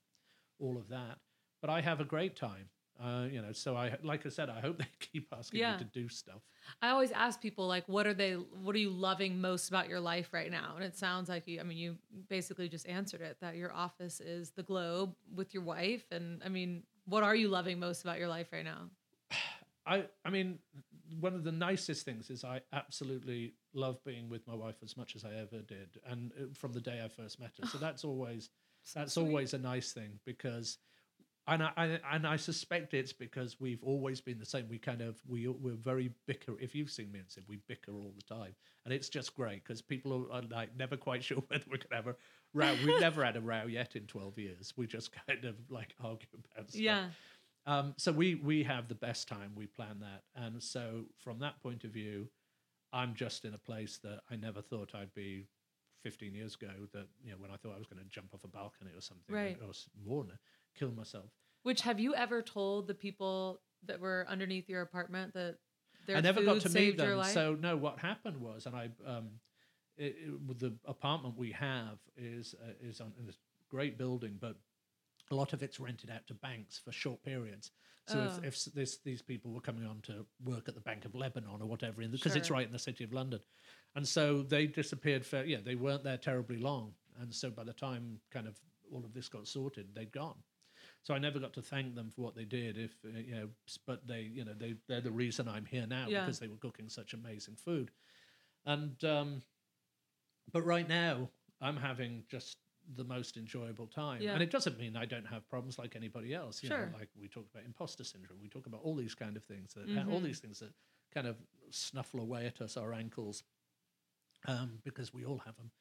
[0.59, 1.19] all of that.
[1.61, 2.69] But I have a great time.
[3.01, 5.71] Uh, you know, so I like I said, I hope they keep asking Yeah.
[5.73, 6.41] me to do stuff.
[6.81, 8.33] I always ask people like, what are they?
[8.33, 10.73] What are you loving most about your life right now?
[10.75, 11.59] And it sounds like you.
[11.59, 11.97] I mean, you
[12.27, 13.37] basically just answered it.
[13.39, 16.03] That your office is the globe with your wife.
[16.11, 18.89] And I mean, what are you loving most about your life right now?
[19.85, 20.59] I I mean,
[21.21, 25.15] one of the nicest things is I absolutely love being with my wife as much
[25.15, 27.65] as I ever did, and uh, from the day I first met her.
[27.65, 28.49] So that's always
[28.93, 29.23] that's sweet.
[29.25, 30.77] always a nice thing because.
[31.49, 34.67] And I, I and I suspect it's because we've always been the same.
[34.69, 36.53] We kind of we we're very bicker.
[36.59, 38.53] If you've seen me and said we bicker all the time,
[38.85, 41.95] and it's just great because people are, are like never quite sure whether we're gonna
[42.03, 42.15] have a
[42.53, 42.75] row.
[42.85, 44.73] We've never had a row yet in twelve years.
[44.77, 46.81] We just kind of like argue about stuff.
[46.81, 47.05] Yeah.
[47.65, 49.51] Um, so we we have the best time.
[49.55, 52.29] We plan that, and so from that point of view,
[52.93, 55.47] I'm just in a place that I never thought I'd be
[56.03, 56.71] 15 years ago.
[56.93, 59.01] That you know when I thought I was going to jump off a balcony or
[59.01, 59.57] something, Right.
[59.61, 59.71] or
[60.05, 60.25] more,
[60.77, 61.31] kill myself.
[61.63, 65.57] Which have you ever told the people that were underneath your apartment that
[66.05, 67.23] their I never got to meet them.
[67.25, 69.29] So no, what happened was, and I um,
[69.97, 73.37] it, it, the apartment we have is uh, is on in this
[73.69, 74.55] great building, but
[75.31, 77.71] a lot of it's rented out to banks for short periods.
[78.07, 78.39] So Oh.
[78.41, 81.61] if, if this, these people were coming on to work at the Bank of Lebanon
[81.61, 83.39] or whatever, because it's right in the city of London,
[83.95, 85.23] and so they disappeared.
[85.23, 88.59] For, yeah, they weren't there terribly long, and so by the time kind of
[88.91, 90.37] all of this got sorted, they'd gone.
[91.03, 92.77] So I never got to thank them for what they did.
[92.77, 93.49] If uh, you know,
[93.87, 96.21] but they, you know, they they're the reason I'm here now Yeah.
[96.21, 97.91] because they were cooking such amazing food.
[98.65, 99.41] And um,
[100.51, 101.29] but right now
[101.61, 102.57] I'm having just
[102.95, 104.33] the most enjoyable time, Yeah.
[104.33, 106.63] and it doesn't mean I don't have problems like anybody else.
[106.63, 106.89] You Sure.
[106.91, 109.73] know, like we talked about imposter syndrome, we talk about all these kind of things
[109.75, 110.23] that all Mhm.
[110.23, 110.73] these things that
[111.13, 111.37] kind of
[111.71, 113.43] snuffle away at us, our ankles,
[114.47, 115.71] um, because we all have them.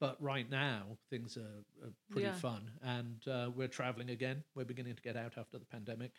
[0.00, 2.34] But right now, things are, are pretty Yeah.
[2.34, 4.44] fun, and uh, we're traveling again.
[4.54, 6.12] We're beginning to get out after the pandemic.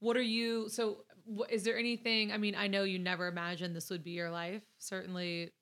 [0.00, 0.68] What are you?
[0.68, 2.32] So, wh- is there anything?
[2.32, 4.62] I mean, I know you never imagined this would be your life.
[4.78, 5.52] Certainly,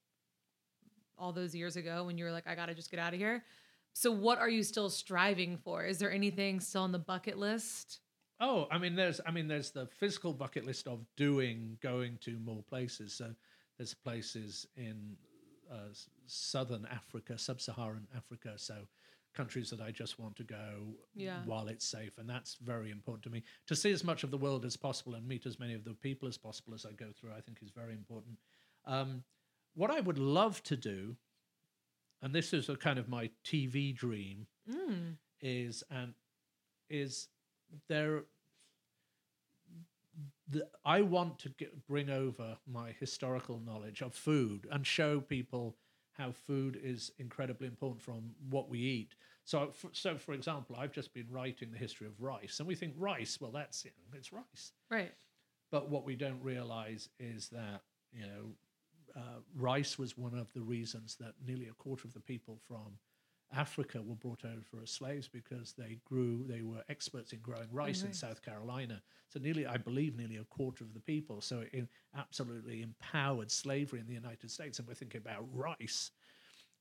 [1.17, 3.21] all those years ago when you were like, "I got to just get out of
[3.21, 3.45] here."
[3.93, 5.85] So, what are you still striving for?
[5.85, 8.01] Is there anything still on the bucket list?
[8.41, 12.37] Oh, I mean, there's, I mean, there's the physical bucket list of doing, going to
[12.41, 13.13] more places.
[13.15, 13.33] So
[13.79, 15.17] there's places in
[15.75, 15.93] uh,
[16.27, 18.53] southern Africa, sub-Saharan Africa.
[18.57, 18.87] So
[19.35, 21.43] countries that I just want to go Yeah.
[21.45, 23.43] while it's safe, and that's very important to me.
[23.67, 25.95] To see as much of the world as possible and meet as many of the
[25.95, 28.39] people as possible as I go through, I think is very important.
[28.85, 29.25] Um,
[29.75, 31.17] what I would love to do,
[32.23, 35.17] and this is a kind of my TV dream, Mm.
[35.41, 36.15] is and
[36.89, 37.29] is
[37.89, 38.25] there
[40.49, 45.77] the, I want to get, bring over my historical knowledge of food and show people
[46.13, 49.15] how food is incredibly important from what we eat.
[49.45, 52.75] So, for, so for example, I've just been writing the history of rice, and we
[52.75, 54.73] think rice, well, that's it, it's rice.
[54.91, 55.13] Right.
[55.71, 58.55] But what we don't realize is that, you know,
[59.17, 62.99] uh, rice was one of the reasons that nearly a quarter of the people from
[63.55, 67.77] Africa were brought over as slaves because they grew, they were experts in growing oh,
[67.77, 68.21] rice in nice.
[68.21, 69.01] South Carolina.
[69.29, 71.41] So nearly, I believe, nearly a quarter of the people.
[71.41, 74.79] So it absolutely empowered slavery in the United States.
[74.79, 76.11] And we're thinking about rice,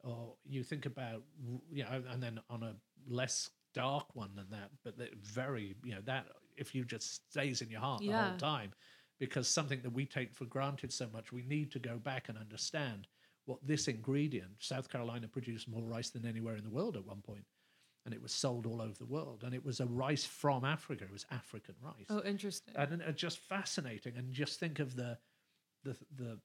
[0.03, 1.23] or you think about,
[1.71, 2.75] you know, and then on a
[3.07, 7.69] less dark one than that, but very, you know, that if you just stays in
[7.69, 8.71] your heart the whole time,
[9.19, 12.37] because something that we take for granted so much, we need to go back and
[12.37, 13.07] understand
[13.45, 17.21] what this ingredient, South Carolina produced more rice than anywhere in the world at one
[17.21, 17.45] point,
[18.05, 19.43] and it was sold all over the world.
[19.45, 22.05] And it was a rice from Africa, it was African rice.
[22.09, 22.73] Oh, interesting.
[22.77, 24.13] And uh, just fascinating.
[24.17, 25.17] And just think of the,
[25.83, 26.39] the, the,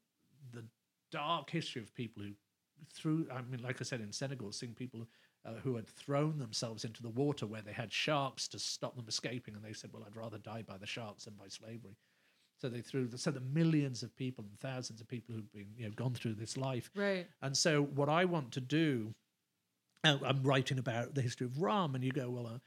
[0.53, 0.65] the
[1.11, 2.33] dark history of people who
[2.93, 5.07] threw, I mean, like I said, in Senegal, seeing people
[5.45, 9.07] uh, who had thrown themselves into the water where they had sharks to stop them
[9.09, 9.55] escaping.
[9.55, 11.97] And they said, well, I'd rather die by the sharks than by slavery.
[12.61, 15.69] So they threw, the, so the millions of people and thousands of people who've been,
[15.77, 16.91] you know, gone through this life.
[16.97, 17.27] right.
[17.41, 19.15] And so what I want to do,
[20.05, 22.59] uh, I'm writing about the history of rum, and you go, well, uh,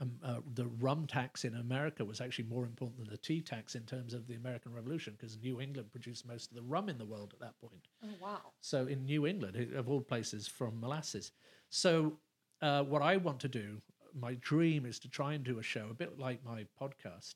[0.00, 3.74] um, uh, the rum tax in America was actually more important than the tea tax
[3.74, 6.98] in terms of the American Revolution, because New England produced most of the rum in
[6.98, 7.88] the world at that point.
[8.04, 8.40] Oh, wow.
[8.60, 11.32] So in New England, of all places, from molasses.
[11.70, 12.18] So
[12.60, 13.80] uh, what I want to do,
[14.14, 17.34] my dream is to try and do a show, a bit like my podcast,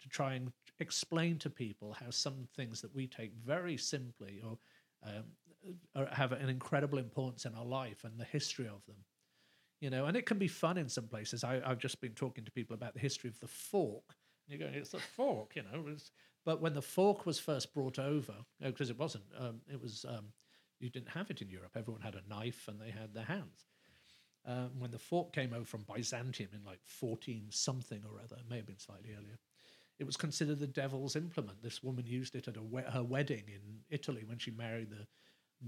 [0.00, 4.58] to try and explain to people how some things that we take very simply or
[5.04, 5.24] um,
[5.94, 8.96] are, have an incredible importance in our life and the history of them.
[9.80, 11.44] You know, and it can be fun in some places.
[11.44, 14.02] I, I've just been talking to people about the history of the fork.
[14.48, 15.84] And you're going, it's a fork, you know.
[16.44, 20.32] But when the fork was first brought over, because it wasn't, um, it was, um,
[20.80, 21.72] you didn't have it in Europe.
[21.76, 23.66] Everyone had a knife and they had their hands.
[24.46, 28.48] Um, when the fork came over from Byzantium in like 14 something or other, it
[28.48, 29.38] may have been slightly earlier,
[29.98, 31.62] it was considered the devil's implement.
[31.62, 35.06] This woman used it at a we- her wedding in Italy when she married the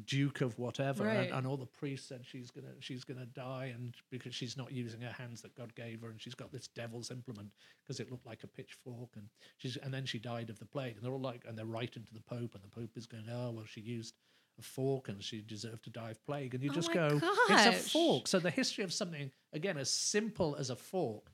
[0.04, 1.26] duke of whatever, Right.
[1.26, 4.70] and, and all the priests said she's gonna she's gonna die, and because she's not
[4.70, 7.50] using her hands that God gave her, and she's got this devil's implement
[7.82, 10.94] because it looked like a pitchfork, and she's and then she died of the plague,
[10.96, 13.24] and they're all like, and they're writing to the Pope, and the Pope is going,
[13.28, 14.14] oh well, she used
[14.58, 17.20] a fork and she deserved to die of plague, and you Oh just my go,
[17.48, 18.28] it's a fork.
[18.28, 21.32] So the history of something again as simple as a fork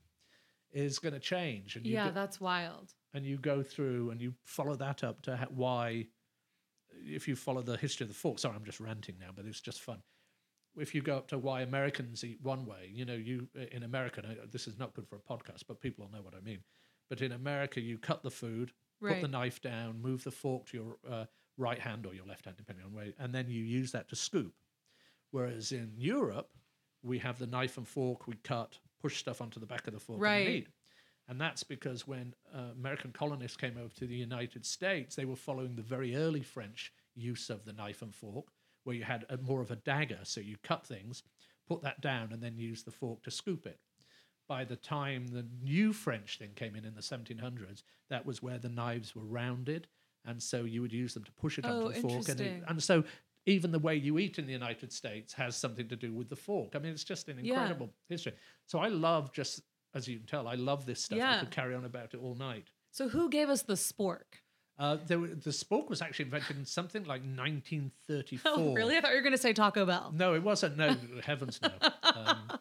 [0.76, 2.94] is going to change, and you Yeah, go- that's wild.
[3.14, 6.08] and you go through and you follow that up to why
[7.04, 9.60] if you follow the history of the fork sorry i'm just ranting now but it's
[9.60, 10.02] just fun.
[10.78, 14.22] If you go up to why americans eat one way you know you in america
[14.50, 16.60] this is not good for a podcast but people will know what i mean
[17.08, 20.76] but in america you cut the food put the knife down move the fork to
[20.76, 21.24] your uh,
[21.56, 24.16] right hand or your left hand depending on where and then you use that to
[24.16, 24.54] scoop.
[25.30, 26.50] Whereas in europe
[27.02, 30.00] we have the knife and fork we cut push stuff onto the back of the
[30.00, 30.46] fork Right.
[30.46, 30.68] and eat
[31.28, 35.34] and that's because when uh, American colonists came over to the United States, they were
[35.34, 38.46] following the very early French use of the knife and fork,
[38.84, 40.20] where you had a, more of a dagger.
[40.22, 41.24] So you cut things,
[41.68, 43.80] put that down, and then use the fork to scoop it.
[44.48, 48.58] By the time the new French thing came in in the 1700s, that was where
[48.58, 49.88] the knives were rounded.
[50.24, 52.28] And so you would use them to push it Oh, onto the fork.
[52.28, 53.02] And, it- and so
[53.46, 56.36] even the way you eat in the United States has something to do with the
[56.36, 56.74] fork.
[56.74, 57.54] I mean, it's just an Yeah.
[57.54, 58.32] incredible history.
[58.66, 59.62] So I love just,
[59.94, 61.16] as you can tell, I love this stuff.
[61.16, 61.40] I Yeah.
[61.40, 62.70] could carry on about it all night.
[62.90, 64.42] So who gave us the spork?
[64.78, 68.52] Uh, there, were- the spork was actually invented in something like 1934.
[68.54, 68.96] Oh, really?
[68.96, 70.12] I thought you were going to say Taco Bell.
[70.14, 70.76] No, it wasn't.
[70.76, 70.94] No,
[71.24, 71.70] heavens no.
[72.02, 72.58] Um,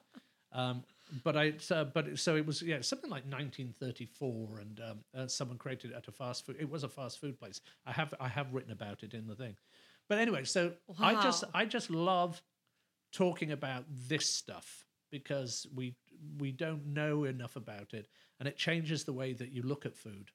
[0.53, 0.84] um,
[1.24, 5.28] but I, uh, but it- so it was, yeah, something like 1934, and um, uh,
[5.28, 6.56] someone created it at a fast food.
[6.60, 7.60] It was a fast food place.
[7.86, 9.56] I have, I have written about it in the thing.
[10.10, 12.41] But anyway, so I just, I just love
[13.11, 15.95] talking about this stuff because we,
[16.38, 18.07] we don't know enough about it,
[18.40, 20.32] and it changes the way that you look at food.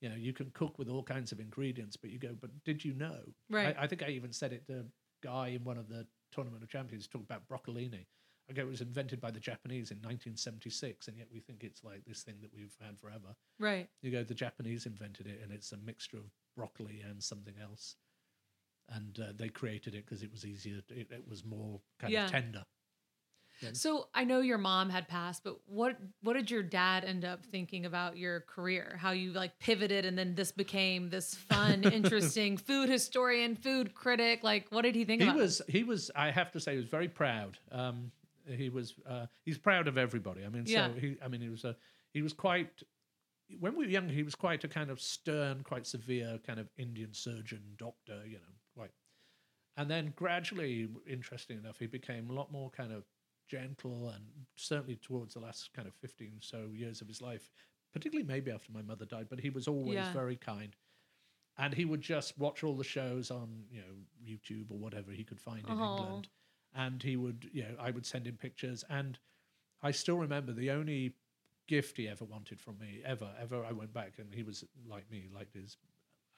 [0.00, 2.84] You know, you can cook with all kinds of ingredients, but you go, but did
[2.84, 3.18] you know?
[3.50, 3.76] Right.
[3.78, 4.84] I, I think I even said it to a
[5.22, 8.06] guy in one of the Tournament of Champions talked about broccolini.
[8.50, 12.04] Okay, it was invented by the Japanese in 1976, and yet we think it's like
[12.04, 13.36] this thing that we've had forever.
[13.60, 13.88] Right.
[14.02, 17.94] You go, the Japanese invented it, and it's a mixture of broccoli and something else,
[18.90, 20.80] and uh, they created it because it was easier.
[20.90, 22.24] It, it was more kind Yeah.
[22.26, 22.64] of tender.
[23.72, 27.44] So I know your mom had passed, but what what did your dad end up
[27.44, 28.96] thinking about your career?
[28.98, 34.42] How you like pivoted and then this became this fun, interesting food historian, food critic.
[34.42, 35.42] Like what did he think He about it?
[35.42, 36.10] was, he was.
[36.16, 37.58] I have to say, he was very proud.
[37.70, 38.10] Um,
[38.46, 40.42] he was, uh, he's proud of everybody.
[40.44, 40.86] I mean, Yeah.
[40.88, 41.76] so he, I mean, he was a,
[42.14, 42.82] he was quite.
[43.58, 46.70] When we were younger, he was quite a kind of stern, quite severe kind of
[46.78, 48.22] Indian surgeon doctor.
[48.26, 48.59] You know, quite.
[49.76, 53.04] And then gradually, interesting enough, he became a lot more kind of
[53.48, 57.50] gentle and certainly towards the last kind of 15 or so years of his life,
[57.92, 60.12] particularly maybe after my mother died, but he was always Yeah.
[60.12, 60.76] very kind.
[61.56, 65.24] And he would just watch all the shows on, you know, YouTube or whatever he
[65.24, 65.80] could find in Aw.
[65.80, 66.28] England.
[66.72, 68.84] And he would, you know, I would send him pictures.
[68.88, 69.18] And
[69.82, 71.16] I still remember the only
[71.68, 73.64] gift he ever wanted from me, ever, ever.
[73.64, 75.78] I went back and he was like me, liked his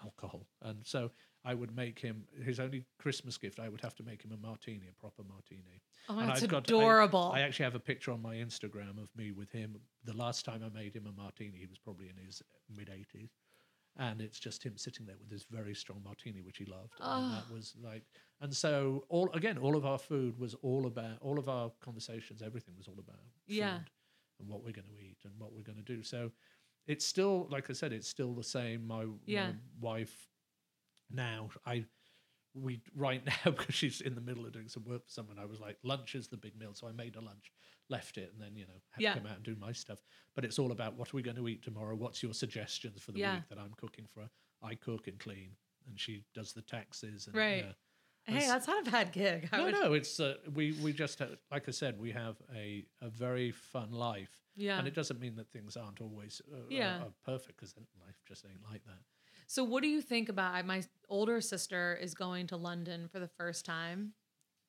[0.03, 0.49] alcohol.
[0.61, 1.13] And so
[1.45, 3.59] I would make him his only Christmas gift.
[3.59, 5.81] I would have to make him a martini, a proper martini.
[6.09, 7.33] Oh, And that's I've got- adorable.
[7.35, 9.77] I actually have a picture on my Instagram of me with him.
[10.05, 12.43] The last time I made him a martini, he was probably in his
[12.77, 13.31] mid 80s.
[13.99, 16.95] And it's just him sitting there with this very strong martini, which he loved.
[17.01, 17.25] Oh.
[17.25, 18.05] And that was like,
[18.41, 22.41] and so all again, all of our food was all about, all of our conversations,
[22.41, 23.17] everything was all about
[23.47, 23.81] food Yeah.
[24.41, 26.03] and what we're going to eat and what we're going to do.
[26.03, 26.31] So
[26.87, 28.87] it's still, like I said, it's still the same.
[28.87, 29.49] My, Yeah.
[29.49, 30.29] my wife
[31.15, 31.85] now, I,
[32.55, 35.39] we right now because she's in the middle of doing some work for someone.
[35.39, 37.51] I was like, lunch is the big meal, so I made a lunch,
[37.89, 39.15] left it, and then you know had Yeah.
[39.15, 40.01] to come out and do my stuff.
[40.35, 41.95] But it's all about what are we going to eat tomorrow?
[41.97, 43.35] What's your suggestions for the Yeah.
[43.37, 44.21] week that I'm cooking for?
[44.23, 44.31] her?
[44.63, 45.51] I cook and clean,
[45.89, 47.27] and she does the taxes.
[47.27, 47.65] And, Right.
[47.65, 47.73] yeah.
[48.25, 49.49] hey, That's- that's not a bad gig.
[49.51, 52.37] I No, would- no, it's uh, we we just have, like I said, we have
[52.55, 54.79] a a very fun life, Yeah.
[54.79, 56.99] and it doesn't mean that things aren't always uh, Yeah.
[56.99, 57.75] are, are perfect because
[58.07, 59.01] life just ain't like that.
[59.53, 60.65] So, what do you think about?
[60.65, 64.15] My older sister is going to London for the first time,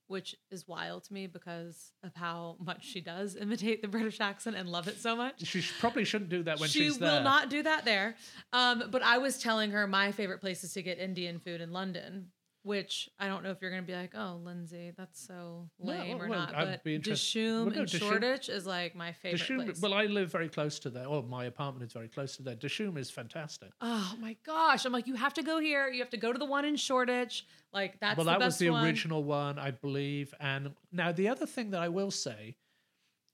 [0.07, 4.57] which is wild to me because of how much she does imitate the British accent
[4.57, 5.41] and love it so much.
[5.45, 8.18] She probably shouldn't do that when she she's will not do that there.
[8.51, 12.34] Um, but I was telling her my favorite places to get Indian food in London,
[12.64, 15.91] which I don't know if you're going to be like, oh, Lindsay, that's so No,
[15.91, 16.56] lame or well, not.
[16.56, 19.81] I'd But Dishoom well, no, and Dishoom- Shoreditch is like my favorite Dishoom, place.
[19.81, 21.06] well, I live very close to there.
[21.06, 22.56] Or my apartment is very close to there.
[22.56, 23.69] Dishoom is fantastic.
[23.81, 24.85] Oh my gosh!
[24.85, 25.88] I'm like, you have to go here.
[25.90, 27.45] You have to go to the one in Shoreditch.
[27.73, 28.85] Like that's well, the that was the one.
[28.85, 30.34] original one, I believe.
[30.40, 32.56] And now the other thing that I will say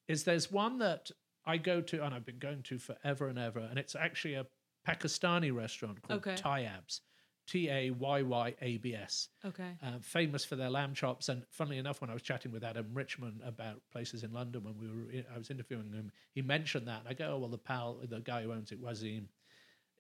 [0.08, 1.12] is there's one that
[1.46, 4.46] I go to, and I've been going to forever and ever, and it's actually a
[4.88, 6.36] Pakistani restaurant called Okay.
[6.36, 7.02] Tayyabs,
[7.50, 9.30] T A Y Y A B S.
[9.44, 9.72] Okay.
[9.84, 11.30] uh, famous for their lamb chops.
[11.30, 14.78] And funnily enough, when I was chatting with Adam Richman about places in London when
[14.78, 17.00] we were, I was interviewing him, he mentioned that.
[17.00, 19.26] And I go, oh, well, the pal, the guy who owns it, Wasim,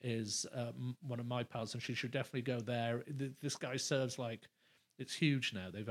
[0.01, 3.03] is um, one of my pals, and she should definitely go there.
[3.41, 4.47] This guy serves like,
[4.97, 5.69] it's huge now.
[5.73, 5.89] They've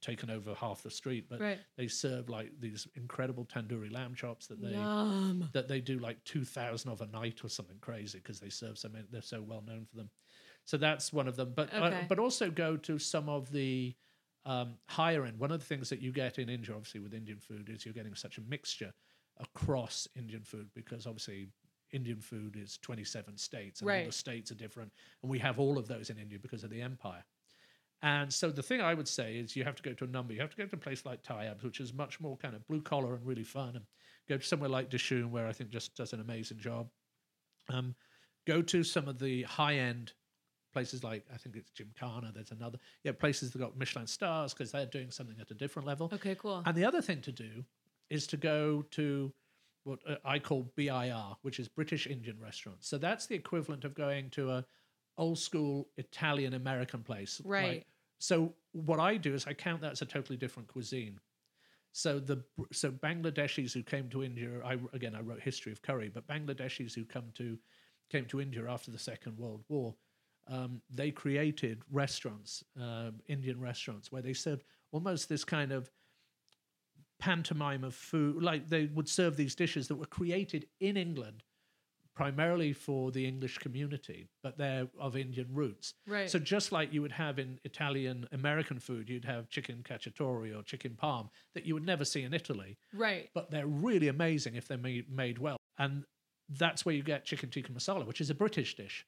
[0.00, 1.58] taken over half the street, but Right.
[1.76, 5.48] they serve like these incredible tandoori lamb chops that they Yum.
[5.52, 8.88] that they do like 2000 of a night or something crazy because they serve so
[8.88, 10.10] many they're so well known for them
[10.64, 11.52] so that's one of them.
[11.54, 13.94] But uh, but also go to some of the
[14.46, 15.38] um, higher end.
[15.38, 17.94] One of the things that you get in india obviously with indian food is you're
[17.94, 18.92] getting such a mixture
[19.40, 21.48] across indian food because obviously
[21.92, 24.92] indian food is 27 states and all the states are different.
[25.22, 27.24] And we have all of those in india because of the empire.
[28.02, 30.34] And so the thing I would say is you have to go to a number.
[30.34, 32.66] You have to go to a place like Tayyab's, which is much more kind of
[32.66, 33.84] blue collar and really fun, and
[34.28, 36.90] go to somewhere like Dishoom, where I think just does an amazing job.
[37.70, 37.94] Um,
[38.46, 40.12] go to some of the high end
[40.74, 42.32] places like I think it's Jim Gymkhana.
[42.34, 45.86] There's another yeah places that got Michelin stars because they're doing something at a different
[45.88, 46.10] level.
[46.12, 46.34] Okay.
[46.34, 46.62] Cool.
[46.66, 47.64] And the other thing to do
[48.10, 49.32] is to go to
[49.84, 52.88] what uh, I call BIR, which is British Indian restaurants.
[52.88, 54.64] So that's the equivalent of going to a
[55.16, 57.40] old school Italian American place.
[57.44, 57.86] like- Right.
[58.18, 61.20] so what I do is I count that as a totally different cuisine.
[61.92, 62.42] So the
[62.72, 66.92] so Bangladeshis who came to India, I again I wrote history of curry, but Bangladeshis
[66.94, 67.56] who come to
[68.10, 69.94] came to India after the Second World War,
[70.48, 75.90] um, they created restaurants, um, Indian restaurants, where they served almost this kind of
[77.18, 78.42] pantomime of food.
[78.42, 81.42] Like they would serve these dishes that were created in England,
[82.14, 85.94] primarily for the English community, but they're of Indian roots.
[86.06, 86.30] Right.
[86.30, 90.62] So just like you would have in Italian American food, you'd have chicken cacciatore or
[90.62, 93.30] chicken parm that you would never see in Italy, right.
[93.34, 95.56] but they're really amazing if they're made, made well.
[95.78, 96.04] And
[96.48, 99.06] that's where you get chicken tikka masala, which is a British dish.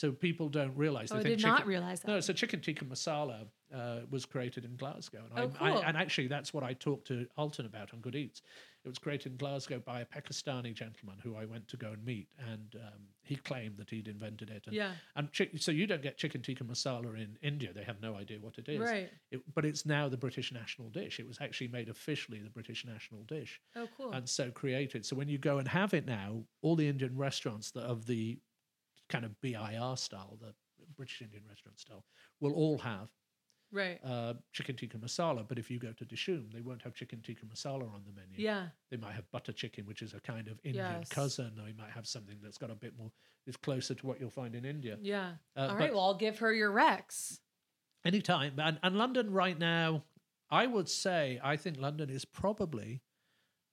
[0.00, 1.12] So people don't realize.
[1.12, 2.08] Oh, they I think did not realize that.
[2.08, 5.94] No, so chicken tikka masala uh, was created in Glasgow, and Oh, I, I, and
[5.94, 8.40] actually that's what I talked to Alton about on Good Eats.
[8.82, 12.02] It was created in Glasgow by a Pakistani gentleman who I went to go and
[12.02, 14.62] meet, and um, he claimed that he'd invented it.
[14.66, 14.92] And, Yeah.
[15.16, 18.38] and chi- so you don't get chicken tikka masala in India; they have no idea
[18.40, 18.80] what it is.
[18.80, 19.10] Right.
[19.30, 21.20] It, but it's now the British national dish.
[21.20, 24.12] It was actually made officially the British national dish Oh, cool.
[24.12, 25.04] and so created.
[25.04, 28.38] So when you go and have it now, all the Indian restaurants that of the
[29.10, 30.54] kind of BIR style, the
[30.96, 32.04] British Indian restaurant style,
[32.40, 33.08] will all have
[33.72, 33.98] right.
[34.04, 35.46] uh, chicken tikka masala.
[35.46, 38.36] But if you go to Dishoom, they won't have chicken tikka masala on the menu.
[38.38, 38.66] yeah.
[38.90, 41.08] They might have butter chicken, which is a kind of Indian Yes.
[41.08, 43.10] cousin, or you might have something that's got a bit more,
[43.46, 44.96] is closer to what you'll find in India.
[45.00, 45.32] Yeah.
[45.56, 45.92] Uh, All right.
[45.92, 47.40] Well, I'll give her your Rex.
[48.04, 48.54] Anytime.
[48.58, 50.04] And, and London right now,
[50.50, 53.02] I would say, I think London is probably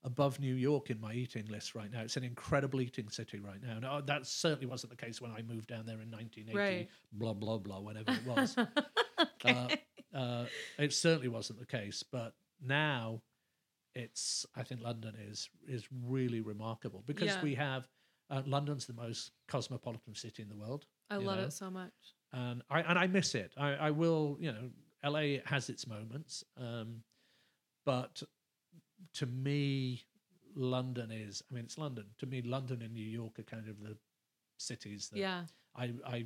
[0.08, 2.00] above New York in my eating list right now.
[2.02, 3.78] It's an incredible eating city right now.
[3.80, 6.88] No, that certainly wasn't the case when I moved down there in 1980, Right.
[7.12, 8.56] blah, blah, blah, whenever it was.
[9.46, 9.68] uh,
[10.14, 10.46] uh,
[10.80, 12.04] it certainly wasn't the case.
[12.10, 12.34] But
[12.66, 13.22] now
[13.96, 17.42] it's, I think London is, is really remarkable because Yeah.
[17.44, 17.86] we have,
[18.30, 21.44] uh, London's the most cosmopolitan city in the world I love know?
[21.44, 21.94] it so much.
[22.32, 23.52] and I and I miss it.
[23.58, 24.70] I, I will, you know,
[25.04, 27.04] LA has its moments, um,
[27.86, 28.22] but
[29.14, 30.03] to me,
[30.56, 31.44] London is.
[31.49, 32.06] I mean, it's London.
[32.19, 33.98] To me, London and New York are kind of the
[34.57, 35.45] cities that Yeah.
[35.76, 36.26] I I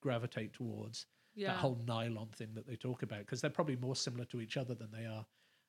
[0.00, 1.06] gravitate towards.
[1.34, 1.48] Yeah.
[1.48, 4.56] That whole nylon thing that they talk about because they're probably more similar to each
[4.56, 5.24] other than they are.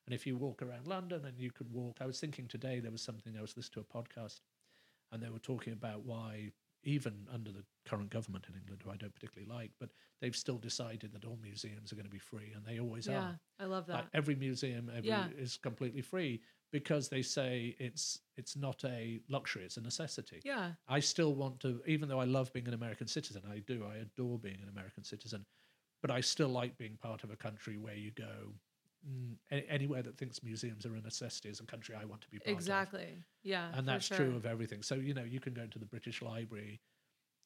[0.06, 2.92] And if you walk around London and you could walk, I was thinking today there
[2.92, 4.40] was something I was listening to a podcast,
[5.10, 6.52] and they were talking about why
[6.84, 9.90] even under the current government in England, who I don't particularly like, but
[10.20, 13.20] they've still decided that all museums are going to be free, and they always yeah.
[13.20, 13.40] are.
[13.60, 13.94] I love that.
[13.94, 15.28] Like every museum every, Yeah.
[15.36, 16.40] is completely free
[16.72, 20.40] because they say it's it's not a luxury; it's a necessity.
[20.44, 20.72] yeah.
[20.88, 23.96] I still want to, even though I love being an American citizen, I do, I
[23.98, 25.44] adore being an American citizen,
[26.02, 28.54] but I still like being part of a country where you go.
[29.06, 29.36] Mm,
[29.68, 32.48] anywhere that thinks museums are a necessity is a country I want to be part
[32.52, 33.22] of Exactly.
[33.42, 33.70] Yeah.
[33.74, 34.16] and that's sure.
[34.16, 34.82] true of everything.
[34.82, 36.80] So you know, you can go to the British Library,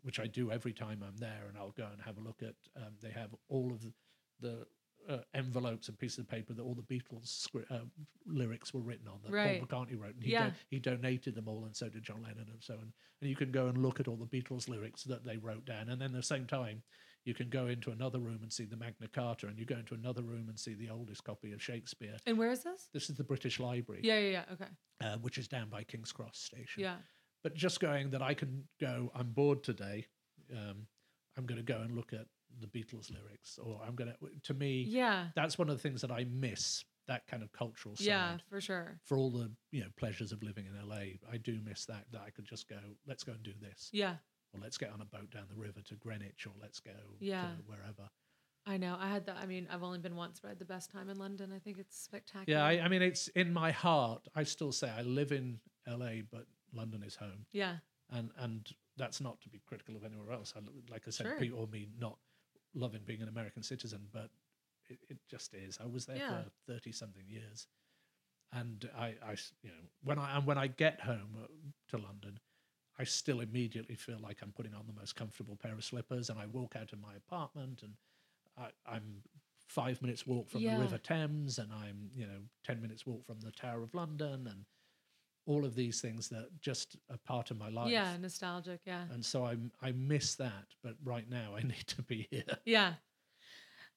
[0.03, 2.55] which I do every time I'm there, and I'll go and have a look at.
[2.77, 3.93] Um, they have all of the,
[4.41, 4.67] the
[5.13, 7.79] uh, envelopes and pieces of paper that all the Beatles uh,
[8.27, 9.59] lyrics were written on that Right.
[9.59, 10.51] Paul McCartney wrote, and he Yeah.
[10.51, 12.93] do- he donated them all, and so did John Lennon, and so on.
[13.21, 15.89] And you can go and look at all the Beatles lyrics that they wrote down,
[15.89, 16.83] and then at the same time.
[17.25, 19.95] You can go into another room and see the Magna Carta, and you go into
[19.95, 22.17] another room and see the oldest copy of Shakespeare.
[22.27, 22.89] And where is this?
[22.95, 24.19] This is the British Library, Yeah.
[24.19, 24.31] Yeah.
[24.31, 24.45] Yeah.
[24.55, 24.71] Okay.
[25.03, 26.97] uh, which is down by King's Cross Station Yeah.
[27.43, 30.07] but just going that I can go, I'm bored today.
[30.53, 30.87] Um,
[31.37, 32.27] I'm going to go and look at
[32.61, 35.29] the Beatles lyrics, or I'm going to, to me, Yeah.
[35.37, 38.07] that's one of the things that I miss that kind of cultural side.
[38.07, 38.37] Yeah.
[38.51, 38.99] For sure.
[39.05, 42.05] For all the you know pleasures of living in LA, I do miss that.
[42.13, 42.77] That I could just go,
[43.07, 44.17] let's go and do this, Yeah.
[44.55, 47.43] Or let's get on a boat down the river to Greenwich, or let's go Yeah.
[47.43, 48.09] to wherever.
[48.67, 48.97] I know.
[48.99, 49.33] I had the.
[49.35, 51.53] I mean, I've only been once, but I had the best time in London.
[51.55, 52.59] I think it's spectacular.
[52.59, 54.29] Yeah, I, I mean, it's in my heart.
[54.35, 57.47] I still say I live in LA, but London is home.
[57.53, 57.77] yeah.
[58.11, 58.69] and and
[58.99, 60.53] that's not to be critical of anywhere else.
[60.57, 60.61] I,
[60.93, 61.39] like I said, Sure.
[61.39, 62.19] people or me not
[62.75, 64.29] loving being an American citizen, but
[64.91, 65.79] it, it just is.
[65.83, 66.43] I was there Yeah.
[66.43, 67.69] for thirty something years,
[68.53, 71.47] and I, I, you know when I and when I get home uh,
[71.91, 72.39] to London,
[72.99, 76.39] I still immediately feel like I'm putting on the most comfortable pair of slippers, and
[76.39, 77.93] I walk out of my apartment, and
[78.59, 79.23] I, I'm
[79.69, 80.77] five minutes walk from Yeah.
[80.77, 84.47] the River Thames, and I'm you know ten minutes walk from the Tower of London,
[84.49, 84.65] and
[85.47, 87.91] all of these things that just are part of my life.
[87.91, 88.17] Yeah.
[88.19, 88.81] Nostalgic.
[88.85, 89.05] Yeah.
[89.13, 92.59] And so I I miss that, but right now I need to be here.
[92.65, 92.95] Yeah.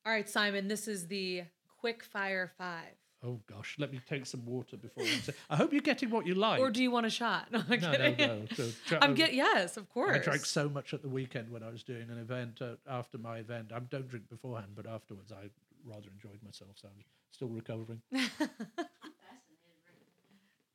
[0.05, 0.67] All right, Simon.
[0.67, 1.43] This is the
[1.79, 2.95] quick fire five.
[3.23, 5.03] Oh gosh, let me take some water before.
[5.03, 6.59] I say- I hope you're getting what you like.
[6.59, 7.47] Or do you want a shot?
[7.51, 8.17] No, I'm no, kidding.
[8.17, 8.45] no, no.
[8.55, 10.15] So, try- I'm getting yes, of course.
[10.15, 12.61] I drank so much at the weekend when I was doing an event.
[12.61, 15.49] Uh, after my event, I don't drink beforehand, but afterwards I
[15.85, 16.71] rather enjoyed myself.
[16.75, 18.01] So I'm still recovering.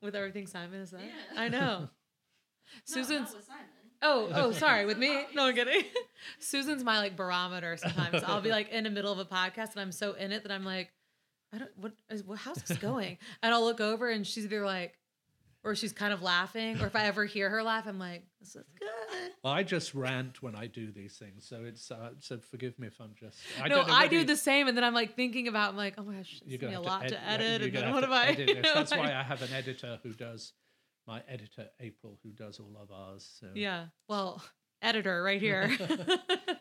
[0.03, 1.01] with everything Simon has said.
[1.03, 1.41] Yeah.
[1.41, 1.89] I know.
[2.85, 3.29] Susan's.
[3.31, 3.65] Not with Simon.
[4.03, 4.85] Oh, oh, sorry.
[4.85, 5.25] With me?
[5.35, 5.83] No, I'm kidding.
[6.39, 7.77] Susan's my like barometer.
[7.77, 10.43] Sometimes I'll be like in the middle of a podcast and I'm so in it
[10.43, 10.91] that I'm like,
[11.55, 11.71] I don't.
[11.77, 12.25] What is?
[12.25, 13.19] What, how's this going?
[13.43, 14.95] And I'll look over and she's either like,
[15.65, 18.57] or she's kind of laughing, or if I ever hear her laugh, I'm like, this
[18.57, 19.31] is good.
[19.45, 23.01] I just rant when I do these things, so it's uh, so forgive me if
[23.01, 23.39] I'm just.
[23.63, 25.71] I no, don't know I do you- the same, and then I'm like thinking about,
[25.71, 27.89] I'm like, oh my gosh, it's gonna be a lot to ed- edit, you're and
[27.89, 28.27] then what am I?
[28.29, 30.53] edit you know, That's like- why I have an editor who does
[31.07, 33.29] my editor April, who does all of ours.
[33.41, 33.87] So Yeah.
[34.09, 34.43] Well,
[34.83, 35.71] editor right here.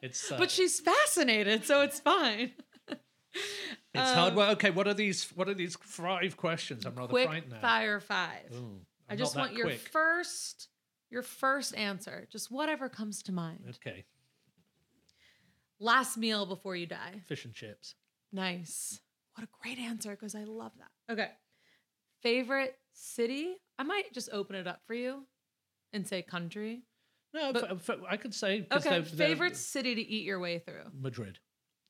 [0.04, 2.52] it's uh, but she's fascinated, so it's fine.
[3.94, 4.32] It's hard.
[4.32, 4.70] Um, Well, okay.
[4.72, 5.26] What are these?
[5.36, 6.86] What are these five questions?
[6.86, 7.60] I'm rather Quick frightened now.
[7.62, 8.52] fire five.
[8.54, 9.80] Ooh, I just want that your quick.
[9.80, 10.70] first,
[11.10, 12.28] your first answer.
[12.32, 13.64] Just whatever comes to mind.
[13.78, 14.06] Okay.
[15.80, 17.22] Last meal before you die.
[17.28, 17.96] Fish and chips.
[18.32, 19.02] Nice.
[19.36, 21.14] What a great answer because I love that.
[21.14, 21.30] Okay.
[22.22, 23.56] Favorite city?
[23.78, 25.26] I might just open it up for you
[25.92, 26.84] and say country.
[27.34, 28.66] No, But- f- f- I could say.
[28.72, 28.90] Okay.
[28.90, 30.90] they're- they're- Favorite city to eat your way through?
[30.94, 31.40] Madrid,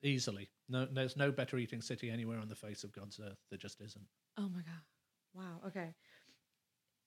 [0.01, 0.49] easily.
[0.67, 3.37] No, there's no better eating city anywhere on the face of God's earth.
[3.49, 4.05] There just isn't.
[4.37, 4.81] Oh my god.
[5.33, 5.67] Wow.
[5.67, 5.93] Okay.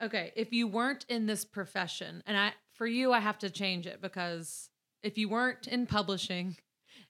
[0.01, 3.87] Okay, if you weren't in this profession, and I for you I have to change
[3.87, 4.71] it because
[5.03, 6.57] if you weren't in publishing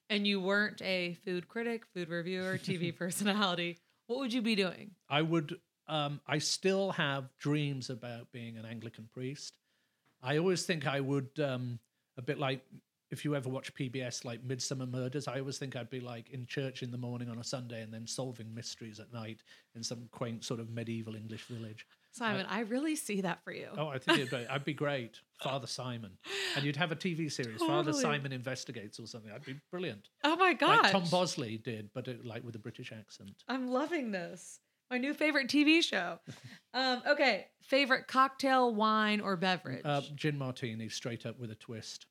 [0.09, 3.77] and you weren't a food critic, food reviewer, TV personality,
[4.07, 4.91] what would you be doing?
[5.07, 5.59] I would.
[5.87, 9.53] Um, I still have dreams about being an Anglican priest.
[10.21, 11.79] I always think I would, um,
[12.17, 12.61] a bit like
[13.11, 15.27] if you ever watch PBS, like Midsomer Murders.
[15.27, 17.93] I always think I'd be like in church in the morning on a Sunday and
[17.93, 19.41] then solving mysteries at night
[19.75, 21.85] in some quaint sort of medieval English village.
[22.11, 23.67] Simon, I really see that for you.
[23.77, 26.11] Oh, I think it'd be, I'd be great, Father Simon,
[26.55, 29.31] and you'd have a TV series, Father Simon investigates or something.
[29.31, 30.83] I'd be brilliant, Oh my god.
[30.83, 33.43] like Tom Bosley did, but it, like with a British accent.
[33.47, 34.59] I'm loving this.
[34.89, 36.19] My new favorite TV show.
[36.73, 39.81] um, okay, favorite cocktail, wine, or beverage?
[39.85, 42.07] Uh, gin martini, straight up with a twist.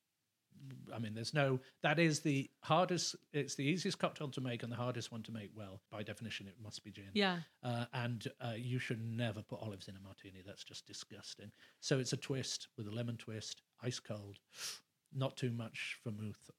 [0.94, 1.60] I mean, there's no.
[1.82, 3.16] That is the hardest.
[3.32, 5.80] It's the easiest cocktail to make and the hardest one to make well.
[5.90, 7.10] By definition, it must be gin.
[7.14, 7.38] yeah.
[7.62, 10.42] Uh, and uh, you should never put olives in a martini.
[10.46, 11.50] That's just disgusting.
[11.80, 14.38] So it's a twist with a lemon twist, ice cold,
[15.14, 16.50] not too much vermouth.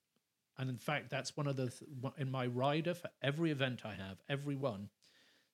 [0.57, 3.93] And in fact, that's one of the th- in my rider for every event I
[3.93, 4.89] have, every one.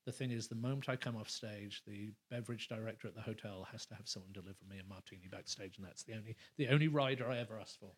[0.07, 3.67] The thing is, the moment I come off stage, the beverage director at the hotel
[3.71, 6.87] has to have someone deliver me a martini backstage, and that's the only the only
[6.87, 7.91] rider I ever ask for.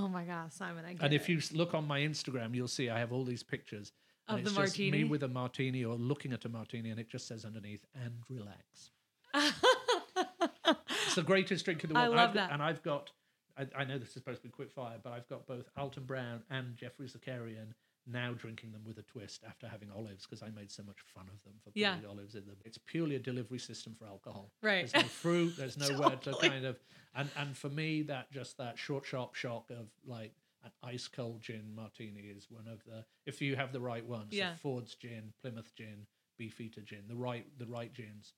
[0.00, 1.32] Oh my god, Simon, I And if it.
[1.32, 3.92] you look on my Instagram, you'll see I have all these pictures
[4.28, 4.90] and Of the martini?
[5.02, 8.12] me with a martini or looking at a martini, and it just says underneath "and
[8.28, 8.92] relax."
[9.34, 12.16] It's the greatest drink in the I world.
[12.16, 12.52] love I've got- that.
[12.54, 13.10] And I've got,
[13.56, 16.04] I, I know this is supposed to be quick fire, but I've got both Alton
[16.04, 17.72] Brown and Geoffrey Zakarian
[18.10, 21.24] now drinking them with a twist after having olives because I made so much fun
[21.32, 21.96] of them for putting Yeah.
[22.08, 22.56] olives in them.
[22.64, 24.50] It's purely a delivery system for alcohol.
[24.62, 24.88] Right.
[24.90, 25.56] There's no fruit.
[25.56, 26.78] There's nowhere to kind of,
[27.14, 30.32] and and for me that just that short sharp shock of like
[30.64, 34.28] an ice cold gin martini is one of the if you have the right ones.
[34.32, 34.54] Yeah.
[34.56, 36.06] Ford's gin, Plymouth gin,
[36.38, 38.32] Beefeater gin, the right the right gins.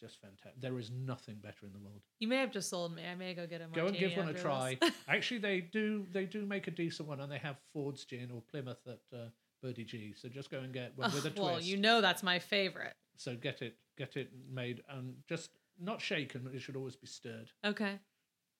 [0.00, 0.60] Just fantastic.
[0.60, 2.02] There is nothing better in the world.
[2.18, 3.02] you may have just sold me.
[3.10, 4.78] I may go get a Go and give one a try.
[5.08, 8.42] Actually, they do they do make a decent one, and they have Ford's gin or
[8.50, 9.28] Plymouth at uh,
[9.62, 10.12] Birdie G.
[10.16, 11.40] So just go and get one with a twist.
[11.42, 12.94] well, you know that's my favorite.
[13.16, 15.50] So get it get it made and just
[15.80, 16.48] not shaken.
[16.54, 17.98] It should always be stirred Okay.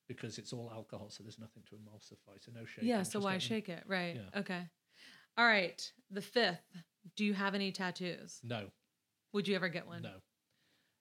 [0.07, 2.43] because it's all alcohol, so there's nothing to emulsify.
[2.43, 2.89] So no shaking.
[2.89, 3.83] Yeah, so why shake it?
[3.87, 4.15] Right.
[4.15, 4.39] Yeah.
[4.39, 4.61] Okay.
[5.37, 5.79] All right.
[6.09, 6.61] The fifth.
[7.15, 8.39] Do you have any tattoos?
[8.43, 8.65] No,
[9.33, 10.01] Would you ever get one?
[10.01, 10.15] no.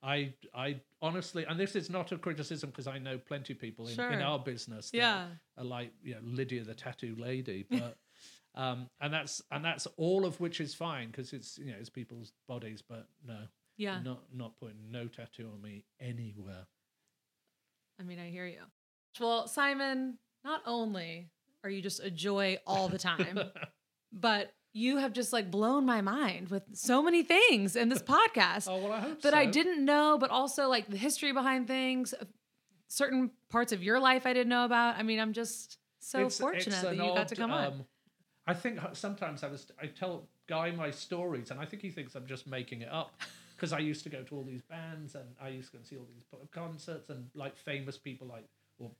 [0.03, 3.89] I I honestly, and this is not a criticism because I know plenty of people
[3.89, 4.91] in, in our business.
[4.91, 5.27] that Yeah.
[5.59, 7.97] are like you know Lydia the tattoo lady, but
[8.55, 11.91] um, and that's and that's all of which is fine because it's you know it's
[11.91, 13.39] people's bodies, but no,
[13.77, 14.01] Yeah.
[14.03, 16.67] not not putting no tattoo on me anywhere.
[17.99, 18.61] I mean, I hear you.
[19.19, 21.31] Well, Simon, not only
[21.65, 23.41] are you just a joy all the time,
[24.13, 28.69] but you have just like blown my mind with so many things in this podcast
[28.69, 32.13] oh well, I hope that I didn't know, but also like the history behind things,
[32.15, 32.25] uh,
[32.89, 34.97] certain parts of your life I didn't know about.
[34.97, 37.65] I mean, I'm just so It's- fortunate it's that you got to odd, come on.
[37.67, 37.85] um,
[38.47, 42.15] I think sometimes I was I tell Guy my stories, and I think he thinks
[42.15, 43.11] I'm just making it up
[43.57, 45.87] because I used to go to all these bands and I used to go and
[45.87, 48.45] see all these concerts and like famous people like
[48.79, 48.91] or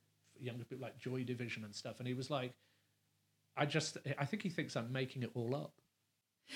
[0.41, 2.53] younger people like Joy Division and stuff, and he was like,
[3.57, 5.73] I just I think he thinks I'm making it all up.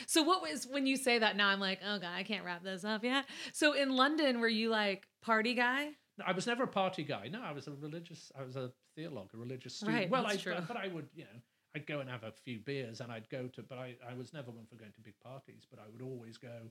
[0.06, 2.62] So what was when you say that now I'm like, oh god, I can't wrap
[2.62, 3.26] this up yet.
[3.52, 5.90] So in London, were you like party guy?
[6.18, 7.28] No, I was never a party guy.
[7.28, 8.30] No, I was a religious.
[8.38, 9.96] I was a theologue, a religious student.
[9.96, 10.54] Right, well, I true.
[10.66, 11.40] but I would you know
[11.74, 14.32] I'd go and have a few beers and I'd go to, but I I was
[14.32, 15.66] never one for going to big parties.
[15.68, 16.70] But I would always go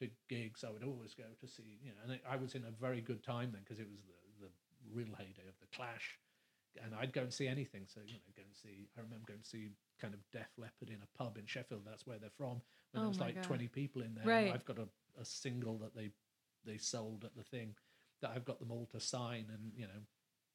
[0.00, 0.64] to gigs.
[0.64, 3.24] I would always go to see you know, and I was in a very good
[3.24, 4.02] time then because it was
[4.40, 4.50] the the
[4.94, 6.18] real heyday of the Clash.
[6.82, 7.82] And I'd go and see anything.
[7.86, 8.88] So you know, go and see.
[8.96, 9.70] I remember going to see
[10.00, 11.82] kind of Def Leppard in a pub in Sheffield.
[11.84, 12.62] That's where they're from.
[12.92, 13.44] When Oh there was like God.
[13.44, 14.24] twenty people in there.
[14.24, 14.46] Right.
[14.46, 14.88] And I've got a,
[15.20, 16.10] a single that they
[16.64, 17.74] they sold at the thing
[18.20, 20.00] that I've got them all to sign, and you know,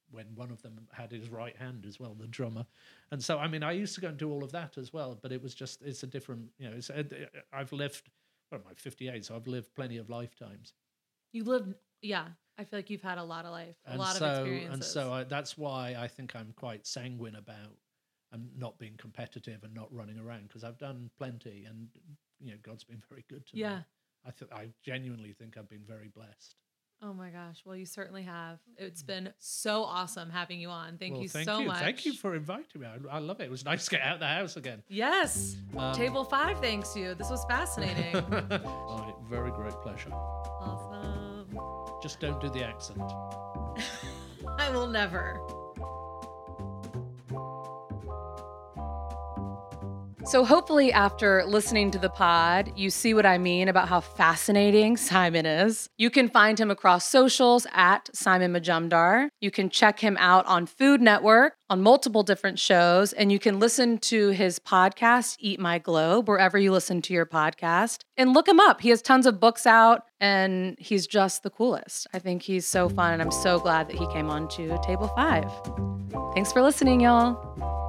[0.09, 2.65] when one of them had his right hand as well, the drummer,
[3.11, 5.19] and so I mean, I used to go and do all of that as well,
[5.21, 7.03] but it was just it's a different, you know, it's uh,
[7.51, 8.09] I've lived,
[8.49, 10.73] what am I, fifty eight, so I've lived plenty of lifetimes,
[11.33, 12.27] You lived, yeah.
[12.57, 14.73] I feel like you've had a lot of life, a and lot so of experiences.
[14.73, 17.75] and so I, that's why I think I'm quite sanguine about
[18.31, 21.87] and not being competitive and not running around because I've done plenty, and
[22.39, 23.61] you know, God's been very good to me.
[23.61, 23.81] yeah.
[24.25, 26.55] I th- I genuinely think I've been very blessed.
[27.03, 27.61] Oh my gosh.
[27.63, 28.57] Well, you certainly have.
[28.75, 30.97] It's been so awesome having you on.
[30.97, 31.67] Thank Well, you thank so you.
[31.67, 31.77] much.
[31.79, 32.87] Thank you for inviting me.
[32.87, 33.43] I, I love it.
[33.43, 34.81] It was nice to get out of the house again.
[34.89, 35.57] Yes.
[35.77, 37.13] Um, Table five thanks you.
[37.13, 38.15] This was fascinating.
[38.65, 40.11] All right, very great pleasure.
[40.11, 40.96] awesome.
[42.01, 43.01] Just don't do the accent.
[44.59, 45.41] I will never.
[50.27, 54.97] So, hopefully, after listening to the pod, you see what I mean about how fascinating
[54.97, 55.89] Simon is.
[55.97, 59.29] You can find him across socials at Simon Majumdar.
[59.39, 63.57] You can check him out on Food Network on multiple different shows, and you can
[63.57, 68.01] listen to his podcast, Eat My Globe, wherever you listen to your podcast.
[68.17, 68.81] And look him up.
[68.81, 72.05] He has tons of books out, and he's just the coolest.
[72.13, 75.07] I think he's so fun, and I'm so glad that he came on to Table
[75.15, 75.49] Five.
[76.33, 77.86] Thanks for listening, y'all.